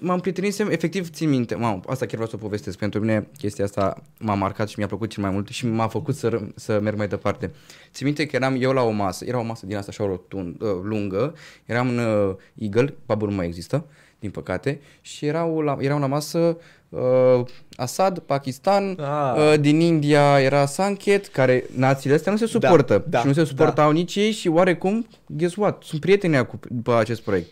m-am 0.00 0.20
prietenisem, 0.20 0.68
efectiv 0.70 1.10
țin 1.10 1.28
minte, 1.28 1.54
mamă, 1.54 1.80
asta 1.86 2.04
chiar 2.06 2.14
vreau 2.14 2.28
să 2.28 2.34
o 2.36 2.38
povestesc, 2.38 2.78
pentru 2.78 3.00
mine 3.00 3.26
chestia 3.38 3.64
asta 3.64 4.02
m-a 4.18 4.34
marcat 4.34 4.68
și 4.68 4.74
mi-a 4.78 4.86
plăcut 4.86 5.10
cel 5.10 5.22
mai 5.22 5.32
mult 5.32 5.48
și 5.48 5.66
m-a 5.66 5.88
făcut 5.88 6.14
să, 6.16 6.28
ră- 6.38 6.54
să 6.54 6.80
merg 6.82 6.96
mai 6.96 7.08
departe. 7.08 7.50
Țin 7.92 8.06
minte 8.06 8.26
că 8.26 8.36
eram 8.36 8.56
eu 8.60 8.72
la 8.72 8.82
o 8.82 8.90
masă, 8.90 9.24
era 9.24 9.38
o 9.38 9.42
masă 9.42 9.66
din 9.66 9.76
asta 9.76 9.90
așa 9.90 10.04
rotund, 10.04 10.60
uh, 10.60 10.68
lungă, 10.82 11.34
eram 11.64 11.88
în 11.88 11.98
uh, 11.98 12.34
Eagle, 12.54 12.94
pubul 13.06 13.28
nu 13.28 13.34
mai 13.34 13.46
există, 13.46 13.84
din 14.18 14.30
păcate, 14.30 14.80
și 15.00 15.26
erau 15.26 15.60
la, 15.60 15.76
eram 15.80 16.00
la 16.00 16.06
masă 16.06 16.56
uh, 16.88 17.40
Assad, 17.76 18.18
Pakistan, 18.18 18.98
Ah. 19.00 19.34
uh, 19.36 19.60
din 19.60 19.80
India 19.80 20.40
era 20.40 20.66
Sanket, 20.66 21.26
care 21.26 21.64
națiile 21.76 22.14
astea 22.14 22.32
nu 22.32 22.38
se 22.38 22.44
Da, 22.44 22.50
suportă 22.50 23.04
da, 23.08 23.20
și 23.20 23.26
nu 23.26 23.32
se 23.32 23.40
da. 23.40 23.46
suportau 23.46 23.90
nici 23.90 24.14
ei 24.16 24.30
și 24.30 24.48
oarecum, 24.48 25.06
guess 25.26 25.54
what, 25.56 25.82
sunt 25.82 26.00
prieteni 26.00 26.46
cu, 26.46 26.60
pe 26.82 26.90
acest 26.90 27.20
proiect. 27.22 27.48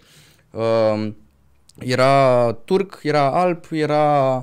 Uh, 0.50 1.08
era 1.78 2.52
turc, 2.64 3.00
era 3.02 3.30
alb, 3.30 3.64
era, 3.70 4.34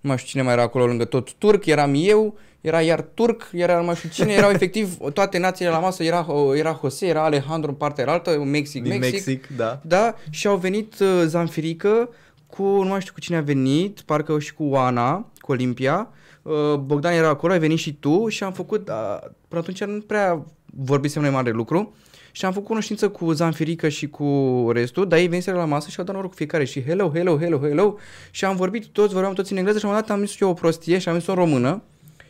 nu 0.00 0.08
mai 0.08 0.16
știu 0.16 0.30
cine 0.30 0.42
mai 0.42 0.52
era 0.52 0.62
acolo 0.62 0.86
lângă 0.86 1.04
tot 1.04 1.32
turc, 1.32 1.66
eram 1.66 1.92
eu, 1.96 2.38
era 2.60 2.80
iar 2.80 3.00
turc, 3.00 3.48
era 3.52 3.78
nu 3.78 3.84
mai 3.84 3.94
știu 3.94 4.08
cine, 4.08 4.32
erau 4.32 4.50
efectiv 4.50 4.96
toate 5.12 5.38
națiile 5.38 5.70
la 5.70 5.78
masă, 5.78 6.02
era, 6.02 6.26
era 6.54 6.78
Jose, 6.80 7.06
era 7.06 7.24
Alejandro 7.24 7.70
în 7.70 7.76
partea 7.76 8.12
altă, 8.12 8.38
Mexic, 8.38 8.82
Din 8.82 8.98
Mexic, 8.98 9.26
Mexic, 9.26 9.56
da. 9.56 9.80
da, 9.82 10.14
și 10.30 10.46
au 10.46 10.56
venit 10.56 10.98
uh, 11.00 11.22
Zanfirică 11.26 12.08
cu, 12.46 12.62
nu 12.62 12.88
mai 12.88 13.00
știu 13.00 13.12
cu 13.12 13.20
cine 13.20 13.36
a 13.36 13.40
venit, 13.40 14.00
parcă 14.00 14.38
și 14.38 14.54
cu 14.54 14.64
Oana, 14.64 15.30
cu 15.38 15.52
Olimpia. 15.52 16.08
Uh, 16.42 16.74
Bogdan 16.74 17.12
era 17.12 17.28
acolo, 17.28 17.52
ai 17.52 17.58
venit 17.58 17.78
și 17.78 17.94
tu 17.94 18.28
și 18.28 18.44
am 18.44 18.52
făcut, 18.52 18.88
uh, 18.88 19.18
până 19.48 19.60
atunci 19.60 19.84
nu 19.84 20.00
prea 20.00 20.44
vorbisem 20.66 21.22
noi 21.22 21.30
mare 21.30 21.50
lucru. 21.50 21.94
Și 22.36 22.44
am 22.44 22.52
făcut 22.52 22.66
cunoștință 22.68 23.08
cu 23.08 23.32
Zanfirică 23.32 23.88
și 23.88 24.08
cu 24.08 24.68
restul, 24.72 25.08
dar 25.08 25.18
ei 25.18 25.28
veniseră 25.28 25.56
la 25.56 25.64
masă 25.64 25.88
și 25.90 25.98
au 25.98 26.04
dat 26.04 26.14
noroc 26.14 26.30
cu 26.30 26.36
fiecare 26.36 26.64
și 26.64 26.82
hello, 26.84 27.10
hello, 27.14 27.38
hello, 27.38 27.58
hello 27.58 27.96
și 28.30 28.44
am 28.44 28.56
vorbit 28.56 28.86
toți, 28.86 29.12
vorbeam 29.12 29.34
toți 29.34 29.52
în 29.52 29.58
engleză 29.58 29.78
și 29.78 29.84
la 29.84 29.90
un 29.90 29.94
moment 29.96 30.12
dat 30.12 30.20
am 30.20 30.26
zis 30.30 30.40
eu 30.40 30.48
o 30.48 30.52
prostie 30.54 30.98
și 30.98 31.08
am 31.08 31.18
zis 31.18 31.26
o 31.26 31.34
română 31.34 31.82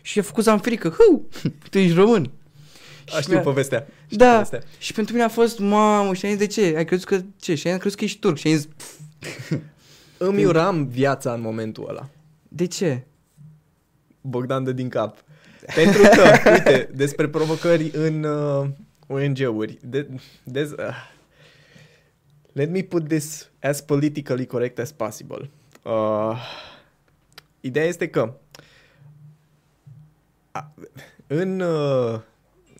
și 0.03 0.19
a 0.19 0.23
făcut 0.23 0.45
Zanfirică, 0.45 0.89
hu, 0.89 1.29
tu 1.71 1.79
ești 1.79 1.95
român. 1.97 2.31
A, 3.09 3.17
Și 3.17 3.21
știu 3.21 3.33
mi-a- 3.33 3.43
povestea. 3.43 3.87
Știu 4.05 4.17
Da, 4.17 4.33
povestea. 4.33 4.61
și 4.79 4.93
pentru 4.93 5.13
mine 5.15 5.25
a 5.25 5.29
fost, 5.29 5.59
mamă, 5.59 6.15
și 6.15 6.25
am 6.27 6.31
zis, 6.31 6.41
de 6.41 6.47
ce? 6.47 6.75
Ai 6.77 6.85
crezut 6.85 7.07
că, 7.07 7.21
ce? 7.41 7.55
Și 7.55 7.69
am 7.69 7.79
crezut 7.79 7.99
că 7.99 8.05
ești 8.05 8.19
turc 8.19 8.37
și 8.37 8.49
am 8.49 8.55
zis, 8.55 8.69
Îmi 10.19 10.45
uram 10.45 10.87
viața 10.87 11.33
în 11.33 11.41
momentul 11.41 11.87
ăla. 11.89 12.09
de 12.49 12.67
ce? 12.67 13.03
Bogdan 14.21 14.65
dă 14.65 14.73
din 14.73 14.89
cap. 14.89 15.25
Pentru 15.75 16.03
că, 16.03 16.51
uite, 16.53 16.91
despre 16.95 17.29
provocări 17.29 17.91
în 17.95 18.23
uh, 18.25 18.67
ONG-uri. 19.07 19.79
De, 19.83 20.09
de, 20.45 20.75
uh, 20.79 21.13
let 22.53 22.71
me 22.71 22.83
put 22.83 23.09
this 23.09 23.51
as 23.61 23.81
politically 23.81 24.47
correct 24.47 24.79
as 24.79 24.93
possible. 24.93 25.51
Uh, 25.83 26.41
ideea 27.61 27.85
este 27.85 28.09
că 28.09 28.35
a, 30.51 30.75
în, 31.27 31.61
uh, 31.61 32.21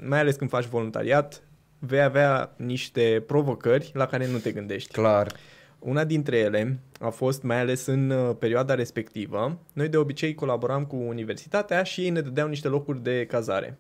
mai 0.03 0.19
ales 0.19 0.37
când 0.37 0.51
faci 0.51 0.65
voluntariat, 0.65 1.43
vei 1.79 2.03
avea 2.03 2.55
niște 2.57 3.23
provocări 3.27 3.91
la 3.95 4.07
care 4.07 4.27
nu 4.27 4.39
te 4.39 4.53
gândești. 4.53 4.93
Clar. 4.93 5.33
Una 5.79 6.05
dintre 6.05 6.37
ele 6.37 6.79
a 7.01 7.09
fost, 7.09 7.43
mai 7.43 7.61
ales 7.61 7.87
în 7.87 8.11
uh, 8.11 8.37
perioada 8.39 8.75
respectivă, 8.75 9.59
noi 9.73 9.89
de 9.89 9.97
obicei 9.97 10.35
colaboram 10.35 10.85
cu 10.85 10.97
universitatea 10.97 11.83
și 11.83 12.01
ei 12.01 12.11
ne 12.11 12.21
dădeau 12.21 12.49
niște 12.49 12.69
locuri 12.69 13.03
de 13.03 13.27
cazare. 13.27 13.79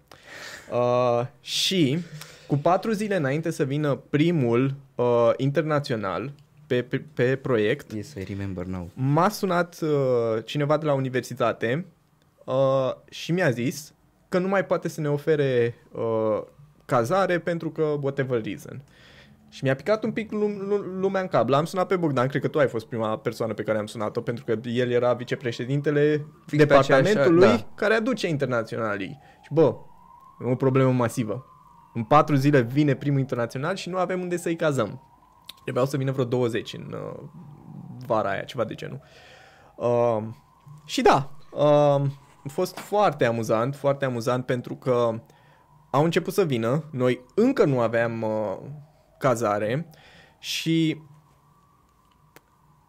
Uh, 0.72 1.26
și 1.40 1.98
cu 2.46 2.56
patru 2.56 2.92
zile 2.92 3.16
înainte 3.16 3.50
să 3.50 3.64
vină 3.64 3.94
primul 4.10 4.74
uh, 4.94 5.30
internațional 5.36 6.32
pe, 6.66 6.82
pe, 6.82 7.02
pe 7.14 7.36
proiect, 7.36 7.92
Yes, 7.92 8.12
I 8.14 8.24
remember 8.24 8.64
now. 8.64 8.90
m-a 8.94 9.28
sunat 9.28 9.78
uh, 9.82 10.44
cineva 10.44 10.76
de 10.78 10.86
la 10.86 10.92
universitate 10.94 11.86
uh, 12.44 12.90
și 13.10 13.32
mi-a 13.32 13.50
zis 13.50 13.92
că 14.28 14.38
nu 14.38 14.48
mai 14.48 14.64
poate 14.64 14.88
să 14.88 15.00
ne 15.00 15.08
ofere 15.08 15.74
uh, 15.92 16.42
cazare 16.84 17.38
pentru 17.38 17.70
că 17.70 17.82
whatever 18.00 18.42
reason. 18.44 18.82
Și 19.48 19.64
mi-a 19.64 19.74
picat 19.74 20.04
un 20.04 20.12
pic 20.12 20.30
lum- 20.32 20.58
lum- 20.68 21.00
lumea 21.00 21.20
în 21.20 21.26
cap. 21.28 21.48
L-am 21.48 21.64
sunat 21.64 21.86
pe 21.86 21.96
Bogdan, 21.96 22.26
cred 22.28 22.42
că 22.42 22.48
tu 22.48 22.58
ai 22.58 22.68
fost 22.68 22.86
prima 22.86 23.18
persoană 23.18 23.52
pe 23.54 23.62
care 23.62 23.78
am 23.78 23.86
sunat-o, 23.86 24.20
pentru 24.20 24.44
că 24.44 24.58
el 24.68 24.90
era 24.90 25.12
vicepreședintele 25.12 26.10
Fix 26.46 26.50
pe 26.50 26.56
departamentului 26.56 27.42
aceeași- 27.44 27.62
da. 27.62 27.72
care 27.74 27.94
aduce 27.94 28.28
internaționalii. 28.28 29.20
Și 29.42 29.48
bă, 29.52 29.74
e 30.40 30.50
o 30.50 30.54
problemă 30.54 30.90
masivă. 30.90 31.46
În 31.94 32.04
patru 32.04 32.34
zile 32.34 32.60
vine 32.60 32.94
primul 32.94 33.18
internațional 33.18 33.74
și 33.76 33.88
nu 33.88 33.96
avem 33.96 34.20
unde 34.20 34.36
să-i 34.36 34.56
cazăm. 34.56 35.02
Trebuiau 35.62 35.86
să 35.86 35.96
vină 35.96 36.12
vreo 36.12 36.24
20 36.24 36.72
în 36.72 36.92
uh, 36.92 37.22
vara 38.06 38.28
aia, 38.30 38.42
ceva 38.42 38.64
de 38.64 38.74
genul. 38.74 39.00
Uh, 39.76 40.22
și 40.84 41.02
da, 41.02 41.30
uh, 41.50 41.60
a 42.44 42.48
fost 42.48 42.78
foarte 42.78 43.24
amuzant, 43.24 43.76
foarte 43.76 44.04
amuzant 44.04 44.46
pentru 44.46 44.74
că 44.74 45.20
au 45.90 46.04
început 46.04 46.32
să 46.32 46.44
vină, 46.44 46.84
noi 46.90 47.20
încă 47.34 47.64
nu 47.64 47.80
aveam 47.80 48.22
uh, 48.22 48.56
cazare 49.18 49.90
și 50.38 51.02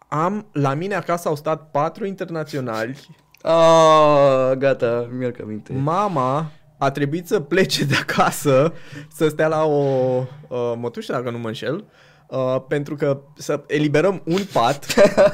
am, 0.08 0.48
la 0.52 0.74
mine 0.74 0.96
acasă 0.96 1.28
au 1.28 1.36
stat 1.36 1.72
patru 1.72 2.06
internaționali, 2.06 3.08
Ah, 3.48 4.58
gata, 4.58 5.08
mi-ar 5.12 5.36
aminte. 5.44 5.74
mama 5.74 6.52
a 6.78 6.92
trebuit 6.92 7.28
să 7.28 7.40
plece 7.40 7.84
de 7.84 7.96
acasă, 7.96 8.74
să 9.12 9.28
stea 9.28 9.48
la 9.48 9.64
o 9.64 10.24
uh, 10.48 10.74
mătușă, 10.78 11.12
dacă 11.12 11.30
nu 11.30 11.38
mă 11.38 11.48
înșel, 11.48 11.86
uh, 12.28 12.56
pentru 12.68 12.96
că 12.96 13.22
să 13.36 13.64
eliberăm 13.68 14.22
un 14.26 14.42
pat. 14.54 14.86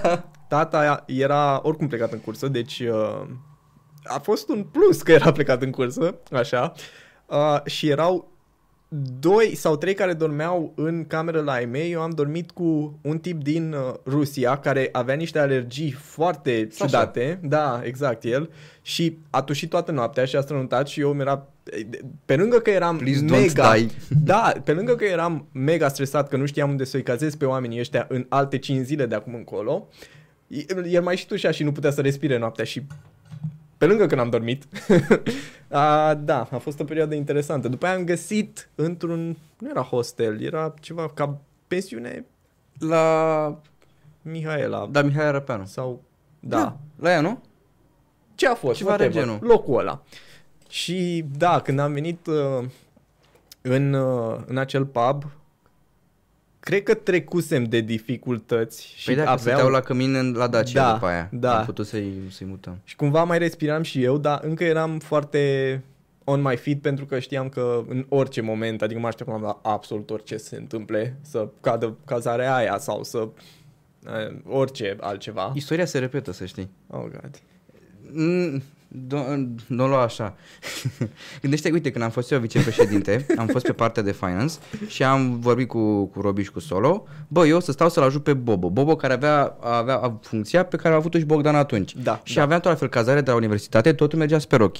Tata 0.49 1.03
era 1.07 1.59
oricum 1.63 1.87
plecat 1.87 2.11
în 2.11 2.19
cursă, 2.19 2.47
deci 2.47 2.79
uh, 2.79 3.27
a 4.03 4.19
fost 4.19 4.49
un 4.49 4.63
plus 4.63 5.01
că 5.01 5.11
era 5.11 5.31
plecat 5.31 5.61
în 5.61 5.71
cursă, 5.71 6.15
așa. 6.31 6.73
Uh, 7.25 7.65
și 7.65 7.89
erau 7.89 8.30
doi 9.19 9.55
sau 9.55 9.77
trei 9.77 9.93
care 9.93 10.13
dormeau 10.13 10.73
în 10.75 11.05
cameră 11.07 11.41
la 11.41 11.51
ai 11.51 11.65
mei. 11.65 11.91
Eu 11.91 12.01
am 12.01 12.09
dormit 12.09 12.51
cu 12.51 12.99
un 13.01 13.17
tip 13.17 13.43
din 13.43 13.73
uh, 13.73 13.93
Rusia 14.05 14.57
care 14.57 14.89
avea 14.91 15.15
niște 15.15 15.39
alergii 15.39 15.91
foarte 15.91 16.67
Sasha. 16.71 16.85
ciudate. 16.85 17.39
Da, 17.43 17.81
exact 17.83 18.23
el. 18.23 18.49
Și 18.81 19.17
a 19.29 19.41
tușit 19.41 19.69
toată 19.69 19.91
noaptea 19.91 20.25
și 20.25 20.35
a 20.35 20.41
strănutat 20.41 20.87
și 20.87 20.99
eu 20.99 21.13
mi-era... 21.13 21.47
Pe 22.25 22.35
lângă 22.35 22.57
că 22.57 22.69
eram 22.69 22.97
Please 22.97 23.25
don't 23.25 23.29
mega... 23.29 23.73
die. 23.73 23.87
Da, 24.23 24.53
pe 24.63 24.73
lângă 24.73 24.95
că 24.95 25.03
eram 25.03 25.47
mega 25.51 25.87
stresat 25.87 26.29
că 26.29 26.37
nu 26.37 26.45
știam 26.45 26.69
unde 26.69 26.83
să-i 26.83 27.03
cazez 27.03 27.35
pe 27.35 27.45
oamenii 27.45 27.79
ăștia 27.79 28.05
în 28.09 28.25
alte 28.29 28.57
5 28.57 28.85
zile 28.85 29.05
de 29.05 29.15
acum 29.15 29.33
încolo, 29.33 29.87
el 30.89 31.01
mai 31.01 31.17
și 31.17 31.27
tușea 31.27 31.51
și 31.51 31.63
nu 31.63 31.71
putea 31.71 31.91
să 31.91 32.01
respire 32.01 32.37
noaptea 32.37 32.65
și 32.65 32.81
pe 33.81 33.87
lângă 33.87 34.05
că 34.05 34.15
n-am 34.15 34.29
dormit. 34.29 34.63
a, 35.67 36.13
da, 36.13 36.47
a 36.51 36.57
fost 36.57 36.79
o 36.79 36.83
perioadă 36.83 37.15
interesantă. 37.15 37.67
După 37.67 37.85
aia 37.85 37.95
am 37.95 38.03
găsit 38.03 38.69
într-un, 38.75 39.37
nu 39.57 39.69
era 39.69 39.81
hostel, 39.81 40.41
era 40.41 40.73
ceva 40.79 41.09
ca 41.13 41.37
pensiune 41.67 42.25
La... 42.79 43.59
Mihaela. 44.21 44.87
Da, 44.91 45.01
Mihai 45.01 45.31
Răpeanu. 45.31 45.65
Sau, 45.65 46.03
da. 46.39 46.77
La 46.99 47.11
ea, 47.11 47.21
nu? 47.21 47.41
Ce 48.35 48.47
a 48.47 48.55
fost? 48.55 48.77
Ceva 48.77 48.95
de 48.95 49.03
Whatever. 49.03 49.23
genul. 49.23 49.47
Locul 49.47 49.79
ăla. 49.79 50.03
Și 50.69 51.25
da, 51.37 51.59
când 51.59 51.79
am 51.79 51.93
venit 51.93 52.27
uh, 52.27 52.65
în, 53.61 53.93
uh, 53.93 54.39
în 54.45 54.57
acel 54.57 54.85
pub, 54.85 55.31
cred 56.63 56.83
că 56.83 56.93
trecusem 56.93 57.63
de 57.63 57.79
dificultăți 57.79 58.93
și 58.95 59.05
Păi 59.05 59.15
dacă 59.15 59.29
aveam... 59.29 59.47
stăteau 59.47 59.69
la 59.69 59.79
cămin 59.79 60.15
în- 60.15 60.31
la 60.33 60.47
Dacia 60.47 60.83
Da, 60.85 60.93
după 60.93 61.05
aia. 61.05 61.29
da. 61.31 61.57
Am 61.59 61.65
putut 61.65 61.87
să-i, 61.87 62.11
să-i 62.29 62.47
mutăm. 62.47 62.77
Și 62.83 62.95
cumva 62.95 63.23
mai 63.23 63.37
respiram 63.37 63.81
și 63.81 64.03
eu, 64.03 64.17
dar 64.17 64.39
încă 64.43 64.63
eram 64.63 64.99
foarte 64.99 65.81
on 66.23 66.41
my 66.41 66.55
feet 66.55 66.81
pentru 66.81 67.05
că 67.05 67.19
știam 67.19 67.49
că 67.49 67.83
în 67.87 68.05
orice 68.09 68.41
moment, 68.41 68.81
adică 68.81 68.99
mă 68.99 69.07
așteptam 69.07 69.41
la 69.41 69.59
absolut 69.63 70.09
orice 70.09 70.37
să 70.37 70.45
se 70.45 70.55
întâmple, 70.55 71.17
să 71.21 71.47
cadă 71.61 71.97
cazarea 72.05 72.55
aia 72.55 72.77
sau 72.77 73.03
să 73.03 73.17
uh, 73.17 73.31
orice 74.45 74.97
altceva. 74.99 75.51
Istoria 75.55 75.85
se 75.85 75.99
repetă, 75.99 76.31
să 76.31 76.45
știi. 76.45 76.69
Oh, 76.87 77.01
God. 77.01 77.41
Mm, 78.91 79.55
Nu 79.67 79.75
nu 79.75 79.83
o 79.83 79.87
lua 79.87 80.01
așa. 80.01 80.35
Gândește, 81.41 81.69
uite, 81.71 81.91
când 81.91 82.03
am 82.03 82.09
fost 82.09 82.31
eu 82.31 82.39
vicepreședinte, 82.39 83.25
am 83.37 83.47
fost 83.47 83.65
pe 83.65 83.71
partea 83.71 84.03
de 84.03 84.11
finance 84.11 84.53
și 84.87 85.03
am 85.03 85.39
vorbit 85.39 85.67
cu, 85.67 86.05
cu 86.05 86.21
Robi 86.21 86.43
și 86.43 86.51
cu 86.51 86.59
Solo. 86.59 87.07
Bă, 87.27 87.47
eu 87.47 87.57
o 87.57 87.59
să 87.59 87.71
stau 87.71 87.89
să-l 87.89 88.03
ajut 88.03 88.23
pe 88.23 88.33
Bobo. 88.33 88.69
Bobo 88.69 88.95
care 88.95 89.13
avea, 89.13 89.55
avea 89.61 90.19
funcția 90.21 90.63
pe 90.63 90.75
care 90.77 90.93
a 90.93 90.97
avut-o 90.97 91.17
și 91.17 91.25
Bogdan 91.25 91.55
atunci. 91.55 91.95
Da, 91.95 92.21
Și 92.23 92.35
da. 92.35 92.41
aveam 92.41 92.59
tot 92.59 92.71
la 92.71 92.77
fel 92.77 92.87
cazare 92.89 93.21
de 93.21 93.29
la 93.29 93.35
universitate, 93.37 93.93
totul 93.93 94.19
mergea 94.19 94.39
super 94.39 94.61
ok. 94.61 94.77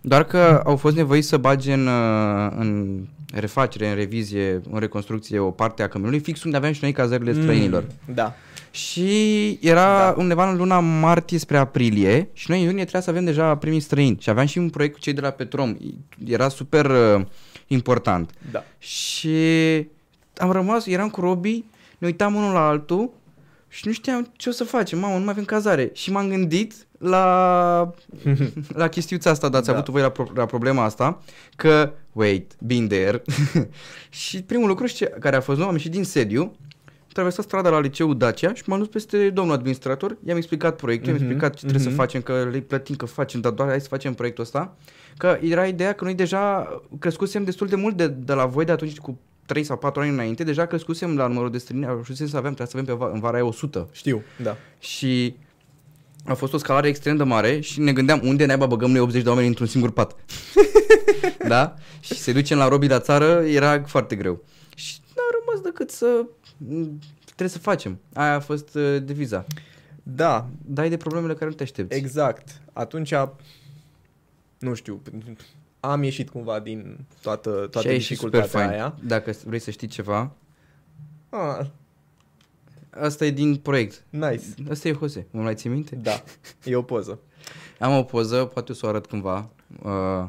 Doar 0.00 0.24
că 0.24 0.62
au 0.64 0.76
fost 0.76 0.96
nevoiți 0.96 1.28
să 1.28 1.36
bage 1.36 1.72
în, 1.72 1.86
uh, 1.86 2.52
în 2.58 3.00
refacere, 3.34 3.88
în 3.88 3.94
revizie, 3.94 4.60
în 4.70 4.78
reconstrucție 4.78 5.38
o 5.38 5.50
parte 5.50 5.82
a 5.82 5.88
căminului, 5.88 6.18
fix 6.18 6.42
unde 6.44 6.56
aveam 6.56 6.72
și 6.72 6.78
noi 6.82 6.92
cazările 6.92 7.32
străinilor. 7.32 7.82
Mm, 8.06 8.14
da. 8.14 8.34
Și 8.78 9.58
era 9.60 9.98
Da. 9.98 10.04
da. 10.04 10.14
undeva 10.18 10.50
în 10.50 10.56
luna 10.56 10.78
martie 10.80 11.38
spre 11.38 11.56
aprilie 11.56 12.28
și 12.32 12.50
noi 12.50 12.58
în 12.58 12.64
iunie 12.66 12.82
trebuia 12.82 13.02
să 13.02 13.10
avem 13.10 13.24
deja 13.24 13.56
primii 13.56 13.80
străini. 13.80 14.16
Și 14.20 14.30
aveam 14.30 14.46
și 14.46 14.58
un 14.58 14.70
proiect 14.70 14.94
cu 14.94 15.00
cei 15.00 15.12
de 15.12 15.20
la 15.20 15.30
Petrom. 15.30 15.76
Era 16.26 16.48
super 16.48 16.86
uh, 16.90 17.24
important. 17.66 18.30
Da. 18.50 18.64
Și 18.78 19.36
am 20.36 20.50
rămas, 20.50 20.86
eram 20.86 21.08
cu 21.08 21.20
Robi, 21.20 21.64
ne 21.98 22.06
uitam 22.06 22.34
unul 22.34 22.52
la 22.52 22.66
altul 22.68 23.10
și 23.68 23.86
nu 23.86 23.92
știam 23.92 24.32
ce 24.36 24.48
o 24.48 24.52
să 24.52 24.64
facem. 24.64 24.98
Mamă, 24.98 25.14
nu 25.18 25.24
mai 25.24 25.32
avem 25.32 25.44
cazare. 25.44 25.90
Și 25.94 26.10
m-am 26.10 26.28
gândit 26.28 26.74
la, 26.98 27.92
la 28.82 28.88
chestiuța 28.88 29.30
asta, 29.30 29.48
dar 29.48 29.60
ați 29.60 29.68
Da. 29.70 29.74
avut 29.76 29.88
voi 29.88 30.02
la, 30.02 30.08
pro- 30.08 30.32
la 30.34 30.46
problema 30.46 30.84
asta, 30.84 31.22
că, 31.56 31.92
wait, 32.12 32.52
been 32.58 32.88
there. 32.88 33.22
și 34.10 34.42
primul 34.42 34.68
lucru 34.68 34.86
știi, 34.86 35.06
care 35.20 35.36
a 35.36 35.40
fost, 35.40 35.58
nu, 35.58 35.66
am 35.66 35.72
ieșit 35.72 35.90
din 35.90 36.04
sediu, 36.04 36.56
traversat 37.18 37.44
strada 37.44 37.68
la 37.68 37.80
liceul 37.80 38.16
Dacia 38.16 38.54
și 38.54 38.62
m-am 38.66 38.78
dus 38.78 38.88
peste 38.88 39.30
domnul 39.30 39.54
administrator, 39.54 40.16
i-am 40.24 40.36
explicat 40.36 40.76
proiectul, 40.76 41.08
i-am 41.08 41.16
Mhm, 41.16 41.24
explicat 41.24 41.54
ce 41.54 41.66
trebuie 41.66 41.86
mhm. 41.86 41.90
să 41.90 41.96
facem, 41.96 42.20
că 42.20 42.48
le 42.52 42.58
plătim, 42.58 42.96
că 42.96 43.06
facem, 43.06 43.40
dar 43.40 43.52
doar 43.52 43.68
hai 43.68 43.80
să 43.80 43.88
facem 43.88 44.14
proiectul 44.14 44.44
ăsta. 44.44 44.76
Că 45.16 45.38
era 45.40 45.66
ideea 45.66 45.92
că 45.92 46.04
noi 46.04 46.14
deja 46.14 46.68
crescusem 46.98 47.44
destul 47.44 47.66
de 47.66 47.76
mult 47.76 47.96
de, 47.96 48.06
de 48.06 48.32
la 48.32 48.46
voi 48.46 48.64
de 48.64 48.72
atunci 48.72 48.98
cu 48.98 49.18
3 49.46 49.64
sau 49.64 49.76
4 49.76 50.00
ani 50.00 50.10
înainte, 50.10 50.44
deja 50.44 50.66
crescusem 50.66 51.16
la 51.16 51.26
numărul 51.26 51.50
de 51.50 51.58
străini, 51.58 51.86
ajunsesem 51.86 52.26
să 52.26 52.36
avem, 52.36 52.54
trebuia 52.54 52.66
să 52.66 52.76
avem 52.76 52.84
pe 52.84 53.04
va, 53.04 53.10
în 53.12 53.20
vara 53.20 53.36
aia 53.36 53.44
100. 53.44 53.88
Știu, 53.92 54.22
da. 54.42 54.56
Și 54.78 55.36
a 56.24 56.34
fost 56.34 56.52
o 56.52 56.58
scalare 56.58 56.88
extrem 56.88 57.16
de 57.16 57.22
mare 57.22 57.60
și 57.60 57.80
ne 57.80 57.92
gândeam 57.92 58.20
unde 58.24 58.46
naiba 58.46 58.66
băgăm 58.66 58.90
noi 58.90 59.00
80 59.00 59.22
de 59.22 59.28
oameni 59.28 59.46
într-un 59.46 59.66
singur 59.66 59.90
pat. 59.90 60.16
da? 61.54 61.74
Și 62.00 62.14
se 62.14 62.32
ducem 62.32 62.58
la 62.58 62.68
Robi 62.68 62.88
la 62.88 63.00
țară, 63.00 63.44
era 63.46 63.82
foarte 63.86 64.16
greu. 64.16 64.44
Și 64.74 64.98
n-a 65.16 65.38
rămas 65.38 65.64
decât 65.64 65.90
să... 65.90 66.06
m, 66.58 66.98
Trebuie 67.24 67.48
să 67.48 67.58
facem. 67.58 67.98
Aia 68.12 68.34
a 68.34 68.40
fost 68.40 68.74
uh, 68.74 69.02
deviza. 69.02 69.46
Da, 70.02 70.48
Dai 70.64 70.88
de 70.88 70.96
problemele 70.96 71.34
care 71.34 71.50
nu 71.50 71.56
te 71.56 71.62
aștepți. 71.62 71.96
exact. 71.98 72.60
Atunci, 72.72 73.14
nu 74.58 74.74
știu, 74.74 75.02
am 75.80 76.02
ieșit 76.02 76.28
cumva 76.28 76.60
din 76.60 76.98
toată, 77.22 77.60
și 77.64 77.68
toată 77.70 77.88
ai 77.88 77.94
ieșit 77.94 78.16
super 78.18 78.40
dificultatea 78.40 78.68
fain. 78.68 78.80
aia. 78.80 78.96
Dacă 79.06 79.32
vrei 79.44 79.58
să 79.58 79.70
știi 79.70 79.88
ceva, 79.88 80.30
Ah, 81.30 81.66
asta 82.90 83.24
e 83.24 83.30
din 83.30 83.56
proiect. 83.56 84.04
nice. 84.10 84.42
Asta 84.70 84.88
e 84.88 84.92
Jose. 84.98 85.26
Mă 85.30 85.42
mai 85.42 85.54
ții 85.54 85.70
minte? 85.70 85.94
Da, 85.96 86.22
e 86.64 86.76
o 86.76 86.82
poză. 86.82 87.18
Am 87.78 87.96
o 87.98 88.02
poză, 88.02 88.44
poate 88.44 88.72
o 88.72 88.74
să 88.74 88.86
o 88.86 88.88
arăt 88.88 89.06
cândva. 89.06 89.48
Uh, 89.82 90.26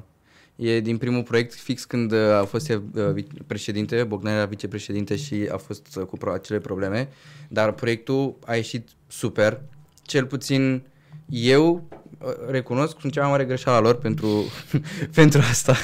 e 0.60 0.80
din 0.80 0.98
primul 0.98 1.24
proiect, 1.24 1.54
fix 1.54 1.86
când 1.86 2.12
uh, 2.12 2.20
a 2.42 2.44
fost 2.44 2.70
uh, 2.70 3.12
vi- 3.14 3.28
președinte, 3.48 4.04
Bogdan 4.04 4.34
era 4.34 4.46
vicepreședinte 4.46 5.16
și 5.16 5.48
a 5.52 5.58
fost 5.58 5.96
uh, 5.96 6.06
cu 6.06 6.18
pro- 6.18 6.32
acele 6.32 6.60
probleme, 6.60 7.10
dar 7.48 7.72
proiectul 7.72 8.36
a 8.46 8.56
ieșit 8.56 8.88
super, 9.08 9.62
cel 10.02 10.26
puțin 10.26 10.84
eu 11.30 11.88
uh, 12.20 12.28
recunosc, 12.48 13.00
sunt 13.00 13.12
cea 13.12 13.22
mai 13.22 13.30
mare 13.30 13.46
greșeală 13.46 13.78
a 13.78 13.82
lor 13.82 13.96
pentru, 13.96 14.44
pentru 15.20 15.42
asta. 15.50 15.76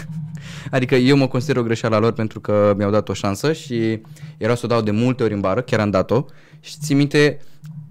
Adică 0.71 0.95
eu 0.95 1.17
mă 1.17 1.27
consider 1.27 1.57
o 1.57 1.63
greșeală 1.63 1.95
a 1.95 1.99
lor 1.99 2.11
pentru 2.11 2.39
că 2.39 2.73
mi-au 2.77 2.91
dat 2.91 3.09
o 3.09 3.13
șansă 3.13 3.53
și 3.53 4.01
era 4.37 4.55
să 4.55 4.65
o 4.65 4.67
dau 4.67 4.81
de 4.81 4.91
multe 4.91 5.23
ori 5.23 5.33
în 5.33 5.39
bară, 5.39 5.61
chiar 5.61 5.79
am 5.79 5.89
dat-o. 5.89 6.25
Și 6.59 6.75
ții 6.81 6.95
minte 6.95 7.39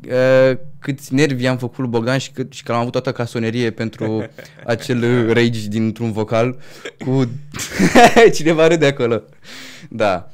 uh, 0.06 0.56
câți 0.78 1.14
nervi 1.14 1.46
am 1.46 1.58
făcut 1.58 1.78
lui 1.78 1.88
Bogdan 1.88 2.18
și, 2.18 2.30
cât, 2.30 2.52
și 2.52 2.62
că 2.62 2.72
am 2.72 2.78
avut 2.78 2.92
toată 2.92 3.12
casonerie 3.12 3.70
pentru 3.70 4.26
acel 4.66 5.26
rage 5.32 5.68
dintr-un 5.68 6.12
vocal 6.12 6.58
cu 6.98 7.30
cineva 8.36 8.66
râde 8.66 8.86
acolo. 8.86 9.22
Da. 9.90 10.30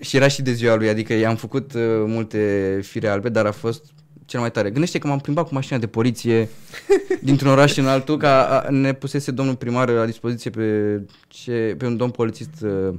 Și 0.00 0.16
era 0.16 0.28
și 0.28 0.42
de 0.42 0.52
ziua 0.52 0.74
lui, 0.74 0.88
adică 0.88 1.12
i-am 1.12 1.36
făcut 1.36 1.72
uh, 1.74 1.82
multe 2.06 2.78
fire 2.82 3.08
albe, 3.08 3.28
dar 3.28 3.46
a 3.46 3.52
fost 3.52 3.84
cel 4.24 4.40
mai 4.40 4.50
tare. 4.50 4.70
Gândește 4.70 4.98
că 4.98 5.06
m-am 5.06 5.18
plimbat 5.18 5.46
cu 5.46 5.54
mașina 5.54 5.78
de 5.78 5.86
poliție 5.86 6.48
dintr-un 7.22 7.50
oraș 7.50 7.76
în 7.76 7.86
altul, 7.86 8.16
ca 8.16 8.44
a, 8.44 8.70
ne 8.70 8.92
pusese 8.92 9.30
domnul 9.30 9.56
primar 9.56 9.88
la 9.88 10.06
dispoziție 10.06 10.50
pe, 10.50 11.00
ce, 11.28 11.74
pe 11.78 11.86
un 11.86 11.96
domn 11.96 12.10
polițist 12.10 12.62
uh, 12.62 12.70
uh, 12.70 12.94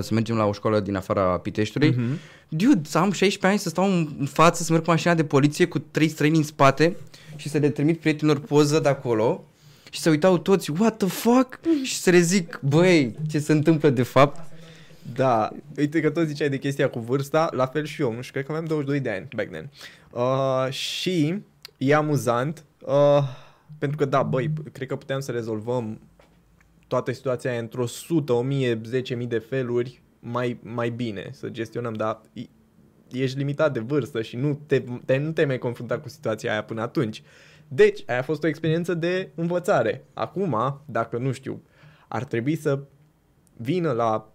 să 0.00 0.14
mergem 0.14 0.36
la 0.36 0.44
o 0.44 0.52
școală 0.52 0.80
din 0.80 0.96
afara 0.96 1.38
Piteștiului. 1.38 1.90
Mhm. 1.90 2.18
Dude, 2.48 2.80
să 2.88 2.98
am 2.98 3.12
16 3.12 3.46
ani, 3.46 3.58
să 3.58 3.68
stau 3.68 3.84
în 3.84 4.26
față, 4.30 4.62
să 4.62 4.72
merg 4.72 4.84
cu 4.84 4.90
mașina 4.90 5.14
de 5.14 5.24
poliție 5.24 5.66
cu 5.66 5.78
trei 5.78 6.08
străini 6.08 6.36
în 6.36 6.42
spate 6.42 6.96
și 7.36 7.48
să 7.48 7.58
le 7.58 7.70
trimit 7.70 8.00
prietenilor 8.00 8.40
poză 8.40 8.80
de 8.80 8.88
acolo 8.88 9.44
și 9.90 10.00
să 10.00 10.10
uitau 10.10 10.38
toți, 10.38 10.70
what 10.70 10.96
the 10.96 11.06
fuck? 11.06 11.60
Și 11.82 11.96
să 11.96 12.10
le 12.10 12.20
zic, 12.20 12.60
băi, 12.62 13.16
ce 13.30 13.38
se 13.38 13.52
întâmplă 13.52 13.90
de 13.90 14.02
fapt? 14.02 14.40
Da, 15.14 15.50
uite 15.76 16.00
că 16.00 16.10
tot 16.10 16.26
ziceai 16.26 16.48
de 16.48 16.58
chestia 16.58 16.88
cu 16.88 16.98
vârsta, 16.98 17.48
la 17.52 17.66
fel 17.66 17.84
și 17.84 18.02
eu, 18.02 18.12
nu 18.12 18.20
știu, 18.20 18.32
cred 18.32 18.44
că 18.44 18.50
aveam 18.52 18.66
22 18.66 19.00
de 19.00 19.10
ani 19.10 19.28
back 19.36 19.50
then. 19.50 19.70
Uh, 20.10 20.72
și 20.72 21.34
e 21.76 21.94
amuzant, 21.94 22.64
uh, 22.78 23.22
pentru 23.78 23.96
că 23.96 24.04
da, 24.04 24.22
băi, 24.22 24.50
cred 24.72 24.88
că 24.88 24.96
puteam 24.96 25.20
să 25.20 25.32
rezolvăm 25.32 26.00
toată 26.92 27.12
situația 27.12 27.50
aia 27.50 27.60
într-o 27.60 27.86
sută, 27.86 28.32
o 28.32 28.42
mie, 28.42 28.80
zece 28.84 29.14
mii 29.14 29.26
de 29.26 29.38
feluri 29.38 30.02
mai, 30.18 30.58
mai 30.62 30.90
bine 30.90 31.28
să 31.32 31.48
gestionăm, 31.48 31.92
dar 31.92 32.20
e- 32.32 32.42
ești 33.10 33.38
limitat 33.38 33.72
de 33.72 33.80
vârstă 33.80 34.22
și 34.22 34.36
nu 34.36 34.60
te, 34.66 34.84
te, 35.04 35.16
nu 35.16 35.32
te 35.32 35.44
mai 35.44 35.58
confrunta 35.58 35.98
cu 35.98 36.08
situația 36.08 36.50
aia 36.52 36.62
până 36.62 36.80
atunci. 36.80 37.22
Deci, 37.68 38.02
aia 38.06 38.18
a 38.18 38.22
fost 38.22 38.44
o 38.44 38.46
experiență 38.46 38.94
de 38.94 39.30
învățare. 39.34 40.04
Acum, 40.14 40.82
dacă 40.86 41.18
nu 41.18 41.32
știu, 41.32 41.62
ar 42.08 42.24
trebui 42.24 42.56
să 42.56 42.82
vină 43.56 43.92
la 43.92 44.32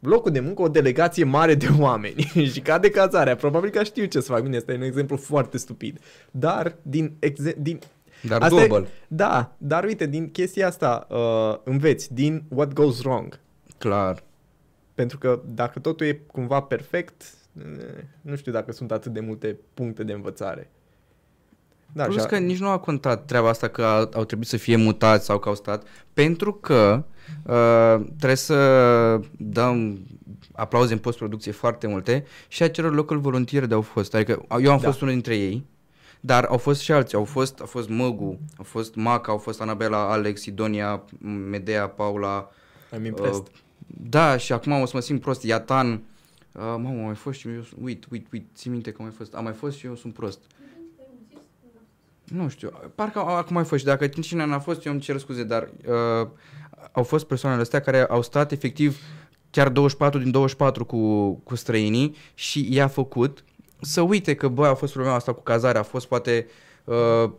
locul 0.00 0.32
de 0.32 0.40
muncă 0.40 0.62
o 0.62 0.68
delegație 0.68 1.24
mare 1.24 1.54
de 1.54 1.68
oameni 1.78 2.22
și 2.52 2.60
ca 2.60 2.78
de 2.78 2.90
cazarea, 2.90 3.36
probabil 3.36 3.70
că 3.70 3.82
știu 3.82 4.04
ce 4.04 4.20
să 4.20 4.32
fac. 4.32 4.42
Bine, 4.42 4.56
ăsta 4.56 4.72
e 4.72 4.76
un 4.76 4.82
exemplu 4.82 5.16
foarte 5.16 5.58
stupid. 5.58 6.00
Dar 6.30 6.76
din, 6.82 7.16
exe- 7.18 7.56
din 7.58 7.78
Dar 8.22 8.42
Asta 8.42 8.62
e- 8.62 8.66
global. 8.66 8.86
da, 9.08 9.52
dar 9.58 9.84
uite, 9.84 10.06
din 10.06 10.30
chestia 10.30 10.66
asta 10.66 11.06
uh, 11.10 11.56
înveți, 11.64 12.14
din 12.14 12.42
what 12.48 12.72
goes 12.72 13.02
wrong. 13.02 13.38
Clar. 13.78 14.22
Pentru 14.94 15.18
că 15.18 15.40
dacă 15.54 15.78
totul 15.78 16.06
e 16.06 16.12
cumva 16.26 16.60
perfect, 16.60 17.22
eh, 17.58 17.64
nu 18.20 18.36
știu 18.36 18.52
dacă 18.52 18.72
sunt 18.72 18.92
atât 18.92 19.12
de 19.12 19.20
multe 19.20 19.56
puncte 19.74 20.04
de 20.04 20.12
învățare. 20.12 20.70
Da, 21.92 22.04
Plus 22.04 22.16
și 22.16 22.22
a- 22.22 22.26
că 22.26 22.38
nici 22.38 22.58
nu 22.58 22.68
a 22.68 22.78
contat 22.78 23.24
treaba 23.24 23.48
asta 23.48 23.68
că 23.68 23.82
a- 23.84 24.08
au 24.14 24.24
trebuit 24.24 24.48
să 24.48 24.56
fie 24.56 24.76
mutați 24.76 25.24
sau 25.24 25.38
că 25.38 25.48
au 25.48 25.54
stat, 25.54 25.86
pentru 26.12 26.52
că 26.54 27.04
uh, 27.46 28.06
trebuie 28.16 28.34
să 28.36 29.20
dăm 29.38 29.98
aplauze 30.52 30.92
în 30.92 30.98
postproducție 30.98 31.52
foarte 31.52 31.86
multe 31.86 32.24
și 32.48 32.62
acelor 32.62 32.94
local 32.94 33.18
volunteer 33.18 33.66
de 33.66 33.74
au 33.74 33.80
fost. 33.80 34.14
Adică 34.14 34.42
eu 34.60 34.72
am 34.72 34.78
Da. 34.80 34.86
fost 34.86 35.00
unul 35.00 35.12
dintre 35.12 35.36
ei, 35.36 35.64
dar 36.20 36.44
au 36.44 36.58
fost 36.58 36.80
și 36.80 36.92
alții. 36.92 37.16
Au 37.18 37.24
fost, 37.24 37.60
a 37.60 37.64
fost 37.64 37.88
Măgu, 37.88 38.38
au 38.56 38.64
fost 38.64 38.94
Maca, 38.94 39.32
au 39.32 39.38
fost 39.38 39.60
Anabela, 39.60 40.10
Alex, 40.10 40.40
Sidonia, 40.40 41.02
Medea, 41.50 41.88
Paula. 41.88 42.50
I'm 42.98 43.06
impressed. 43.06 43.42
Uh, 43.42 43.58
da, 43.86 44.36
și 44.36 44.52
acum 44.52 44.80
o 44.80 44.86
să 44.86 44.92
mă 44.94 45.00
simt 45.00 45.20
prost. 45.20 45.42
Iatan, 45.42 45.90
uh, 45.92 46.00
mamă, 46.52 46.88
am 46.88 46.96
mai 47.04 47.14
fost 47.14 47.38
și 47.38 47.48
eu, 47.48 47.64
uit, 47.82 48.06
uit, 48.10 48.26
uit, 48.32 48.46
ții 48.54 48.70
minte 48.70 48.90
că 48.90 48.96
am 48.98 49.04
mai 49.04 49.14
fost. 49.16 49.34
Am 49.34 49.44
mai 49.44 49.52
fost 49.52 49.76
și 49.76 49.86
eu 49.86 49.94
sunt 49.96 50.14
prost. 50.14 50.38
Nu 52.24 52.48
știu, 52.48 52.70
parcă 52.94 53.18
a- 53.18 53.36
acum 53.36 53.54
mai 53.54 53.64
fost 53.64 53.80
și 53.80 53.86
dacă 53.86 54.06
cine 54.06 54.44
n-a 54.46 54.58
fost, 54.58 54.84
eu 54.84 54.92
îmi 54.92 55.00
cer 55.00 55.18
scuze, 55.18 55.44
dar 55.44 55.70
uh, 56.22 56.28
au 56.92 57.02
fost 57.02 57.26
persoanele 57.26 57.62
astea 57.62 57.80
care 57.80 58.04
au 58.04 58.22
stat 58.22 58.52
efectiv 58.52 58.98
chiar 59.50 59.68
24 59.68 60.18
din 60.20 60.30
24 60.30 60.84
cu, 60.84 61.32
cu 61.32 61.54
străinii 61.54 62.16
și 62.34 62.74
i-a 62.74 62.88
făcut 62.88 63.44
să 63.80 64.00
uite 64.00 64.34
că, 64.34 64.48
bă, 64.48 64.66
a 64.66 64.74
fost 64.74 64.92
problema 64.92 65.16
asta 65.16 65.32
cu 65.32 65.42
cazarea, 65.42 65.80
a 65.80 65.84
fost 65.84 66.06
poate, 66.06 66.46
uh, 66.84 67.30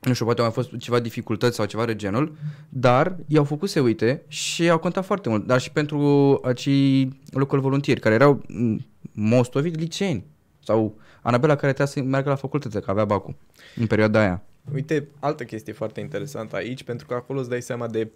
nu 0.00 0.12
știu, 0.12 0.24
poate 0.24 0.40
au 0.40 0.46
mai 0.46 0.54
fost 0.54 0.76
ceva 0.78 1.00
dificultăți 1.00 1.56
sau 1.56 1.64
ceva 1.66 1.84
de 1.84 1.96
genul, 1.96 2.36
dar 2.68 3.16
i-au 3.26 3.44
făcut 3.44 3.68
să 3.68 3.80
uite 3.80 4.22
și 4.28 4.70
au 4.70 4.78
contat 4.78 5.04
foarte 5.04 5.28
mult, 5.28 5.46
dar 5.46 5.60
și 5.60 5.72
pentru 5.72 6.40
acei 6.44 7.20
local 7.30 7.60
volunteeri 7.60 8.00
care 8.00 8.14
erau 8.14 8.42
m, 8.48 8.76
mostovi 9.12 9.68
liceeni 9.68 10.24
sau 10.64 10.96
Anabela 11.22 11.54
care 11.56 11.72
trebuia 11.72 11.94
să 11.94 12.02
meargă 12.02 12.28
la 12.28 12.34
facultate, 12.34 12.80
că 12.80 12.90
avea 12.90 13.04
bacul 13.04 13.34
în 13.76 13.86
perioada 13.86 14.20
aia. 14.20 14.42
Uite, 14.74 15.08
altă 15.20 15.44
chestie 15.44 15.72
foarte 15.72 16.00
interesantă 16.00 16.56
aici, 16.56 16.82
pentru 16.82 17.06
că 17.06 17.14
acolo 17.14 17.38
îți 17.38 17.48
dai 17.48 17.62
seama 17.62 17.86
de 17.86 18.10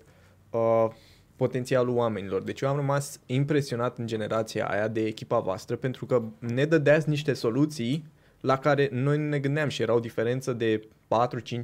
uh, 0.51 0.87
potențialul 1.45 1.97
oamenilor. 1.97 2.43
Deci 2.43 2.61
eu 2.61 2.69
am 2.69 2.77
rămas 2.77 3.21
impresionat 3.27 3.99
în 3.99 4.07
generația 4.07 4.67
aia 4.67 4.89
de 4.89 5.01
echipa 5.01 5.39
voastră, 5.39 5.77
pentru 5.77 6.07
că 6.07 6.23
ne 6.39 6.65
dădeați 6.65 7.09
niște 7.09 7.33
soluții 7.33 8.05
la 8.41 8.59
care 8.59 8.89
noi 8.93 9.19
nu 9.19 9.29
ne 9.29 9.39
gândeam 9.39 9.69
și 9.69 9.83
era 9.83 9.95
o 9.95 10.01
diferență 10.01 10.53
de 10.53 10.81
4-5 10.81 10.87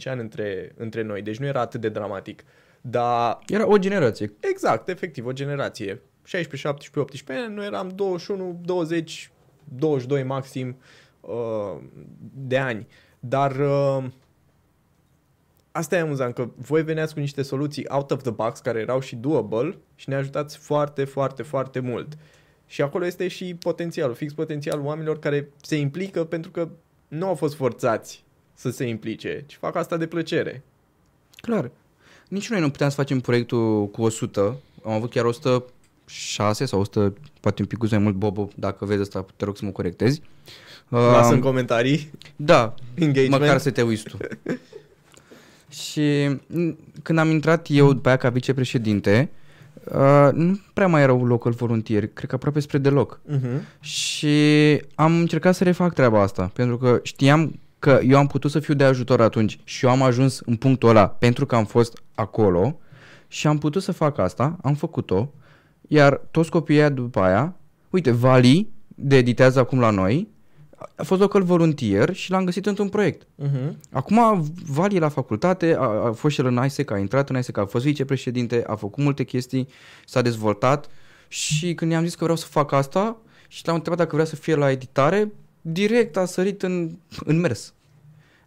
ani 0.04 0.20
între, 0.20 0.72
între 0.76 1.02
noi, 1.02 1.22
deci 1.22 1.38
nu 1.38 1.46
era 1.46 1.60
atât 1.60 1.80
de 1.80 1.88
dramatic. 1.88 2.44
Dar 2.80 3.38
Era 3.46 3.68
o 3.68 3.76
generație. 3.76 4.32
Exact, 4.40 4.88
efectiv, 4.88 5.26
o 5.26 5.32
generație. 5.32 6.00
16, 6.24 6.68
17, 6.68 6.98
18 6.98 7.46
ani, 7.46 7.54
noi 7.54 7.66
eram 7.66 7.88
21, 7.94 8.60
20, 8.64 9.30
22 9.64 10.22
maxim 10.22 10.76
uh, 11.20 11.76
de 12.34 12.58
ani. 12.58 12.86
Dar 13.20 13.56
uh, 13.56 14.04
asta 15.76 15.96
e 15.96 16.00
amuzant, 16.00 16.34
că 16.34 16.48
voi 16.56 16.82
veneați 16.82 17.14
cu 17.14 17.20
niște 17.20 17.42
soluții 17.42 17.86
out 17.88 18.10
of 18.10 18.22
the 18.22 18.30
box 18.30 18.58
care 18.60 18.80
erau 18.80 19.00
și 19.00 19.16
doable 19.16 19.76
și 19.94 20.08
ne 20.08 20.14
ajutați 20.14 20.56
foarte, 20.58 21.04
foarte, 21.04 21.42
foarte 21.42 21.80
mult. 21.80 22.12
Și 22.66 22.82
acolo 22.82 23.06
este 23.06 23.28
și 23.28 23.54
potențialul, 23.58 24.14
fix 24.14 24.32
potențialul 24.32 24.84
oamenilor 24.84 25.18
care 25.18 25.48
se 25.62 25.76
implică 25.76 26.24
pentru 26.24 26.50
că 26.50 26.68
nu 27.08 27.26
au 27.26 27.34
fost 27.34 27.54
forțați 27.54 28.24
să 28.54 28.70
se 28.70 28.84
implice, 28.84 29.44
ci 29.46 29.54
fac 29.60 29.76
asta 29.76 29.96
de 29.96 30.06
plăcere. 30.06 30.62
Clar. 31.36 31.70
Nici 32.28 32.48
noi 32.50 32.60
nu 32.60 32.70
puteam 32.70 32.90
să 32.90 32.96
facem 32.96 33.20
proiectul 33.20 33.88
cu 33.88 34.02
100. 34.02 34.56
Am 34.84 34.92
avut 34.92 35.10
chiar 35.10 35.24
106 35.24 36.64
sau 36.64 36.80
100, 36.80 37.14
poate 37.40 37.62
un 37.62 37.68
pic 37.68 37.90
mai 37.90 37.98
mult, 37.98 38.14
Bobo, 38.14 38.48
dacă 38.54 38.84
vezi 38.84 39.00
asta, 39.00 39.26
te 39.36 39.44
rog 39.44 39.56
să 39.56 39.64
mă 39.64 39.70
corectezi. 39.70 40.22
Lasă 40.88 41.28
în 41.28 41.34
Um, 41.34 41.40
comentarii 41.40 42.10
Da, 42.36 42.74
engagement. 42.94 43.40
măcar 43.42 43.58
să 43.58 43.70
te 43.70 43.82
uiți 43.82 44.02
tu. 44.02 44.16
și 45.76 46.26
m, 46.46 46.78
când 47.02 47.18
am 47.18 47.30
intrat 47.30 47.66
eu 47.70 47.92
după 47.92 48.08
aia 48.08 48.16
ca 48.16 48.28
vicepreședinte, 48.28 49.30
uh, 49.84 50.28
nu 50.32 50.60
prea 50.72 50.86
mai 50.86 51.02
erau 51.02 51.24
local 51.24 51.52
volunteeri, 51.52 52.12
cred 52.12 52.28
că 52.28 52.34
aproape 52.34 52.60
spre 52.60 52.78
deloc. 52.78 53.20
Uh-huh. 53.30 53.80
Și 53.80 54.36
am 54.94 55.18
încercat 55.18 55.54
să 55.54 55.64
refac 55.64 55.94
treaba 55.94 56.22
asta, 56.22 56.50
pentru 56.54 56.76
că 56.78 57.00
știam 57.02 57.60
că 57.78 58.00
eu 58.06 58.18
am 58.18 58.26
putut 58.26 58.50
să 58.50 58.58
fiu 58.58 58.74
de 58.74 58.84
ajutor 58.84 59.20
atunci 59.20 59.58
și 59.64 59.84
eu 59.84 59.90
am 59.90 60.02
ajuns 60.02 60.40
în 60.44 60.56
punctul 60.56 60.88
ăla 60.88 61.08
pentru 61.08 61.46
că 61.46 61.54
am 61.54 61.64
fost 61.64 62.02
acolo 62.14 62.78
și 63.28 63.46
am 63.46 63.58
putut 63.58 63.82
să 63.82 63.92
fac 63.92 64.18
asta, 64.18 64.56
am 64.62 64.74
făcut-o, 64.74 65.32
iar 65.88 66.20
toți 66.30 66.50
copiii 66.50 66.78
aia 66.78 66.88
după 66.88 67.20
aia, 67.20 67.56
uite, 67.90 68.10
Vali, 68.10 68.68
de 68.88 69.16
editează 69.16 69.58
acum 69.58 69.80
la 69.80 69.90
noi, 69.90 70.28
a 70.94 71.02
fost 71.02 71.20
local 71.20 71.42
volunteer 71.42 72.14
și 72.14 72.30
l-am 72.30 72.44
găsit 72.44 72.66
într-un 72.66 72.88
proiect. 72.88 73.22
Uh-huh. 73.22 73.72
Acum 73.90 74.44
Vali 74.66 74.96
e 74.96 74.98
la 74.98 75.08
facultate, 75.08 75.74
a, 75.78 75.82
a 75.82 76.12
fost 76.12 76.34
și 76.34 76.40
el 76.40 76.46
în 76.46 76.64
ISEC, 76.64 76.90
a 76.90 76.98
intrat 76.98 77.30
în 77.30 77.36
ISEC, 77.36 77.56
a 77.56 77.64
fost 77.64 77.84
vicepreședinte, 77.84 78.64
a 78.66 78.74
făcut 78.74 79.02
multe 79.02 79.24
chestii, 79.24 79.68
s-a 80.04 80.22
dezvoltat 80.22 80.88
și 81.28 81.74
când 81.74 81.90
i-am 81.90 82.04
zis 82.04 82.14
că 82.14 82.22
vreau 82.22 82.36
să 82.36 82.46
fac 82.46 82.72
asta 82.72 83.16
și 83.48 83.62
l-am 83.66 83.74
întrebat 83.74 83.98
dacă 83.98 84.14
vrea 84.14 84.26
să 84.26 84.36
fie 84.36 84.54
la 84.54 84.70
editare, 84.70 85.32
direct 85.60 86.16
a 86.16 86.24
sărit 86.24 86.62
în, 86.62 86.98
în 87.24 87.40
mers. 87.40 87.74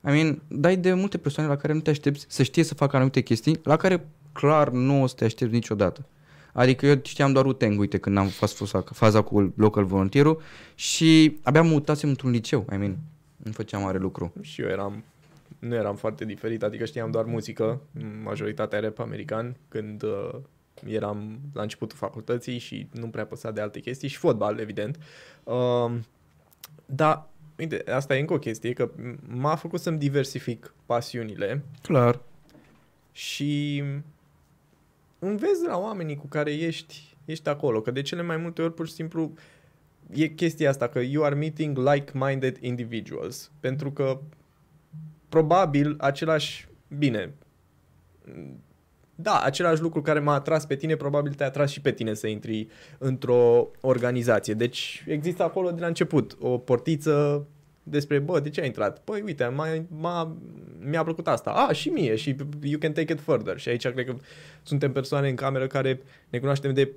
I 0.07 0.09
mean, 0.09 0.41
dai 0.47 0.77
de 0.77 0.93
multe 0.93 1.17
persoane 1.17 1.49
la 1.49 1.55
care 1.55 1.73
nu 1.73 1.80
te 1.80 1.89
aștepți 1.89 2.25
să 2.27 2.43
știe 2.43 2.63
să 2.63 2.73
facă 2.73 2.95
anumite 2.95 3.21
chestii, 3.21 3.59
la 3.63 3.75
care 3.75 4.07
clar 4.32 4.69
nu 4.69 5.01
o 5.01 5.07
să 5.07 5.15
te 5.15 5.23
aștepți 5.23 5.53
niciodată. 5.53 6.05
Adică 6.53 6.85
eu 6.85 6.99
știam 7.03 7.33
doar 7.33 7.45
Uteng, 7.45 7.79
uite, 7.79 7.97
când 7.97 8.17
am 8.17 8.27
fost 8.27 8.63
faza 8.91 9.21
cu 9.21 9.53
local 9.55 9.83
volunteerul 9.83 10.41
și 10.75 11.39
abia 11.43 11.61
mă 11.61 11.69
mutasem 11.69 12.09
într-un 12.09 12.31
liceu, 12.31 12.65
I 12.73 12.75
mean, 12.77 12.97
nu 13.37 13.51
făceam 13.51 13.81
mare 13.81 13.97
lucru. 13.97 14.33
Și 14.41 14.61
eu 14.61 14.67
eram, 14.67 15.03
nu 15.59 15.75
eram 15.75 15.95
foarte 15.95 16.25
diferit, 16.25 16.63
adică 16.63 16.85
știam 16.85 17.11
doar 17.11 17.25
muzică, 17.25 17.81
majoritatea 18.23 18.79
rap 18.79 18.99
american, 18.99 19.55
când 19.67 20.03
uh, 20.03 20.29
eram 20.87 21.39
la 21.53 21.61
începutul 21.61 21.97
facultății 21.97 22.57
și 22.57 22.87
nu 22.91 23.07
prea 23.07 23.25
păsa 23.25 23.51
de 23.51 23.61
alte 23.61 23.79
chestii 23.79 24.07
și 24.07 24.17
fotbal, 24.17 24.59
evident. 24.59 24.99
Uh, 25.43 25.91
dar 26.85 27.27
uite, 27.57 27.83
asta 27.91 28.15
e 28.15 28.19
încă 28.19 28.33
o 28.33 28.39
chestie, 28.39 28.73
că 28.73 28.89
m-a 29.27 29.55
făcut 29.55 29.79
să-mi 29.79 29.97
diversific 29.97 30.73
pasiunile 30.85 31.63
Clar. 31.81 32.19
și 33.11 33.83
înveți 35.20 35.61
de 35.61 35.67
la 35.67 35.78
oamenii 35.78 36.15
cu 36.15 36.28
care 36.28 36.53
ești, 36.53 37.17
ești 37.26 37.49
acolo, 37.49 37.82
că 37.82 37.91
de 37.91 38.01
cele 38.01 38.22
mai 38.22 38.38
multe 38.38 38.61
ori 38.61 38.74
pur 38.74 38.88
și 38.88 38.93
simplu 38.93 39.34
e 40.09 40.28
chestia 40.28 40.70
asta, 40.70 40.88
că 40.88 40.99
you 40.99 41.24
are 41.24 41.36
meeting 41.36 41.78
like-minded 41.78 42.57
individuals, 42.61 43.51
pentru 43.59 43.91
că 43.91 44.20
probabil 45.30 45.95
același, 45.97 46.67
bine, 46.97 47.34
da, 49.15 49.39
același 49.39 49.82
lucru 49.82 50.01
care 50.01 50.20
m-a 50.20 50.34
atras 50.34 50.65
pe 50.65 50.76
tine, 50.76 50.95
probabil 50.95 51.34
te-a 51.34 51.45
atras 51.45 51.72
și 51.72 51.82
pe 51.82 51.91
tine 51.91 52.13
să 52.13 52.28
intri 52.28 52.67
într-o 52.97 53.72
organizație. 53.82 54.53
Deci 54.53 55.03
există 55.07 55.43
acolo 55.43 55.72
de 55.72 55.82
la 55.82 55.88
început 55.88 56.38
o 56.39 56.57
portiță 56.57 57.47
despre, 57.84 58.19
bă, 58.19 58.39
de 58.39 58.49
ce 58.49 58.61
ai 58.61 58.67
intrat? 58.67 58.99
Păi, 58.99 59.21
uite, 59.21 59.45
m-a, 59.45 59.86
m-a, 59.88 60.38
mi-a 60.80 61.03
plăcut 61.03 61.27
asta. 61.27 61.49
A, 61.49 61.71
și 61.71 61.89
mie, 61.89 62.15
și 62.15 62.36
you 62.61 62.80
can 62.80 62.91
take 62.91 63.13
it 63.13 63.19
further. 63.19 63.59
Și 63.59 63.69
aici 63.69 63.88
cred 63.88 64.05
că 64.05 64.15
suntem 64.63 64.91
persoane 64.91 65.30
în 65.30 65.36
cameră 65.36 65.67
care 65.67 66.01
ne 66.30 66.39
cunoaștem 66.39 66.73
de 66.73 66.91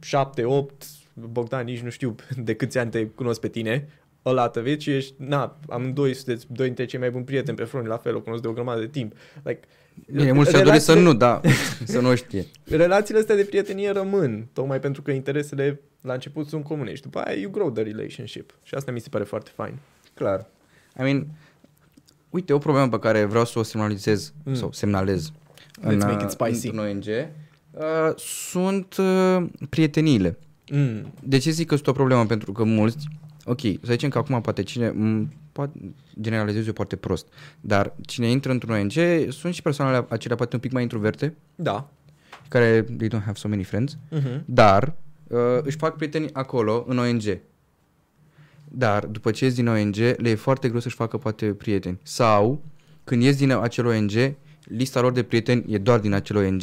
7, 0.00 0.44
8, 0.44 0.84
Bogdan, 1.14 1.64
nici 1.64 1.80
nu 1.80 1.90
știu 1.90 2.14
de 2.44 2.54
câți 2.54 2.78
ani 2.78 2.90
te 2.90 3.06
cunosc 3.06 3.40
pe 3.40 3.48
tine, 3.48 3.88
ăla 4.24 4.48
te 4.48 4.78
și 4.78 4.94
ești, 4.94 5.14
na, 5.16 5.58
amândoi 5.68 6.14
sunteți 6.14 6.46
doi 6.48 6.66
dintre 6.66 6.84
cei 6.84 6.98
mai 6.98 7.10
buni 7.10 7.24
prieteni 7.24 7.56
pe 7.56 7.64
front, 7.64 7.86
la 7.86 7.96
fel, 7.96 8.16
o 8.16 8.20
cunosc 8.20 8.42
de 8.42 8.48
o 8.48 8.52
grămadă 8.52 8.80
de 8.80 8.88
timp. 8.88 9.12
Like, 9.42 9.60
Bine, 10.06 10.32
mulți 10.32 10.50
relațiile... 10.50 10.78
să 10.92 10.94
nu, 10.94 11.14
da, 11.14 11.40
să 11.84 12.00
nu 12.00 12.14
știe. 12.14 12.46
Relațiile 12.64 13.20
astea 13.20 13.36
de 13.36 13.44
prietenie 13.44 13.90
rămân, 13.90 14.48
tocmai 14.52 14.80
pentru 14.80 15.02
că 15.02 15.10
interesele 15.10 15.80
la 16.00 16.12
început 16.12 16.48
sunt 16.48 16.64
comune 16.64 16.94
și 16.94 17.02
după 17.02 17.18
aia 17.18 17.40
you 17.40 17.50
grow 17.50 17.70
the 17.70 17.82
relationship. 17.82 18.54
Și 18.62 18.74
asta 18.74 18.92
mi 18.92 19.00
se 19.00 19.08
pare 19.08 19.24
foarte 19.24 19.50
fain. 19.54 19.74
Clar. 20.14 20.46
I 20.98 21.02
mean, 21.02 21.26
uite, 22.30 22.52
o 22.52 22.58
problemă 22.58 22.88
pe 22.88 22.98
care 22.98 23.24
vreau 23.24 23.44
să 23.44 23.58
o 23.58 23.62
semnalizez 23.62 24.32
mm. 24.44 24.54
sau 24.54 24.72
semnalez 24.72 25.30
Let's 25.30 25.84
în, 25.84 25.96
make 25.96 26.24
it 26.24 26.30
spicy. 26.30 26.68
în 26.68 26.78
ONG 26.78 27.04
uh, 27.70 28.14
sunt 28.16 28.96
uh, 28.96 29.46
prieteniile. 29.68 30.38
Mm. 30.72 31.12
De 31.22 31.38
ce 31.38 31.50
zic 31.50 31.66
că 31.66 31.74
sunt 31.74 31.86
o 31.86 31.92
problemă? 31.92 32.26
Pentru 32.26 32.52
că 32.52 32.64
mulți, 32.64 33.08
ok, 33.44 33.60
să 33.60 33.90
zicem 33.90 34.08
că 34.08 34.18
acum 34.18 34.40
poate 34.40 34.62
cine, 34.62 34.90
m- 34.90 35.28
poate, 35.52 35.94
generalizez 36.20 36.66
eu 36.66 36.72
foarte 36.74 36.96
prost, 36.96 37.26
dar 37.60 37.94
cine 38.00 38.30
intră 38.30 38.52
într-un 38.52 38.74
ONG 38.74 38.92
sunt 39.28 39.54
și 39.54 39.62
persoanele 39.62 40.06
acelea 40.08 40.36
poate 40.36 40.54
un 40.54 40.60
pic 40.60 40.72
mai 40.72 40.82
introverte. 40.82 41.36
Da. 41.54 41.90
Care 42.48 42.82
they 42.82 43.08
don't 43.08 43.24
have 43.24 43.34
so 43.34 43.48
many 43.48 43.62
friends, 43.62 43.96
uh-huh. 43.96 44.40
dar 44.44 44.94
uh, 45.26 45.38
își 45.62 45.76
fac 45.76 45.96
prieteni 45.96 46.28
acolo, 46.32 46.84
în 46.88 46.98
ONG. 46.98 47.22
Dar 48.74 49.06
după 49.06 49.30
ce 49.30 49.44
ies 49.44 49.54
din 49.54 49.68
ONG, 49.68 49.96
le 49.96 50.28
e 50.28 50.34
foarte 50.34 50.68
greu 50.68 50.80
să-și 50.80 50.94
facă 50.94 51.16
poate 51.16 51.46
prieteni. 51.46 51.98
Sau, 52.02 52.62
când 53.04 53.22
ies 53.22 53.36
din 53.36 53.50
acel 53.50 53.86
ONG, 53.86 54.34
lista 54.64 55.00
lor 55.00 55.12
de 55.12 55.22
prieteni 55.22 55.64
e 55.68 55.78
doar 55.78 55.98
din 55.98 56.12
acel 56.12 56.36
ONG 56.36 56.62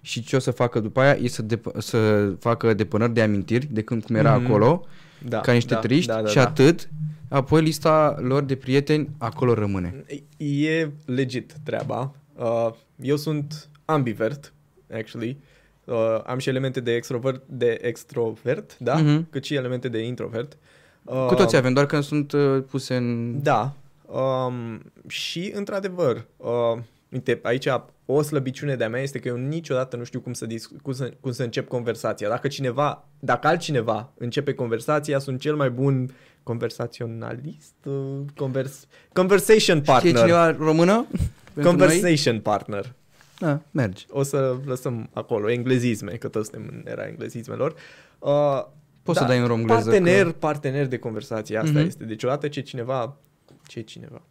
și 0.00 0.22
ce 0.22 0.36
o 0.36 0.38
să 0.38 0.50
facă 0.50 0.80
după 0.80 1.00
aia 1.00 1.18
e 1.22 1.28
să, 1.28 1.42
dep- 1.42 1.78
să 1.78 2.32
facă 2.38 2.74
depănări 2.74 3.14
de 3.14 3.22
amintiri 3.22 3.68
de 3.70 3.82
când 3.82 4.04
cum 4.04 4.14
era 4.14 4.40
mm-hmm. 4.40 4.44
acolo, 4.44 4.86
da, 5.28 5.40
ca 5.40 5.52
niște 5.52 5.74
da, 5.74 5.80
triști 5.80 6.06
da, 6.06 6.22
da, 6.22 6.28
și 6.28 6.34
da. 6.34 6.42
atât. 6.42 6.88
Apoi 7.28 7.62
lista 7.62 8.16
lor 8.20 8.42
de 8.42 8.56
prieteni 8.56 9.08
acolo 9.18 9.54
rămâne. 9.54 10.04
E 10.36 10.88
legit 11.04 11.54
treaba. 11.64 12.14
Uh, 12.36 12.70
eu 13.00 13.16
sunt 13.16 13.68
ambivert, 13.84 14.52
actually. 14.92 15.38
Uh, 15.84 16.22
am 16.26 16.38
și 16.38 16.48
elemente 16.48 16.80
de 16.80 16.94
extrovert, 16.94 17.42
de 17.46 17.78
extrovert, 17.82 18.78
da? 18.78 18.94
Mhm. 18.94 19.30
Cât 19.30 19.44
și 19.44 19.54
elemente 19.54 19.88
de 19.88 19.98
introvert. 19.98 20.52
Uh, 20.52 20.58
Cu 21.04 21.34
toți 21.34 21.56
avem, 21.56 21.72
doar 21.72 21.86
că 21.86 22.00
sunt 22.00 22.32
uh, 22.32 22.62
puse 22.70 22.96
în... 22.96 23.42
Da. 23.42 23.72
Um, 24.06 24.82
și, 25.06 25.50
într-adevăr, 25.54 26.26
uh, 26.36 26.78
uite, 27.08 27.40
aici 27.42 27.66
o 28.06 28.22
slăbiciune 28.22 28.76
de-a 28.76 28.88
mea 28.88 29.00
este 29.00 29.18
că 29.18 29.28
eu 29.28 29.36
niciodată 29.36 29.96
nu 29.96 30.04
știu 30.04 30.20
cum 30.20 30.32
să, 30.32 30.46
disc- 30.46 30.82
cum 30.82 30.92
să, 30.92 31.12
cum 31.20 31.32
să 31.32 31.42
încep 31.42 31.68
conversația. 31.68 32.28
Dacă 32.28 32.48
cineva, 32.48 33.04
dacă 33.18 33.46
altcineva 33.46 34.10
începe 34.18 34.54
conversația, 34.54 35.18
sunt 35.18 35.40
cel 35.40 35.56
mai 35.56 35.70
bun 35.70 36.10
conversaționalist, 36.42 37.74
uh, 37.84 37.94
convers- 38.36 38.86
conversation 39.12 39.80
partner. 39.80 40.12
Știe 40.12 40.26
cineva 40.26 40.50
română? 40.50 41.06
pentru 41.54 41.70
Conversation 41.70 42.40
partner. 42.40 42.82
Noi? 43.38 43.50
Da, 43.50 43.60
merge. 43.70 44.04
O 44.10 44.22
să 44.22 44.56
lăsăm 44.64 45.08
acolo 45.12 45.50
englezisme, 45.50 46.12
că 46.12 46.28
toți 46.28 46.48
suntem 46.50 46.70
în 46.72 46.90
era 46.90 47.06
englezismelor. 47.06 47.74
Uh, 48.18 48.64
Poți 49.02 49.18
să 49.18 49.24
dai 49.24 49.38
în 49.38 49.46
romgleză 49.46 49.82
Partener, 49.90 50.24
că- 50.24 50.30
partener 50.32 50.86
de 50.86 50.98
conversație, 50.98 51.56
asta 51.56 51.78
Mhm. 51.78 51.86
este. 51.86 52.04
Deci 52.04 52.24
odată 52.24 52.48
ce 52.48 52.60
cineva, 52.60 53.16
ce 53.66 53.78
e 53.78 53.82
cineva? 53.82 54.22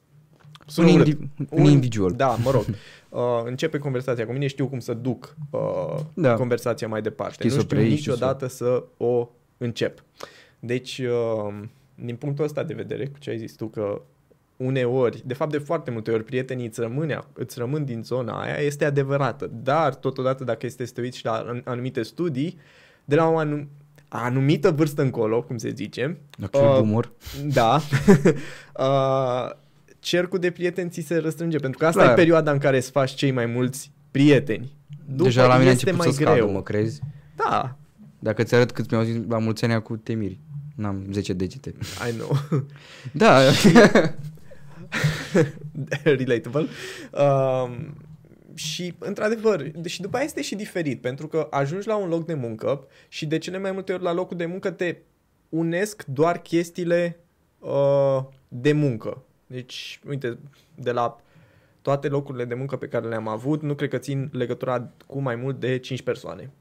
Un, 0.78 0.86
urât. 0.86 1.08
indi- 1.08 1.50
un 1.50 1.64
individual. 1.66 2.12
Da, 2.12 2.28
mă 2.44 2.52
rog. 2.52 2.66
Uh, 3.10 3.22
începe 3.46 3.78
conversația 3.78 4.26
cu 4.26 4.32
mine, 4.32 4.48
știu 4.48 4.68
cum 4.68 4.80
să 4.80 4.94
duc 4.94 5.36
uh, 5.50 6.00
Da. 6.14 6.34
conversația 6.34 6.88
mai 6.88 7.02
departe. 7.02 7.34
Știi 7.34 7.46
nu 7.50 7.52
să 7.54 7.60
o 7.60 7.64
știu 7.64 7.76
preiei, 7.76 7.96
știi 7.96 8.12
niciodată 8.12 8.48
să 8.48 8.84
o 8.98 9.30
încep. 9.58 10.04
Deci, 10.60 10.98
uh, 10.98 11.60
din 11.96 12.16
punctul 12.16 12.44
ăsta 12.46 12.64
de 12.64 12.74
vedere, 12.74 13.06
cu 13.08 13.18
ce 13.20 13.30
ai 13.30 13.38
zis 13.38 13.54
tu, 13.56 13.66
că 13.68 14.02
uneori, 14.58 15.24
de 15.26 15.34
fapt 15.34 15.52
de 15.52 15.58
foarte 15.58 15.92
multe 15.92 16.12
ori, 16.12 16.24
prietenii 16.24 16.66
îți, 16.66 16.80
rămâne, 16.82 17.20
îți 17.34 17.60
rămân 17.60 17.86
din 17.86 18.04
zona 18.04 18.42
aia, 18.42 18.56
este 18.56 18.86
adevărată. 18.86 19.50
Dar, 19.64 19.96
totodată, 19.96 20.44
dacă 20.44 20.66
este 20.66 20.86
să 20.86 20.94
te 20.94 21.02
uiți 21.02 21.18
și 21.18 21.26
la 21.26 21.32
an- 21.32 21.62
anumite 21.66 22.02
studii, 22.04 22.58
de 23.06 23.16
la 23.16 23.28
o 23.30 23.38
anum- 23.46 23.68
anumită 24.12 24.72
vârstă 24.72 25.02
încolo, 25.02 25.42
cum 25.42 25.58
se 25.58 25.70
zice, 25.76 26.18
Dacă 26.38 26.58
uh, 26.58 26.64
Uh, 26.64 26.70
boomer. 26.80 27.12
da, 27.46 27.82
uh, 28.86 29.50
cercul 30.00 30.40
de 30.40 30.52
prieteni 30.52 30.90
ți 30.90 31.02
se 31.02 31.18
răstrânge, 31.18 31.58
pentru 31.58 31.80
că 31.80 31.86
asta 31.86 32.00
Clar. 32.02 32.12
e 32.12 32.16
perioada 32.16 32.52
în 32.52 32.58
care 32.58 32.78
îți 32.78 32.92
faci 32.92 33.12
cei 33.12 33.32
mai 33.32 33.46
mulți 33.46 33.92
prieteni. 34.12 34.78
După 35.06 35.24
Deja 35.24 35.48
la 35.48 35.58
mine 35.58 35.70
a 35.70 35.72
este 35.72 35.90
început 35.90 36.06
mai 36.06 36.14
să 36.16 36.24
greu. 36.24 36.36
scadă, 36.36 36.52
mă 36.52 36.62
crezi? 36.64 37.00
Da, 37.36 37.78
Dacă 38.20 38.44
ți 38.44 38.56
arăt 38.56 38.72
cât 38.72 38.92
mi-au 38.92 39.04
zis 39.04 39.16
la 39.28 39.38
mulțenia 39.38 39.80
cu 39.80 39.98
temiri. 39.98 40.40
N-am 40.76 41.06
10 41.12 41.34
degete. 41.34 41.74
I 42.10 42.14
know. 42.18 42.38
Da, 43.12 43.40
Relatable. 46.04 46.68
Um, 47.12 47.96
și, 48.60 48.94
într-adevăr, 49.00 49.72
și 49.86 50.02
după 50.02 50.16
aia 50.16 50.26
este 50.26 50.42
și 50.42 50.56
diferit, 50.56 51.02
pentru 51.02 51.28
că 51.28 51.48
ajungi 51.50 51.88
la 51.88 51.96
un 51.96 52.10
loc 52.10 52.26
de 52.26 52.34
muncă 52.34 52.88
și 53.08 53.26
de 53.26 53.38
cele 53.38 53.58
mai 53.58 53.72
multe 53.72 53.94
ori 53.94 54.04
la 54.04 54.14
locul 54.14 54.38
de 54.38 54.46
muncă 54.46 54.72
te 54.72 54.98
unesc 55.50 56.04
doar 56.06 56.42
chestiile 56.42 57.20
uh, 57.60 58.20
de 58.48 58.72
muncă. 58.72 59.24
Deci, 59.48 60.00
uite, 60.08 60.38
de 60.76 60.92
la 60.92 61.22
toate 61.82 62.08
locurile 62.08 62.46
de 62.46 62.54
muncă 62.54 62.78
pe 62.78 62.88
care 62.88 63.08
le-am 63.08 63.28
avut, 63.28 63.62
nu 63.62 63.76
cred 63.76 63.90
că 63.90 63.98
țin 63.98 64.30
legătura 64.32 64.92
cu 65.06 65.20
mai 65.20 65.36
mult 65.36 65.60
de 65.60 65.78
5 65.78 66.02
persoane. 66.02 66.52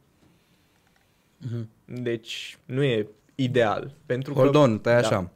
Mhm. 1.39 1.69
Deci, 1.85 2.59
nu 2.65 2.83
e 2.83 3.09
ideal. 3.35 3.95
Pentru 4.07 4.35
hold 4.35 4.53
că, 4.53 4.59
on, 4.59 4.79
tai 4.79 4.93
Da. 4.93 4.99
așa. 4.99 5.31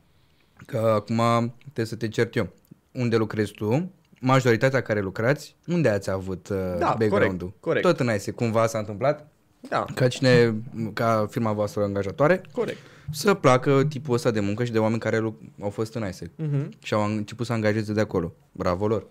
Că 0.67 0.79
acum 0.79 1.55
trebuie 1.63 1.87
să 1.87 1.97
te 1.97 2.09
cert 2.09 2.37
eu. 2.37 2.49
Unde 2.93 3.17
lucrezi 3.17 3.53
tu? 3.53 3.93
Majoritatea 4.25 4.81
care 4.83 5.01
lucrați, 5.01 5.57
unde 5.67 5.89
ați 5.89 6.11
avut 6.11 6.49
uh, 6.49 6.57
Da, 6.79 6.95
background-ul? 6.99 7.53
corect, 7.61 7.61
corect. 7.61 7.87
Tot 7.87 8.01
în 8.09 8.15
ISE. 8.15 8.31
Cumva 8.31 8.67
s-a 8.67 8.79
întâmplat 8.79 9.29
Da, 9.69 9.85
ca 9.95 10.09
cine, 10.09 10.55
ca 10.93 11.27
firma 11.31 11.53
voastră 11.53 11.83
angajatoare, 11.83 12.41
corect. 12.53 12.79
să 13.11 13.35
placă 13.35 13.85
tipul 13.89 14.15
ăsta 14.15 14.31
de 14.31 14.41
muncă 14.41 14.65
și 14.65 14.73
de 14.73 14.79
oameni 14.79 15.01
care 15.01 15.19
lu- 15.19 15.39
au 15.61 15.71
fost 15.71 15.95
în 15.95 16.09
ISE 16.09 16.27
Uh-huh. 16.27 16.69
și 16.79 16.95
au 16.95 17.05
început 17.05 17.47
să 17.47 17.53
angajeze 17.53 17.93
de 17.93 18.01
acolo. 18.01 18.33
Bravo 18.53 18.87
lor. 18.87 19.07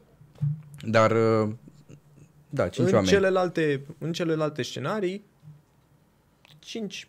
Dar, 0.85 1.11
uh, 1.11 1.49
da, 2.49 2.67
cinci 2.67 2.87
în 2.87 2.93
oameni. 2.93 3.11
celelalte, 3.11 3.81
în 3.97 4.13
celelalte 4.13 4.61
scenarii, 4.61 5.23
cinci 6.59 7.07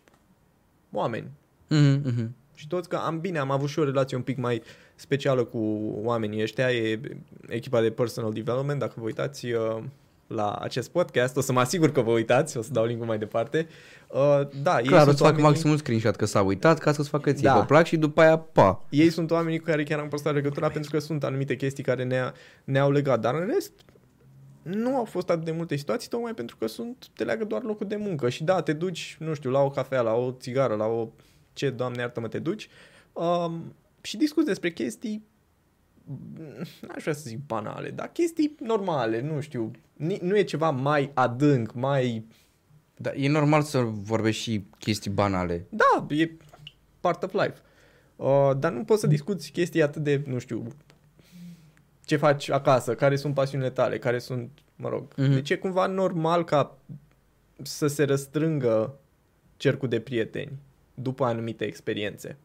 oameni. 0.91 1.27
Mhm, 1.67 2.01
mhm. 2.05 2.35
Și 2.63 2.69
toți 2.69 2.89
că 2.89 2.95
am 2.95 3.19
bine, 3.19 3.39
am 3.39 3.51
avut 3.51 3.69
și 3.69 3.79
o 3.79 3.83
relație 3.83 4.17
un 4.17 4.23
pic 4.23 4.37
mai 4.37 4.61
specială 4.95 5.43
cu 5.43 5.57
oamenii 6.03 6.41
ăștia, 6.41 6.71
e 6.71 6.99
echipa 7.47 7.81
de 7.81 7.89
personal 7.89 8.31
development, 8.31 8.79
dacă 8.79 8.93
vă 8.95 9.03
uitați 9.03 9.45
uh, 9.51 9.83
la 10.27 10.51
acest 10.51 10.89
podcast, 10.89 11.37
o 11.37 11.41
să 11.41 11.51
mă 11.51 11.59
asigur 11.59 11.91
că 11.91 12.01
vă 12.01 12.11
uitați, 12.11 12.57
o 12.57 12.61
să 12.61 12.69
dau 12.71 12.85
linkul 12.85 13.05
mai 13.05 13.17
departe. 13.17 13.67
Uh, 14.07 14.19
da, 14.61 14.79
ei 14.79 14.85
Clar, 14.85 14.99
sunt 14.99 15.11
îți 15.11 15.21
fac 15.21 15.31
oamenii, 15.31 15.49
maximul 15.49 15.77
screenshot 15.77 16.15
că 16.15 16.25
s-a 16.25 16.41
uitat 16.41 16.77
ca 16.79 16.91
să-ți 16.91 17.09
facă 17.09 17.31
ție 17.31 17.47
Da. 17.47 17.53
da. 17.53 17.65
plac 17.65 17.85
și 17.85 17.97
după 17.97 18.21
aia, 18.21 18.37
pa. 18.37 18.85
ei 18.89 19.09
sunt 19.09 19.31
oamenii 19.31 19.59
cu 19.59 19.65
care 19.65 19.83
chiar 19.83 19.99
am 19.99 20.07
păstrat 20.07 20.33
legătura 20.33 20.69
pentru 20.69 20.91
că 20.91 20.99
sunt 20.99 21.23
anumite 21.23 21.55
chestii 21.55 21.83
care 21.83 22.03
ne 22.03 22.31
ne-au 22.63 22.91
legat, 22.91 23.19
dar 23.19 23.35
în 23.35 23.47
rest 23.53 23.71
nu 24.61 24.95
au 24.95 25.05
fost 25.05 25.29
atât 25.29 25.45
de 25.45 25.51
multe 25.51 25.75
situații, 25.75 26.09
tocmai 26.09 26.33
pentru 26.33 26.55
că 26.59 26.67
sunt, 26.67 27.07
te 27.15 27.23
leagă 27.23 27.45
doar 27.45 27.63
locul 27.63 27.87
de 27.87 27.95
muncă. 27.95 28.29
Și 28.29 28.43
da, 28.43 28.61
te 28.61 28.73
duci, 28.73 29.17
nu 29.19 29.33
știu, 29.33 29.49
la 29.49 29.59
o 29.59 29.69
cafea, 29.69 30.01
la 30.01 30.13
o 30.13 30.31
țigară, 30.31 30.75
la 30.75 30.85
o... 30.85 31.07
Ce, 31.53 31.69
doamne 31.69 32.01
iartă-mă, 32.01 32.27
te 32.27 32.39
duci 32.39 32.69
um, 33.13 33.73
și 34.01 34.17
discuți 34.17 34.47
despre 34.47 34.71
chestii 34.71 35.23
n-aș 36.87 37.01
vrea 37.01 37.13
să 37.13 37.23
zic 37.25 37.39
banale, 37.45 37.89
dar 37.89 38.07
chestii 38.07 38.55
normale, 38.59 39.21
nu 39.21 39.41
știu, 39.41 39.71
ni- 39.93 40.19
nu 40.21 40.37
e 40.37 40.43
ceva 40.43 40.69
mai 40.69 41.11
adânc, 41.13 41.73
mai... 41.73 42.25
Da, 42.95 43.13
e 43.13 43.29
normal 43.29 43.61
să 43.61 43.79
vorbești 43.81 44.41
și 44.41 44.65
chestii 44.77 45.11
banale. 45.11 45.65
Da, 45.69 46.05
e 46.09 46.31
part 46.99 47.23
of 47.23 47.33
life. 47.33 47.55
Uh, 48.15 48.51
dar 48.57 48.71
nu 48.71 48.83
poți 48.83 49.01
să 49.01 49.07
discuți 49.07 49.51
chestii 49.51 49.81
atât 49.81 50.03
de, 50.03 50.23
nu 50.25 50.39
știu, 50.39 50.67
ce 52.05 52.15
faci 52.15 52.49
acasă, 52.49 52.95
care 52.95 53.15
sunt 53.15 53.33
pasiunile 53.33 53.69
tale, 53.69 53.99
care 53.99 54.19
sunt, 54.19 54.49
mă 54.75 54.89
rog. 54.89 55.13
Mhm. 55.15 55.27
Mm-hmm. 55.27 55.33
Deci 55.33 55.49
e 55.49 55.55
cumva 55.55 55.85
normal 55.85 56.43
ca 56.43 56.77
să 57.61 57.87
se 57.87 58.03
răstrângă 58.03 58.99
cercul 59.57 59.89
de 59.89 59.99
prieteni 59.99 60.51
după 60.93 61.25
anumite 61.25 61.65
experiențe. 61.65 62.37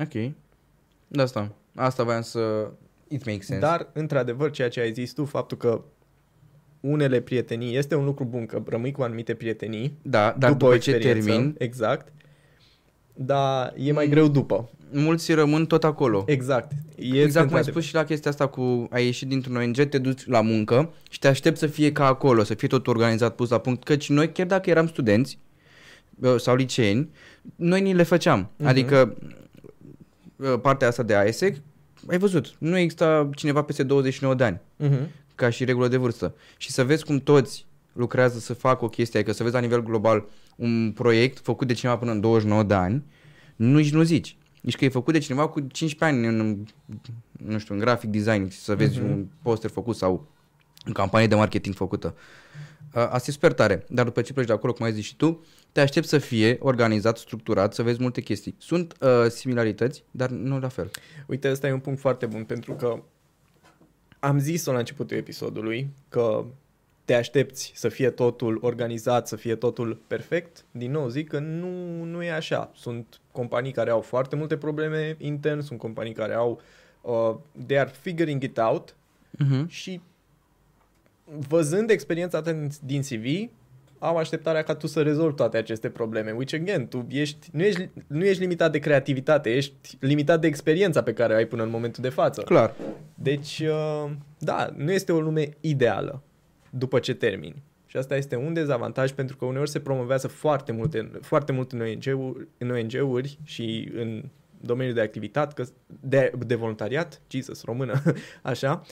Ok. 0.00 0.12
De 1.08 1.22
asta. 1.22 1.52
Asta 1.74 2.02
voiam 2.02 2.22
să... 2.22 2.70
It 3.08 3.24
makes 3.26 3.46
sense. 3.46 3.60
Dar, 3.66 3.88
într-adevăr, 3.92 4.50
ceea 4.50 4.68
ce 4.68 4.80
ai 4.80 4.92
zis 4.92 5.12
tu, 5.12 5.24
faptul 5.24 5.56
că 5.56 5.82
unele 6.80 7.20
prietenii, 7.20 7.76
este 7.76 7.94
un 7.94 8.04
lucru 8.04 8.24
bun 8.24 8.46
că 8.46 8.62
rămâi 8.68 8.92
cu 8.92 9.02
anumite 9.02 9.34
prietenii 9.34 9.98
da, 10.02 10.34
dar 10.38 10.50
după, 10.50 10.64
o 10.64 10.76
ce 10.76 10.90
experiență, 10.90 11.28
termin, 11.28 11.54
Exact. 11.58 12.12
Dar 13.14 13.74
e 13.76 13.92
mai 13.92 14.04
Mm. 14.04 14.10
greu 14.10 14.28
după. 14.28 14.70
mulți 14.94 15.32
rămân 15.32 15.66
tot 15.66 15.84
acolo. 15.84 16.24
Exact. 16.26 16.72
Este 16.96 17.18
Exact 17.22 17.46
cum 17.46 17.54
ai 17.56 17.60
într-adevăr- 17.60 17.70
spus 17.70 17.84
și 17.84 17.94
la 17.94 18.04
chestia 18.04 18.30
asta 18.30 18.46
cu 18.46 18.86
ai 18.90 19.04
ieșit 19.04 19.28
dintr-un 19.28 19.56
ONG, 19.56 19.76
te 19.84 19.98
duci 19.98 20.26
la 20.26 20.40
muncă 20.40 20.92
și 21.10 21.18
te 21.18 21.28
aștepți 21.28 21.60
să 21.60 21.66
fie 21.66 21.92
ca 21.92 22.06
acolo, 22.06 22.42
să 22.42 22.54
fie 22.54 22.68
tot 22.68 22.86
organizat, 22.86 23.34
pus 23.34 23.50
la 23.50 23.58
punct, 23.58 23.82
căci 23.84 24.08
noi, 24.08 24.32
chiar 24.32 24.46
dacă 24.46 24.70
eram 24.70 24.86
studenți 24.86 25.38
uh, 25.38 25.51
sau 26.38 26.54
liceeni, 26.54 27.10
noi 27.56 27.80
ni 27.80 27.94
le 27.94 28.02
făceam. 28.02 28.50
Mhm. 28.56 28.66
Adică 28.68 29.16
uh, 30.36 30.54
partea 30.62 30.88
asta 30.88 31.02
de 31.02 31.14
AESEC, 31.14 31.56
ai 32.10 32.18
văzut, 32.18 32.54
nu 32.58 32.76
exista 32.78 33.30
cineva 33.34 33.62
peste 33.62 33.82
29 33.82 34.34
de 34.34 34.44
ani, 34.44 34.60
Mhm. 34.76 35.08
ca 35.34 35.50
și 35.50 35.64
regulă 35.64 35.88
de 35.88 35.96
vârstă. 35.96 36.34
Și 36.56 36.70
să 36.70 36.84
vezi 36.84 37.04
cum 37.04 37.18
toți 37.18 37.66
lucrează 37.92 38.38
să 38.38 38.54
facă 38.54 38.84
o 38.84 38.88
chestie, 38.88 39.18
adică 39.18 39.34
să 39.34 39.42
vezi 39.42 39.54
la 39.54 39.60
nivel 39.60 39.82
global 39.82 40.24
un 40.56 40.92
proiect 40.94 41.38
făcut 41.38 41.66
de 41.66 41.72
cineva 41.72 41.98
până 41.98 42.10
în 42.10 42.20
29 42.20 42.62
de 42.62 42.74
ani, 42.74 43.04
nu 43.56 43.76
nici 43.78 43.92
nu 43.92 44.02
zici. 44.02 44.36
Nici 44.60 44.76
că 44.76 44.84
e 44.84 44.88
făcut 44.88 45.12
de 45.12 45.18
cineva 45.18 45.48
cu 45.48 45.60
15 45.60 46.04
ani 46.18 46.26
în, 46.40 46.64
nu 47.46 47.58
știu, 47.58 47.74
în 47.74 47.80
graphic 47.80 48.10
design, 48.10 48.48
să 48.50 48.74
vezi 48.74 48.98
Mhm. 49.00 49.10
un 49.10 49.26
poster 49.42 49.70
făcut 49.70 49.96
sau 49.96 50.28
în 50.84 50.92
campanie 50.92 51.26
de 51.26 51.34
marketing 51.34 51.74
făcută. 51.74 52.06
A- 52.08 52.14
Asta 52.92 53.30
e 53.30 53.32
super 53.32 53.52
tare, 53.52 53.84
dar 53.88 54.04
după 54.04 54.22
ce 54.22 54.32
pleci 54.32 54.46
de 54.46 54.52
acolo, 54.52 54.72
cum 54.72 54.84
ai 54.84 54.92
zis 54.92 55.04
și 55.04 55.16
tu, 55.16 55.44
te 55.72 55.80
aștepți 55.80 56.08
să 56.08 56.18
fie 56.18 56.56
organizat, 56.60 57.18
structurat, 57.18 57.74
să 57.74 57.82
vezi 57.82 58.00
multe 58.00 58.20
chestii. 58.20 58.54
Sunt 58.58 58.94
uh, 59.00 59.26
similarități, 59.28 60.04
dar 60.10 60.28
nu 60.30 60.58
la 60.58 60.68
fel. 60.68 60.90
Uite, 61.26 61.50
ăsta 61.50 61.66
e 61.66 61.72
un 61.72 61.78
punct 61.78 62.00
foarte 62.00 62.26
bun, 62.26 62.44
pentru 62.44 62.72
că 62.72 63.02
am 64.18 64.38
zis-o 64.38 64.72
la 64.72 64.78
începutul 64.78 65.16
episodului, 65.16 65.90
că 66.08 66.44
te 67.04 67.14
aștepți 67.14 67.72
să 67.74 67.88
fie 67.88 68.10
totul 68.10 68.58
organizat, 68.60 69.28
să 69.28 69.36
fie 69.36 69.54
totul 69.54 70.00
perfect. 70.06 70.64
Din 70.70 70.90
nou 70.90 71.08
zic 71.08 71.28
că 71.28 71.38
nu, 71.38 72.04
nu 72.04 72.22
e 72.22 72.32
așa. 72.32 72.70
Sunt 72.74 73.20
companii 73.32 73.72
care 73.72 73.90
au 73.90 74.00
foarte 74.00 74.36
multe 74.36 74.56
probleme 74.56 75.16
intern, 75.18 75.60
sunt 75.60 75.78
companii 75.78 76.12
care 76.12 76.34
au 76.34 76.60
uh, 77.00 77.34
they 77.66 77.78
are 77.78 77.90
figuring 78.00 78.42
it 78.42 78.58
out 78.58 78.96
Uh-huh. 79.32 79.66
și 79.66 80.00
văzând 81.48 81.90
experiența 81.90 82.42
ta 82.42 82.52
din- 82.52 82.70
din 82.84 83.00
CV, 83.00 83.50
au 83.98 84.16
așteptarea 84.16 84.62
ca 84.62 84.74
tu 84.74 84.86
să 84.86 85.02
rezolvi 85.02 85.34
toate 85.34 85.56
aceste 85.56 85.88
probleme. 85.88 86.30
Which 86.30 86.54
again, 86.54 86.88
tu 86.88 87.06
ești, 87.10 87.48
nu, 87.52 87.62
ești, 87.62 87.90
nu 88.06 88.24
ești 88.24 88.40
limitat 88.40 88.72
de 88.72 88.78
creativitate, 88.78 89.50
ești 89.50 89.96
limitat 90.00 90.40
de 90.40 90.46
experiența 90.46 91.02
pe 91.02 91.12
care 91.12 91.32
o 91.32 91.36
ai 91.36 91.46
până 91.46 91.62
în 91.62 91.70
momentul 91.70 92.02
de 92.02 92.08
față. 92.08 92.40
Clar. 92.42 92.74
Deci, 93.14 93.62
uh, 93.68 94.10
da, 94.38 94.70
nu 94.76 94.92
este 94.92 95.12
o 95.12 95.20
lume 95.20 95.48
ideală 95.60 96.22
după 96.70 96.98
ce 96.98 97.14
termini. 97.14 97.62
Și 97.86 97.96
asta 97.96 98.16
este 98.16 98.36
un 98.36 98.52
dezavantaj 98.52 99.10
pentru 99.10 99.36
că 99.36 99.44
uneori 99.44 99.70
se 99.70 99.80
promovează 99.80 100.28
foarte 100.28 100.72
multe, 100.72 101.10
foarte 101.20 101.52
mult 101.52 101.72
în 101.72 101.80
ONG-uri, 101.80 102.48
în 102.58 102.70
ONG-uri 102.70 103.38
și 103.44 103.90
în 103.94 104.24
domeniul 104.60 104.94
de 104.94 105.00
activitate, 105.00 105.62
că, 105.62 105.68
de, 106.00 106.32
de 106.46 106.54
voluntariat, 106.54 107.20
Jesus, 107.30 107.64
română, 107.64 108.02
așa, 108.42 108.82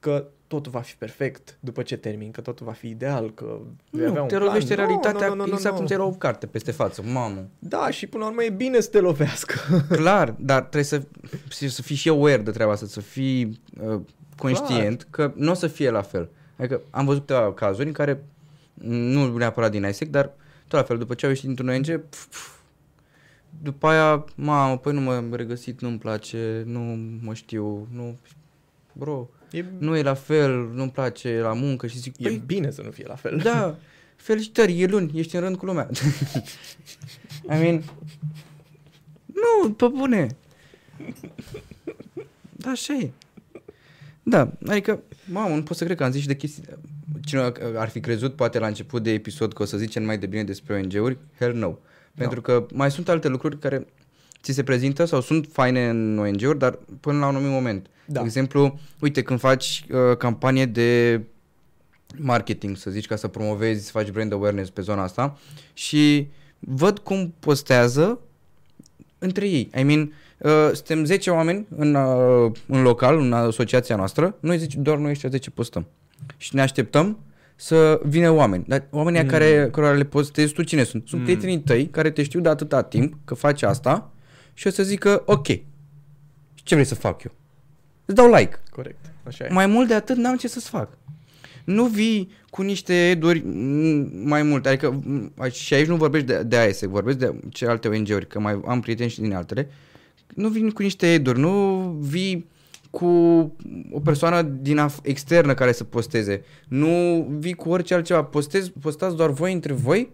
că 0.00 0.26
totul 0.46 0.72
va 0.72 0.80
fi 0.80 0.94
perfect 0.94 1.56
după 1.60 1.82
ce 1.82 1.96
termin, 1.96 2.30
că 2.30 2.40
totul 2.40 2.66
va 2.66 2.72
fi 2.72 2.88
ideal, 2.88 3.30
că 3.34 3.58
vei 3.90 4.06
avea 4.06 4.16
Nu, 4.16 4.22
un 4.22 4.28
te 4.28 4.34
plan. 4.36 4.46
lovește 4.46 4.74
Nu, 4.74 4.80
realitatea 4.80 5.28
nu, 5.28 5.34
nu, 5.34 5.46
nu, 5.46 5.52
exact 5.52 5.70
nu. 5.72 5.76
cum 5.78 5.86
ți-ai 5.86 5.98
luat 5.98 6.12
o 6.12 6.16
carte 6.16 6.46
peste 6.46 6.70
față, 6.70 7.02
mamă. 7.02 7.48
Da, 7.58 7.90
și 7.90 8.06
până 8.06 8.22
la 8.22 8.28
urmă 8.28 8.42
e 8.42 8.50
bine 8.50 8.80
să 8.80 8.88
te 8.88 9.00
lovească. 9.00 9.54
Clar, 9.88 10.34
dar 10.38 10.60
trebuie 10.60 10.82
să, 10.82 11.02
să 11.68 11.82
fii 11.82 11.96
și 11.96 12.08
aware 12.08 12.42
de 12.42 12.50
treaba 12.50 12.72
asta, 12.72 12.86
să 12.86 13.00
fii 13.00 13.60
uh, 13.80 14.00
conștient 14.36 15.06
că 15.10 15.32
nu 15.34 15.50
o 15.50 15.54
să 15.54 15.66
fie 15.66 15.90
la 15.90 16.02
fel. 16.02 16.28
Adică 16.56 16.80
am 16.90 17.04
văzut 17.04 17.26
câteva 17.26 17.52
cazuri 17.52 17.86
în 17.86 17.92
care, 17.92 18.24
nu 18.84 19.36
neapărat 19.36 19.70
din 19.70 19.84
ISEC, 19.84 20.08
dar 20.08 20.32
tot 20.68 20.78
la 20.78 20.84
fel, 20.84 20.98
după 20.98 21.14
ce 21.14 21.24
au 21.24 21.30
ieșit 21.30 21.46
dintr-un 21.46 21.68
ONG, 21.68 22.00
pf, 22.08 22.26
pf, 22.26 22.50
după 23.62 23.86
aia, 23.86 24.24
mamă, 24.34 24.78
păi 24.78 24.92
nu 24.92 25.00
m-am 25.00 25.34
regăsit, 25.34 25.80
nu-mi 25.80 25.98
place, 25.98 26.62
nu 26.66 26.80
mă 27.22 27.34
știu, 27.34 27.86
nu... 27.92 28.18
Bro, 28.92 29.28
E, 29.50 29.64
nu 29.78 29.96
e 29.96 30.02
la 30.02 30.14
fel, 30.14 30.70
nu-mi 30.74 30.90
place 30.90 31.40
la 31.40 31.52
muncă 31.52 31.86
și 31.86 31.98
zic, 31.98 32.18
e 32.18 32.22
păi, 32.22 32.42
bine 32.46 32.70
să 32.70 32.82
nu 32.82 32.90
fie 32.90 33.04
la 33.06 33.14
fel. 33.14 33.38
da, 33.42 33.76
felicitări, 34.16 34.80
e 34.80 34.86
luni, 34.86 35.18
ești 35.18 35.34
în 35.34 35.40
rând 35.40 35.56
cu 35.56 35.64
lumea. 35.64 35.88
I 37.54 37.58
mean, 37.60 37.82
nu, 39.26 39.72
pe 39.72 39.86
bune. 39.86 40.26
Da, 42.52 42.70
așa 42.70 42.94
e. 42.94 43.10
Da, 44.22 44.52
adică, 44.66 45.02
mamă, 45.24 45.54
nu 45.54 45.62
pot 45.62 45.76
să 45.76 45.84
cred 45.84 45.96
că 45.96 46.04
am 46.04 46.10
zis 46.10 46.20
și 46.20 46.26
de 46.26 46.36
chestii. 46.36 46.62
Cine 47.24 47.52
ar 47.76 47.88
fi 47.88 48.00
crezut, 48.00 48.34
poate 48.34 48.58
la 48.58 48.66
început 48.66 49.02
de 49.02 49.12
episod, 49.12 49.52
că 49.52 49.62
o 49.62 49.66
să 49.66 49.76
zicem 49.76 50.04
mai 50.04 50.18
de 50.18 50.26
bine 50.26 50.44
despre 50.44 50.74
ONG-uri? 50.74 51.18
Hell 51.38 51.54
no. 51.54 51.74
Pentru 52.14 52.40
că 52.40 52.66
mai 52.72 52.90
sunt 52.90 53.08
alte 53.08 53.28
lucruri 53.28 53.58
care 53.58 53.86
ți 54.48 54.54
se 54.54 54.62
prezintă 54.62 55.04
sau 55.04 55.20
sunt 55.20 55.48
faine 55.52 55.88
în 55.88 56.18
ONG-uri, 56.18 56.58
dar 56.58 56.78
până 57.00 57.18
la 57.18 57.26
un 57.26 57.34
anumit 57.34 57.52
moment. 57.52 57.86
Da. 58.04 58.20
De 58.20 58.26
exemplu, 58.26 58.78
uite, 59.00 59.22
când 59.22 59.38
faci 59.38 59.84
uh, 59.90 60.16
campanie 60.16 60.66
de 60.66 61.20
marketing, 62.16 62.76
să 62.76 62.90
zici, 62.90 63.06
ca 63.06 63.16
să 63.16 63.28
promovezi, 63.28 63.84
să 63.84 63.90
faci 63.90 64.10
brand 64.10 64.32
awareness 64.32 64.70
pe 64.70 64.80
zona 64.80 65.02
asta 65.02 65.38
și 65.72 66.28
văd 66.58 66.98
cum 66.98 67.34
postează 67.38 68.20
între 69.18 69.48
ei. 69.48 69.70
I 69.78 69.82
mean, 69.82 70.12
uh, 70.38 70.70
suntem 70.72 71.04
10 71.04 71.30
oameni 71.30 71.66
în, 71.76 71.94
uh, 71.94 72.52
în 72.66 72.82
local, 72.82 73.18
în 73.18 73.32
asociația 73.32 73.96
noastră, 73.96 74.36
noi 74.40 74.58
zici, 74.58 74.74
doar 74.74 74.98
noi 74.98 75.10
ăștia 75.10 75.28
10 75.28 75.50
postăm. 75.50 75.86
Și 76.36 76.54
ne 76.54 76.60
așteptăm 76.60 77.18
să 77.56 78.00
vină 78.04 78.30
oameni. 78.30 78.64
Dar 78.66 78.86
oamenii 78.90 79.20
Mm. 79.20 79.26
mm. 79.26 79.32
care, 79.32 79.68
care 79.72 79.96
le 79.96 80.04
postezi 80.04 80.52
tu 80.52 80.62
cine 80.62 80.82
sunt? 80.84 81.08
Sunt 81.08 81.20
Mm. 81.20 81.26
mm. 81.26 81.34
prietenii 81.34 81.60
tăi 81.64 81.86
care 81.86 82.10
te 82.10 82.22
știu 82.22 82.40
de 82.40 82.48
atâta 82.48 82.82
timp 82.82 83.14
că 83.24 83.34
faci 83.34 83.62
asta 83.62 84.10
și 84.58 84.66
o 84.66 84.70
să 84.70 84.82
zică, 84.82 85.22
ok, 85.26 85.46
și 85.46 85.62
ce 86.62 86.74
vrei 86.74 86.86
să 86.86 86.94
fac 86.94 87.22
eu? 87.22 87.32
Îți 88.04 88.16
dau 88.16 88.34
like. 88.34 88.60
Corect, 88.70 89.12
așa 89.26 89.44
e. 89.44 89.52
Mai 89.52 89.66
mult 89.66 89.88
de 89.88 89.94
atât 89.94 90.16
n-am 90.16 90.36
ce 90.36 90.48
să-ți 90.48 90.68
fac. 90.68 90.98
Nu 91.64 91.84
vii 91.84 92.30
cu 92.50 92.62
niște 92.62 93.08
eduri 93.08 93.42
mm, 93.44 94.10
mai 94.24 94.42
multe, 94.42 94.68
adică 94.68 95.00
mm, 95.04 95.32
și 95.50 95.74
aici 95.74 95.86
nu 95.86 95.96
vorbești 95.96 96.26
de, 96.26 96.42
de 96.42 96.56
AESEC, 96.56 96.88
vorbesc 96.88 97.18
de 97.18 97.34
celelalte 97.48 97.88
ONG-uri, 97.88 98.26
că 98.26 98.40
mai 98.40 98.60
am 98.66 98.80
prieteni 98.80 99.10
și 99.10 99.20
din 99.20 99.34
altele, 99.34 99.70
nu 100.34 100.48
vii 100.48 100.72
cu 100.72 100.82
niște 100.82 101.12
eduri, 101.12 101.38
nu 101.38 101.80
vii 102.00 102.48
cu 102.90 103.06
o 103.92 104.00
persoană 104.04 104.42
din 104.42 104.78
af- 104.88 105.02
externă 105.02 105.54
care 105.54 105.72
să 105.72 105.84
posteze, 105.84 106.44
nu 106.68 107.26
vii 107.38 107.54
cu 107.54 107.68
orice 107.68 107.94
altceva, 107.94 108.24
postezi, 108.24 108.72
postați 108.80 109.16
doar 109.16 109.30
voi 109.30 109.52
între 109.52 109.72
voi, 109.72 110.10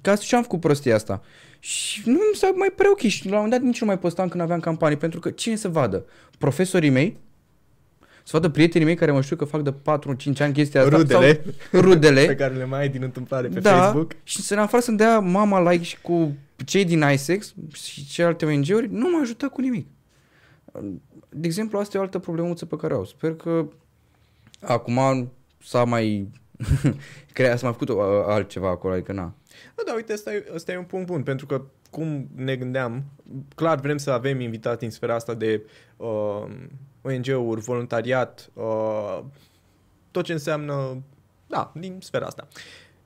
ca 0.00 0.14
și 0.14 0.34
am 0.34 0.42
făcut 0.42 0.60
prostia 0.60 0.94
asta. 0.94 1.22
Și 1.58 2.02
nu 2.04 2.12
mi 2.12 2.36
s-a 2.36 2.50
mai 2.54 2.72
prea 2.76 2.90
ok 2.90 2.98
și 2.98 3.24
la 3.24 3.30
un 3.30 3.36
moment 3.36 3.52
dat 3.52 3.70
nici 3.70 3.80
nu 3.80 3.86
mai 3.86 3.98
postam 3.98 4.28
când 4.28 4.42
aveam 4.42 4.60
campanii, 4.60 4.96
pentru 4.96 5.20
că 5.20 5.30
cine 5.30 5.56
să 5.56 5.68
vadă? 5.68 6.04
Profesorii 6.38 6.90
mei? 6.90 7.16
Să 8.00 8.36
vadă 8.36 8.48
prietenii 8.48 8.86
mei 8.86 8.96
care 8.96 9.10
mă 9.10 9.20
știu 9.20 9.36
că 9.36 9.44
fac 9.44 9.62
de 9.62 9.72
4-5 9.72 9.74
ani 10.38 10.52
chestia 10.52 10.82
asta. 10.82 10.96
Rudele. 10.96 11.44
Sau 11.72 11.80
rudele. 11.80 12.24
pe 12.34 12.34
care 12.34 12.54
le 12.54 12.64
mai 12.64 12.80
ai 12.80 12.88
din 12.88 13.02
întâmplare 13.02 13.48
pe 13.48 13.60
da, 13.60 13.80
Facebook. 13.80 14.12
și 14.22 14.42
să 14.42 14.54
ne 14.54 14.60
afară 14.60 14.82
să-mi 14.82 14.96
dea 14.96 15.18
mama 15.18 15.70
like 15.70 15.84
și 15.84 16.00
cu 16.00 16.36
cei 16.64 16.84
din 16.84 17.04
ISEX 17.12 17.54
și 17.72 18.06
celelalte 18.06 18.44
ONG-uri, 18.44 18.88
nu 18.90 19.10
m-a 19.10 19.20
ajutat 19.20 19.50
cu 19.50 19.60
nimic. 19.60 19.86
De 21.28 21.46
exemplu, 21.46 21.78
asta 21.78 21.96
e 21.96 22.00
o 22.00 22.02
altă 22.02 22.18
problemuță 22.18 22.66
pe 22.66 22.76
care 22.76 22.94
o 22.94 22.96
au. 22.96 23.04
Sper 23.04 23.34
că 23.34 23.68
acum 24.60 25.30
s-a 25.64 25.84
mai 25.84 26.28
creat, 27.32 27.58
s-a 27.58 27.66
mai 27.66 27.76
făcut 27.78 27.88
uh, 27.88 27.96
altceva 28.26 28.68
acolo, 28.68 28.94
adică 28.94 29.12
na. 29.12 29.34
Da, 29.74 29.82
da, 29.86 29.94
uite, 29.94 30.12
ăsta 30.12 30.34
e, 30.34 30.46
ăsta 30.54 30.72
e 30.72 30.76
un 30.76 30.84
punct 30.84 31.06
bun, 31.06 31.22
pentru 31.22 31.46
că, 31.46 31.62
cum 31.90 32.28
ne 32.34 32.56
gândeam, 32.56 33.04
clar 33.54 33.80
vrem 33.80 33.96
să 33.96 34.10
avem 34.10 34.40
invitați 34.40 34.84
în 34.84 34.90
sfera 34.90 35.14
asta 35.14 35.34
de 35.34 35.62
uh, 35.96 36.44
ONG-uri, 37.02 37.60
voluntariat, 37.60 38.50
uh, 38.54 39.20
tot 40.10 40.24
ce 40.24 40.32
înseamnă, 40.32 41.02
da, 41.46 41.72
din 41.74 41.98
sfera 42.00 42.26
asta. 42.26 42.48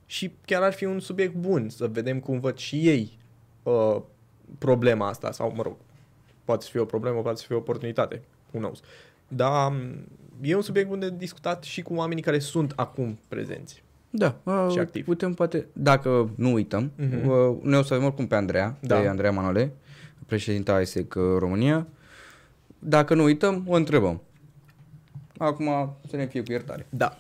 Și 0.07 0.33
chiar 0.45 0.63
ar 0.63 0.73
fi 0.73 0.85
un 0.85 1.01
subiect 1.01 1.35
bun 1.35 1.69
să 1.69 1.87
vedem 1.87 2.21
cum 2.21 2.41
văd 2.41 2.57
și 2.57 2.89
ei 2.89 3.19
uh, 3.63 4.03
problema 4.59 5.09
asta, 5.09 5.33
sau, 5.33 5.53
mă 5.55 5.63
rog, 5.63 5.77
poate 6.45 6.65
să 6.65 6.71
fie 6.71 6.81
o 6.81 6.85
problemă, 6.85 7.23
poate 7.23 7.39
să 7.39 7.45
fie 7.47 7.55
o 7.55 7.59
oportunitate, 7.59 8.23
who 8.51 8.59
knows. 8.59 8.81
Dar 9.29 9.71
um, 9.71 10.07
e 10.41 10.55
un 10.55 10.63
subiect 10.63 10.89
bun 10.89 10.99
de 10.99 11.11
discutat 11.11 11.63
și 11.63 11.83
cu 11.83 11.95
oamenii 11.95 12.23
care 12.23 12.39
sunt 12.39 12.73
acum 12.77 13.19
prezenți. 13.29 13.83
Da, 14.15 14.37
uh, 14.43 14.67
Și 14.71 14.79
activ. 14.79 15.05
putem 15.05 15.35
poate, 15.35 15.67
dacă 15.73 16.31
nu 16.35 16.53
uităm, 16.53 16.91
Mhm. 16.97 17.29
uh, 17.29 17.57
noi 17.63 17.79
o 17.79 17.83
să 17.83 17.95
avem 17.95 18.07
oricum 18.07 18.27
pe 18.27 18.35
Andreea, 18.35 18.77
Da. 18.81 18.97
pe 19.01 19.07
Andreea 19.07 19.33
Manole, 19.33 19.73
președinta 20.27 20.81
ISEC 20.81 21.15
uh, 21.15 21.23
România. 21.39 21.87
Dacă 22.79 23.15
nu 23.15 23.23
uităm, 23.23 23.65
o 23.67 23.75
întrebăm. 23.75 24.21
Acum 25.39 25.97
să 26.09 26.17
ne 26.17 26.27
fie 26.27 26.43
cu 26.43 26.53
iertare. 26.53 26.87
Da. 26.91 27.19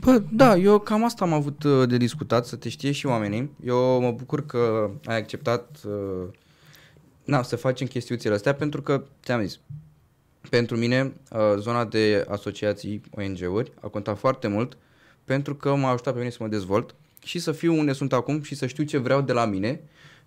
Bă, 0.00 0.22
da, 0.32 0.56
eu 0.56 0.78
cam 0.78 1.04
asta 1.04 1.24
am 1.24 1.32
avut 1.32 1.62
uh, 1.62 1.88
de 1.88 1.96
discutat, 1.96 2.46
să 2.46 2.56
te 2.56 2.68
știe 2.68 2.92
și 2.92 3.06
oamenii. 3.06 3.50
Eu 3.64 4.00
mă 4.00 4.10
bucur 4.12 4.46
că 4.46 4.90
ai 5.04 5.16
acceptat 5.16 5.76
uh, 5.86 6.24
na, 7.24 7.42
să 7.42 7.56
facem 7.56 7.86
chestiuțele 7.86 8.34
astea 8.34 8.54
pentru 8.54 8.82
că, 8.82 9.04
ți-am 9.24 9.40
zis, 9.42 9.58
pentru 10.50 10.76
mine 10.76 11.12
uh, 11.32 11.38
zona 11.58 11.84
de 11.84 12.26
asociații, 12.28 13.00
ONG-uri, 13.10 13.72
a 13.80 13.88
contat 13.88 14.18
foarte 14.18 14.48
mult 14.48 14.76
pentru 15.26 15.54
că 15.54 15.74
m-a 15.74 15.90
ajutat 15.90 16.12
pe 16.12 16.18
mine 16.18 16.30
să 16.30 16.38
mă 16.40 16.48
dezvolt 16.48 16.94
și 17.24 17.38
să 17.38 17.52
fiu 17.52 17.78
unde 17.78 17.92
sunt 17.92 18.12
acum 18.12 18.42
și 18.42 18.54
să 18.54 18.66
știu 18.66 18.84
ce 18.84 18.98
vreau 18.98 19.20
de 19.20 19.32
la 19.32 19.44
mine, 19.44 19.80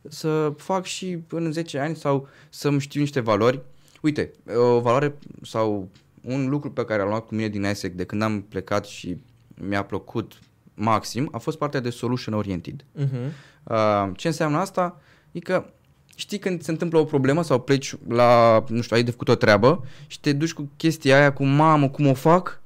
să 0.08 0.54
fac 0.58 0.86
și 0.86 1.18
în 1.30 1.52
10 1.52 1.80
ani 1.80 1.96
sau 1.96 2.28
să-mi 2.50 2.80
știu 2.80 3.00
niște 3.00 3.20
valori. 3.20 3.62
Uite, 4.02 4.32
o 4.56 4.80
valoare 4.80 5.16
sau 5.42 5.90
un 6.22 6.50
lucru 6.50 6.72
pe 6.72 6.86
care 6.86 7.00
l-am 7.00 7.10
luat 7.10 7.26
cu 7.28 7.36
mine 7.36 7.48
din 7.48 7.64
ISEC 7.64 7.94
de 7.94 8.04
când 8.04 8.22
am 8.22 8.42
plecat 8.42 8.86
și 8.86 9.18
mi-a 9.54 9.84
plăcut 9.84 10.40
maxim 10.74 11.30
a 11.32 11.38
fost 11.38 11.58
partea 11.58 11.80
de 11.80 11.90
solution 11.90 12.34
oriented. 12.34 12.86
Uh-huh. 12.98 13.32
Uh, 13.64 14.10
ce 14.16 14.28
înseamnă 14.28 14.58
asta? 14.58 15.02
E 15.32 15.40
că 15.40 15.66
știi 16.16 16.40
când 16.40 16.62
se 16.62 16.72
întâmplă 16.72 17.00
o 17.00 17.04
problemă 17.04 17.44
sau 17.44 17.60
pleci 17.60 17.96
la, 18.08 18.64
nu 18.68 18.82
știu, 18.82 18.96
ai 18.96 19.04
de 19.04 19.12
făcut 19.12 19.28
o 19.28 19.36
treabă 19.36 19.86
și 20.08 20.20
te 20.20 20.34
duci 20.34 20.54
cu 20.54 20.70
chestia 20.78 21.18
aia 21.18 21.34
cu 21.34 21.46
mamă, 21.46 21.90
cum 21.90 22.08
o 22.08 22.14
fac? 22.14 22.62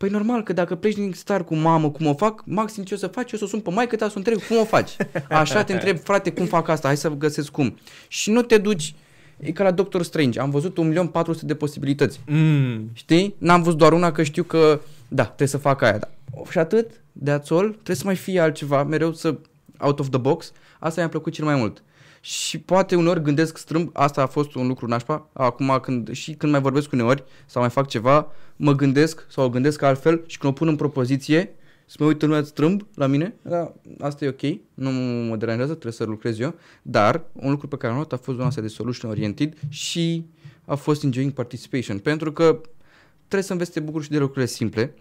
Păi 0.00 0.08
normal 0.08 0.42
că 0.42 0.52
dacă 0.52 0.74
pleci 0.74 0.94
din 0.94 1.12
star 1.12 1.44
cu 1.44 1.54
mamă, 1.54 1.90
cum 1.90 2.06
o 2.06 2.14
fac, 2.14 2.42
maxim 2.46 2.82
ce 2.82 2.94
o 2.94 2.96
să 2.96 3.06
faci, 3.06 3.32
eu 3.32 3.38
să 3.38 3.44
o 3.44 3.48
sun 3.48 3.60
pe 3.60 3.70
maică 3.70 3.96
ta 3.96 4.06
să 4.06 4.12
o 4.14 4.18
întreb 4.18 4.38
cum 4.48 4.58
o 4.58 4.64
faci. 4.64 4.96
Așa 5.28 5.64
te 5.64 5.72
întreb, 5.72 5.98
frate, 5.98 6.32
cum 6.32 6.46
fac 6.46 6.68
asta, 6.68 6.86
hai 6.86 6.96
să 6.96 7.08
găsesc 7.08 7.50
cum. 7.50 7.78
Și 8.08 8.30
nu 8.30 8.42
te 8.42 8.58
duci, 8.58 8.94
e 9.36 9.52
ca 9.52 9.62
la 9.62 9.70
Doctor 9.70 10.02
Strange, 10.02 10.40
am 10.40 10.50
văzut 10.50 10.78
1.400.000 10.78 11.40
de 11.40 11.54
posibilități. 11.54 12.20
Mm. 12.26 12.90
Știi? 12.92 13.34
N-am 13.38 13.62
văzut 13.62 13.78
doar 13.78 13.92
una 13.92 14.12
că 14.12 14.22
știu 14.22 14.42
că, 14.42 14.80
da, 15.08 15.24
trebuie 15.24 15.48
să 15.48 15.58
fac 15.58 15.82
aia. 15.82 15.98
Da. 15.98 16.08
Și 16.50 16.58
atât, 16.58 16.90
de 17.12 17.30
all, 17.30 17.70
trebuie 17.70 17.96
să 17.96 18.04
mai 18.04 18.16
fie 18.16 18.40
altceva, 18.40 18.84
mereu 18.84 19.12
să 19.12 19.36
out 19.78 19.98
of 19.98 20.08
the 20.08 20.18
box. 20.18 20.52
Asta 20.78 21.00
mi-a 21.00 21.10
plăcut 21.10 21.32
cel 21.32 21.44
mai 21.44 21.54
mult. 21.54 21.82
Și 22.20 22.58
poate 22.58 22.96
uneori 22.96 23.22
gândesc 23.22 23.58
strâmb, 23.58 23.90
asta 23.92 24.22
a 24.22 24.26
fost 24.26 24.54
un 24.54 24.66
lucru 24.66 24.86
nașpa, 24.86 25.28
acum 25.32 25.78
când, 25.82 26.12
și 26.12 26.32
când 26.32 26.52
mai 26.52 26.60
vorbesc 26.60 26.92
uneori 26.92 27.24
sau 27.46 27.60
mai 27.60 27.70
fac 27.70 27.88
ceva, 27.88 28.32
mă 28.56 28.74
gândesc 28.74 29.26
sau 29.28 29.44
o 29.44 29.48
gândesc 29.48 29.82
altfel 29.82 30.22
și 30.26 30.38
când 30.38 30.52
o 30.52 30.56
pun 30.56 30.68
în 30.68 30.76
propoziție, 30.76 31.54
să 31.86 31.96
mă 31.98 32.06
uit 32.06 32.22
lumea 32.22 32.42
strâmb 32.42 32.86
la 32.94 33.06
mine, 33.06 33.34
da, 33.42 33.72
asta 34.00 34.24
e 34.24 34.28
ok, 34.28 34.60
nu 34.74 34.90
mă 35.28 35.36
deranjează, 35.36 35.70
trebuie 35.70 35.92
să 35.92 36.04
lucrez 36.04 36.38
eu, 36.38 36.54
dar 36.82 37.24
un 37.32 37.50
lucru 37.50 37.68
pe 37.68 37.76
care 37.76 37.92
am 37.92 37.98
luat 37.98 38.12
a 38.12 38.16
fost 38.16 38.36
zona 38.36 38.48
asta 38.48 38.60
de 38.60 38.68
solution 38.68 39.10
oriented 39.10 39.56
și 39.68 40.26
a 40.64 40.74
fost 40.74 41.04
enjoying 41.04 41.32
participation, 41.32 41.98
pentru 41.98 42.32
că 42.32 42.60
trebuie 43.18 43.42
să 43.42 43.52
înveți 43.52 43.72
să 43.72 43.78
te 43.78 43.84
bucuri 43.84 44.04
și 44.04 44.10
de 44.10 44.18
lucrurile 44.18 44.46
simple 44.46 44.94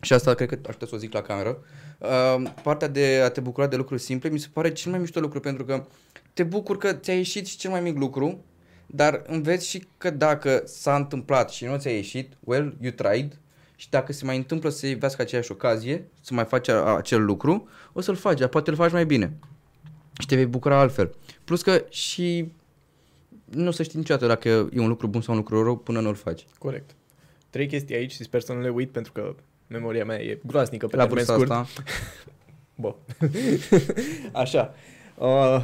și 0.00 0.12
asta 0.12 0.34
cred 0.34 0.48
că 0.48 0.54
aș 0.54 0.72
putea 0.72 0.86
să 0.86 0.94
o 0.94 0.98
zic 0.98 1.12
la 1.12 1.22
cameră. 1.22 1.58
Uh, 1.98 2.50
partea 2.62 2.88
de 2.88 3.20
a 3.24 3.28
te 3.28 3.40
bucura 3.40 3.66
de 3.66 3.76
lucruri 3.76 4.00
simple 4.00 4.28
mi 4.28 4.38
se 4.38 4.48
pare 4.52 4.72
cel 4.72 4.90
mai 4.90 5.00
mișto 5.00 5.20
lucru 5.20 5.40
pentru 5.40 5.64
că 5.64 5.84
te 6.34 6.42
bucuri 6.42 6.78
că 6.78 6.92
ți-a 6.92 7.14
ieșit 7.14 7.46
și 7.46 7.56
cel 7.56 7.70
mai 7.70 7.80
mic 7.80 7.96
lucru, 7.98 8.44
dar 8.86 9.22
înveți 9.26 9.68
și 9.68 9.86
că 9.98 10.10
dacă 10.10 10.62
s-a 10.64 10.96
întâmplat 10.96 11.50
și 11.50 11.64
nu 11.64 11.76
ți-a 11.78 11.90
ieșit, 11.90 12.32
well, 12.40 12.76
you 12.80 12.92
tried, 12.92 13.38
și 13.76 13.90
dacă 13.90 14.12
se 14.12 14.24
mai 14.24 14.36
întâmplă 14.36 14.70
să 14.70 14.86
ivească 14.86 15.22
aceeași 15.22 15.52
ocazie, 15.52 16.08
să 16.20 16.34
mai 16.34 16.44
faci 16.44 16.68
a- 16.68 16.96
acel 16.96 17.24
lucru, 17.24 17.68
o 17.92 18.00
să-l 18.00 18.14
faci, 18.14 18.38
dar 18.38 18.48
poate 18.48 18.70
îl 18.70 18.76
faci 18.76 18.92
mai 18.92 19.06
bine. 19.06 19.32
Și 20.20 20.26
te 20.26 20.34
vei 20.34 20.46
bucura 20.46 20.78
altfel. 20.80 21.14
Plus 21.44 21.62
că 21.62 21.84
și 21.88 22.52
nu 23.44 23.66
o 23.68 23.70
să 23.70 23.82
știi 23.82 23.98
niciodată 23.98 24.26
dacă 24.26 24.48
e 24.48 24.80
un 24.80 24.88
lucru 24.88 25.06
bun 25.06 25.20
sau 25.20 25.34
un 25.34 25.40
lucru 25.40 25.62
rău 25.62 25.76
până 25.76 26.00
nu-l 26.00 26.14
faci. 26.14 26.46
Corect. 26.58 26.90
Trei 27.50 27.66
chestii 27.66 27.94
aici 27.94 28.12
și 28.12 28.22
sper 28.22 28.40
să 28.40 28.52
nu 28.52 28.60
le 28.60 28.68
uit 28.68 28.90
pentru 28.90 29.12
că 29.12 29.34
memoria 29.66 30.04
mea 30.04 30.22
e 30.22 30.38
groaznică 30.46 30.86
pe 30.86 30.96
La 30.96 31.06
termen 31.06 31.24
vârsta 31.24 31.34
scurt. 31.34 31.50
asta, 31.50 31.82
Bă. 32.80 32.94
Așa. 34.42 34.74
Uh, 35.18 35.62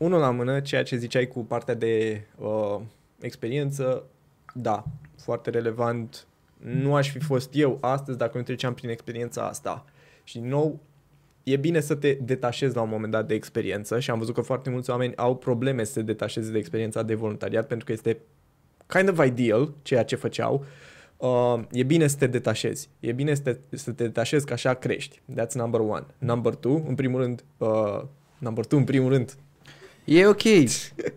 unul 0.00 0.20
la 0.20 0.30
mână, 0.30 0.60
ceea 0.60 0.82
ce 0.82 0.96
ziceai 0.96 1.26
cu 1.26 1.44
partea 1.44 1.74
de 1.74 2.24
uh, 2.38 2.80
experiență, 3.20 4.04
da, 4.54 4.84
foarte 5.16 5.50
relevant. 5.50 6.26
Nu 6.58 6.94
aș 6.94 7.10
fi 7.10 7.18
fost 7.18 7.54
eu 7.54 7.78
astăzi 7.80 8.18
dacă 8.18 8.38
nu 8.38 8.44
treceam 8.44 8.74
prin 8.74 8.88
experiența 8.88 9.46
asta. 9.46 9.84
Și 10.24 10.38
din 10.38 10.48
nou, 10.48 10.78
e 11.42 11.56
bine 11.56 11.80
să 11.80 11.94
te 11.94 12.12
detașezi 12.12 12.74
la 12.74 12.82
un 12.82 12.88
moment 12.88 13.12
dat 13.12 13.26
de 13.26 13.34
experiență 13.34 14.00
și 14.00 14.10
am 14.10 14.18
văzut 14.18 14.34
că 14.34 14.40
foarte 14.40 14.70
mulți 14.70 14.90
oameni 14.90 15.16
au 15.16 15.36
probleme 15.36 15.84
să 15.84 15.92
se 15.92 16.02
detașeze 16.02 16.50
de 16.50 16.58
experiența 16.58 17.02
de 17.02 17.14
voluntariat 17.14 17.66
pentru 17.66 17.86
că 17.86 17.92
este 17.92 18.18
kind 18.86 19.08
of 19.08 19.26
ideal 19.26 19.72
ceea 19.82 20.04
ce 20.04 20.16
făceau. 20.16 20.64
Uh, 21.16 21.60
e 21.72 21.82
bine 21.82 22.06
să 22.06 22.16
te 22.16 22.26
detașezi. 22.26 22.88
E 23.00 23.12
bine 23.12 23.34
să 23.34 23.42
te, 23.42 23.76
să 23.76 23.92
te 23.92 24.04
detașezi 24.04 24.46
că 24.46 24.52
așa 24.52 24.74
crești. 24.74 25.20
That's 25.40 25.52
number 25.54 25.80
one. 25.80 26.06
Number 26.18 26.54
two, 26.54 26.82
în 26.86 26.94
primul 26.94 27.20
rând, 27.20 27.44
uh, 27.56 28.02
number 28.38 28.64
two, 28.64 28.78
în 28.78 28.84
primul 28.84 29.10
rând, 29.10 29.36
e 30.04 30.26
ok. 30.26 30.42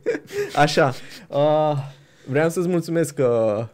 Așa. 0.55 0.93
Uh, 1.27 1.77
vreau 2.27 2.49
să-ți 2.49 2.67
mulțumesc 2.67 3.13
că 3.13 3.67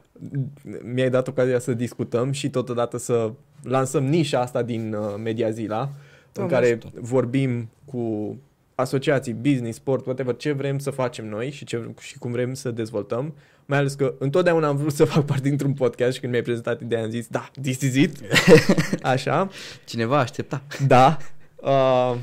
mi-ai 0.93 1.10
dat 1.10 1.28
ocazia 1.28 1.60
să 1.60 1.74
discutăm 1.74 2.32
și 2.32 2.49
totodată 2.49 2.97
să 2.97 3.32
lansăm 3.64 4.05
nișa 4.05 4.41
asta 4.41 4.62
din 4.62 4.93
uh, 4.93 5.16
Mediazila, 5.24 5.82
în 5.82 5.89
Doamne 6.34 6.53
care 6.53 6.66
ajută. 6.66 6.91
vorbim 7.01 7.70
cu 7.86 8.36
asociații, 8.76 9.34
business, 9.34 9.78
sport, 9.78 10.05
whatever, 10.05 10.36
ce 10.36 10.51
vrem 10.51 10.80
să 10.80 10.89
facem 10.89 11.30
noi 11.30 11.51
și, 11.51 11.66
ce, 11.66 11.93
și 11.99 12.18
cum 12.18 12.32
vrem 12.32 12.53
să 12.53 12.72
dezvoltăm. 12.72 13.34
Mai 13.66 13.78
ales 13.78 13.93
că 13.93 14.14
întotdeauna 14.20 14.68
am 14.68 14.76
vrut 14.76 14.93
să 14.93 15.05
fac 15.05 15.26
parte 15.26 15.47
dintr-un 15.47 15.74
podcast 15.74 16.14
și 16.14 16.20
când 16.20 16.32
mi-ai 16.32 16.43
prezentat 16.43 16.82
ideea 16.82 17.03
am 17.03 17.10
zis, 17.10 17.28
da, 17.28 17.49
this 17.62 17.82
is 17.82 17.95
it. 17.95 18.18
Așa. 19.01 19.49
Cineva 19.86 20.20
aștepta. 20.20 20.62
Da. 20.88 21.18
Uh, 21.55 22.16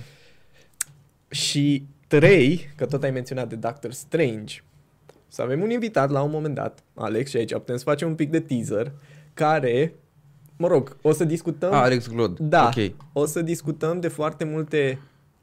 și 1.28 1.87
trei, 2.07 2.70
că 2.76 2.86
tot 2.86 3.02
ai 3.02 3.11
menționat 3.11 3.48
de 3.48 3.54
Doctor 3.57 3.92
Strange, 3.92 4.62
să 5.28 5.42
avem 5.42 5.62
un 5.62 5.70
invitat 5.70 6.11
la 6.11 6.22
un 6.22 6.30
moment 6.30 6.54
dat, 6.54 6.82
Alex, 6.94 7.30
și 7.30 7.36
aici 7.36 7.52
putem 7.52 7.76
să 7.76 7.84
facem 7.84 8.09
un 8.09 8.14
pic 8.14 8.30
de 8.30 8.40
teaser, 8.40 8.92
care, 9.34 9.94
mă 10.57 10.66
rog, 10.68 10.96
o 11.02 11.12
să 11.12 11.24
discutăm... 11.24 11.72
Ah, 11.72 11.80
Alex 11.80 12.09
Glod. 12.09 12.38
Da, 12.38 12.66
Ok. 12.76 12.92
o 13.12 13.26
să 13.26 13.42
discutăm 13.42 14.00
de 14.00 14.09
foarte 14.09 14.44
multe 14.44 14.98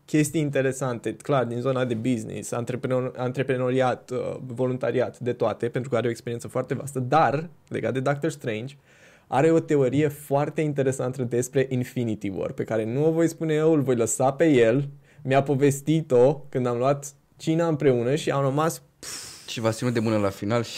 chestii 0.06 0.42
interesante, 0.42 1.16
clar, 1.16 1.46
din 1.46 1.60
zona 1.60 1.86
de 1.86 1.94
business, 1.94 2.52
antreprenor, 2.52 3.14
antreprenoriat, 3.18 4.10
uh, 4.12 4.36
voluntariat, 4.46 5.20
de 5.20 5.34
toate, 5.34 5.68
pentru 5.70 5.90
că 5.90 5.96
are 5.98 6.08
o 6.08 6.10
experiență 6.10 6.48
foarte 6.48 6.74
vastă, 6.74 7.00
dar, 7.00 7.50
legat 7.68 7.94
de 7.94 8.00
Doctor 8.00 8.30
Strange, 8.30 8.76
are 9.28 9.52
o 9.52 9.60
teorie 9.60 10.08
foarte 10.08 10.62
interesantă 10.62 11.24
despre 11.24 11.66
Infinity 11.70 12.30
War, 12.36 12.52
pe 12.52 12.64
care 12.64 12.94
nu 12.94 13.08
o 13.08 13.12
voi 13.12 13.28
spune 13.28 13.54
eu, 13.54 13.74
îl 13.74 13.82
voi 13.82 13.96
lăsa 13.96 14.32
pe 14.32 14.46
el. 14.46 14.90
Mi-a 15.24 15.44
povestit-o 15.44 16.34
când 16.50 16.66
am 16.68 16.78
luat 16.78 17.14
cina 17.38 17.68
împreună 17.68 18.16
și 18.16 18.30
am 18.32 18.42
rămas 18.42 18.82
Și 19.48 19.60
v-a 19.60 19.72
ținut 19.72 19.94
de 19.94 20.00
mână 20.00 20.18
la 20.18 20.30
final 20.30 20.64
și... 20.64 20.78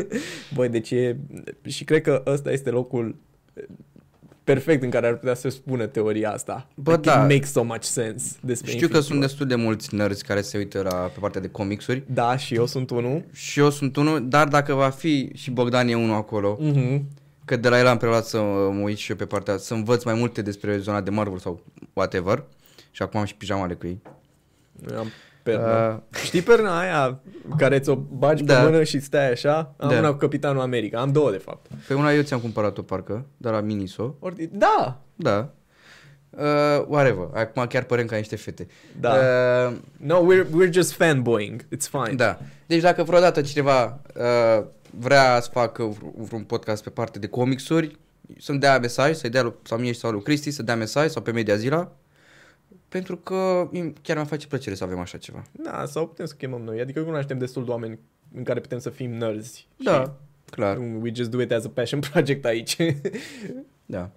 Băi, 0.54 0.68
deci 0.68 0.90
e... 0.90 1.16
Și 1.66 1.84
cred 1.84 2.02
că 2.02 2.22
ăsta 2.26 2.50
este 2.52 2.70
locul 2.70 3.16
perfect 4.44 4.82
în 4.82 4.90
care 4.90 5.06
ar 5.06 5.16
putea 5.16 5.34
să 5.34 5.48
spună 5.48 5.86
teoria 5.86 6.30
asta. 6.32 6.66
Bă, 6.74 6.90
like 6.90 7.02
da. 7.10 7.22
It 7.22 7.30
makes 7.30 7.50
so 7.52 7.62
much 7.62 7.82
sense 7.82 8.36
despre 8.40 8.70
Știu 8.70 8.88
că 8.88 8.96
Infinity 8.96 9.06
sunt 9.06 9.18
War. 9.18 9.28
destul 9.28 9.46
de 9.46 9.54
mulți 9.54 9.94
nerds 9.94 10.22
care 10.22 10.40
se 10.40 10.58
uită 10.58 10.82
la, 10.82 10.94
pe 10.94 11.18
partea 11.20 11.40
de 11.40 11.48
comicsuri 11.48 12.02
Da, 12.12 12.36
și 12.36 12.54
eu 12.54 12.66
sunt 12.66 12.90
unul. 12.90 13.24
și 13.32 13.60
eu 13.60 13.70
sunt 13.70 13.96
unul, 13.96 14.28
dar 14.28 14.48
dacă 14.48 14.74
va 14.74 14.88
fi 14.90 15.30
și 15.34 15.50
Bogdan 15.50 15.88
e 15.88 15.94
unul 15.94 16.14
acolo, 16.16 16.58
Mm-hmm. 16.62 17.00
că 17.44 17.56
de 17.56 17.68
la 17.68 17.78
el 17.78 17.86
am 17.86 17.96
preluat 17.96 18.24
să 18.26 18.38
mă 18.72 18.80
uit 18.82 18.96
și 18.96 19.10
eu 19.10 19.16
pe 19.16 19.24
partea, 19.26 19.56
să 19.56 19.74
învăț 19.74 20.02
mai 20.04 20.14
multe 20.14 20.42
despre 20.42 20.78
zona 20.78 21.00
de 21.00 21.10
Marvel 21.10 21.38
sau 21.38 21.62
whatever 21.92 22.44
și 22.90 23.02
acum 23.02 23.20
am 23.20 23.26
și 23.26 23.34
pijamale 23.34 23.74
cu 23.74 23.86
ei. 23.86 24.00
Am 24.96 25.06
perna. 25.42 25.88
Uh, 25.94 26.00
Știi 26.24 26.42
perna 26.42 26.78
aia 26.80 27.20
care 27.56 27.78
ți-o 27.78 27.94
bagi 27.96 28.42
Da. 28.44 28.56
pe 28.58 28.64
mână 28.70 28.82
și 28.82 29.00
stai 29.00 29.30
așa? 29.30 29.74
Am 29.78 29.88
Da. 29.88 29.98
una 29.98 30.10
cu 30.10 30.16
Capitanul 30.16 30.60
America. 30.62 31.00
Am 31.00 31.12
două, 31.12 31.30
de 31.30 31.36
fapt. 31.36 31.66
pe 31.86 31.94
una 31.94 32.12
eu 32.12 32.22
ți-am 32.22 32.40
cumpărat-o 32.40 32.82
parcă, 32.82 33.26
dar 33.36 33.52
la 33.52 33.60
Miniso, 33.60 34.16
Ori... 34.18 34.48
Da! 34.52 35.00
da. 35.14 35.48
Uh, 36.30 36.84
whatever, 36.88 37.28
acum 37.34 37.66
chiar 37.66 37.82
părem 37.82 38.06
ca 38.06 38.16
niște 38.16 38.36
fete. 38.36 38.66
Da. 39.00 39.12
Uh, 39.68 39.76
No, 39.96 40.18
we're, 40.26 40.44
we're 40.46 40.70
just 40.72 40.92
fanboying. 40.92 41.62
It's 41.64 41.88
fine. 41.90 42.14
Da. 42.16 42.38
Deci 42.66 42.80
dacă 42.80 43.02
vreodată 43.02 43.40
cineva 43.42 44.00
uh, 44.16 44.64
vrea 44.90 45.40
să 45.40 45.50
facă 45.52 45.92
vr- 45.92 46.14
vreun 46.16 46.42
podcast 46.42 46.82
pe 46.82 46.90
parte 46.90 47.18
de 47.18 47.26
comicsuri, 47.26 47.98
să-mi 48.38 48.58
dea 48.58 48.78
mesaj, 48.78 49.14
să-i 49.16 49.30
dea 49.30 49.42
lui, 49.42 49.52
sau 49.62 49.78
mie 49.78 49.92
sau 49.92 50.10
lui 50.10 50.22
Cristi, 50.22 50.50
să 50.50 50.62
dea 50.62 50.76
mesaj 50.76 51.08
sau 51.10 51.22
pe 51.22 51.30
Media 51.30 51.56
Zila, 51.56 51.92
pentru 52.90 53.16
că 53.16 53.68
im- 53.72 53.92
chiar 54.02 54.16
mi-a 54.16 54.24
face 54.24 54.46
plăcere 54.46 54.74
să 54.74 54.84
avem 54.84 54.98
așa 54.98 55.18
ceva. 55.18 55.42
Da, 55.52 55.84
sau 55.86 56.06
putem 56.06 56.26
să 56.26 56.34
chemăm 56.34 56.60
noi. 56.62 56.80
Adică 56.80 57.02
cunoaștem 57.02 57.38
destul 57.38 57.64
de 57.64 57.70
oameni 57.70 57.98
în 58.34 58.42
care 58.42 58.60
putem 58.60 58.78
să 58.78 58.90
fim 58.90 59.10
nerds. 59.10 59.64
Da, 59.76 60.14
clar. 60.50 60.76
Și 60.76 60.82
we 61.00 61.10
just 61.14 61.30
do 61.30 61.40
it 61.40 61.52
as 61.52 61.64
a 61.64 61.68
passion 61.68 62.00
project 62.00 62.44
aici. 62.44 62.76
Da. 63.86 64.10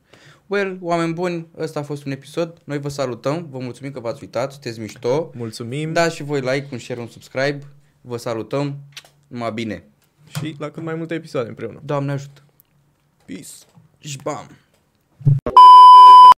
Well, 0.47 0.77
oameni 0.81 1.13
buni, 1.13 1.47
ăsta 1.57 1.79
a 1.79 1.83
fost 1.83 2.05
un 2.05 2.11
episod. 2.11 2.57
Noi 2.63 2.79
vă 2.79 2.89
salutăm, 2.89 3.47
vă 3.49 3.57
mulțumim 3.59 3.91
că 3.91 3.99
v-ați 3.99 4.23
uitat, 4.23 4.51
sunteți 4.51 4.79
mișto. 4.79 5.31
Mulțumim 5.35 5.93
Da 5.93 6.09
și 6.09 6.23
voi 6.23 6.39
like, 6.39 6.67
un 6.71 6.77
share, 6.77 6.99
un 6.99 7.07
subscribe. 7.07 7.59
Vă 8.01 8.17
salutăm. 8.17 8.75
Numai 9.27 9.51
bine. 9.51 9.83
și 10.39 10.55
la 10.59 10.69
cât 10.69 10.83
mai 10.83 10.95
multe 10.95 11.13
episoade 11.13 11.49
împreună. 11.49 11.81
Doamne 11.85 12.11
ajută. 12.11 12.41
Peace! 13.25 13.47
Și 13.99 14.17
bam. 14.23 14.47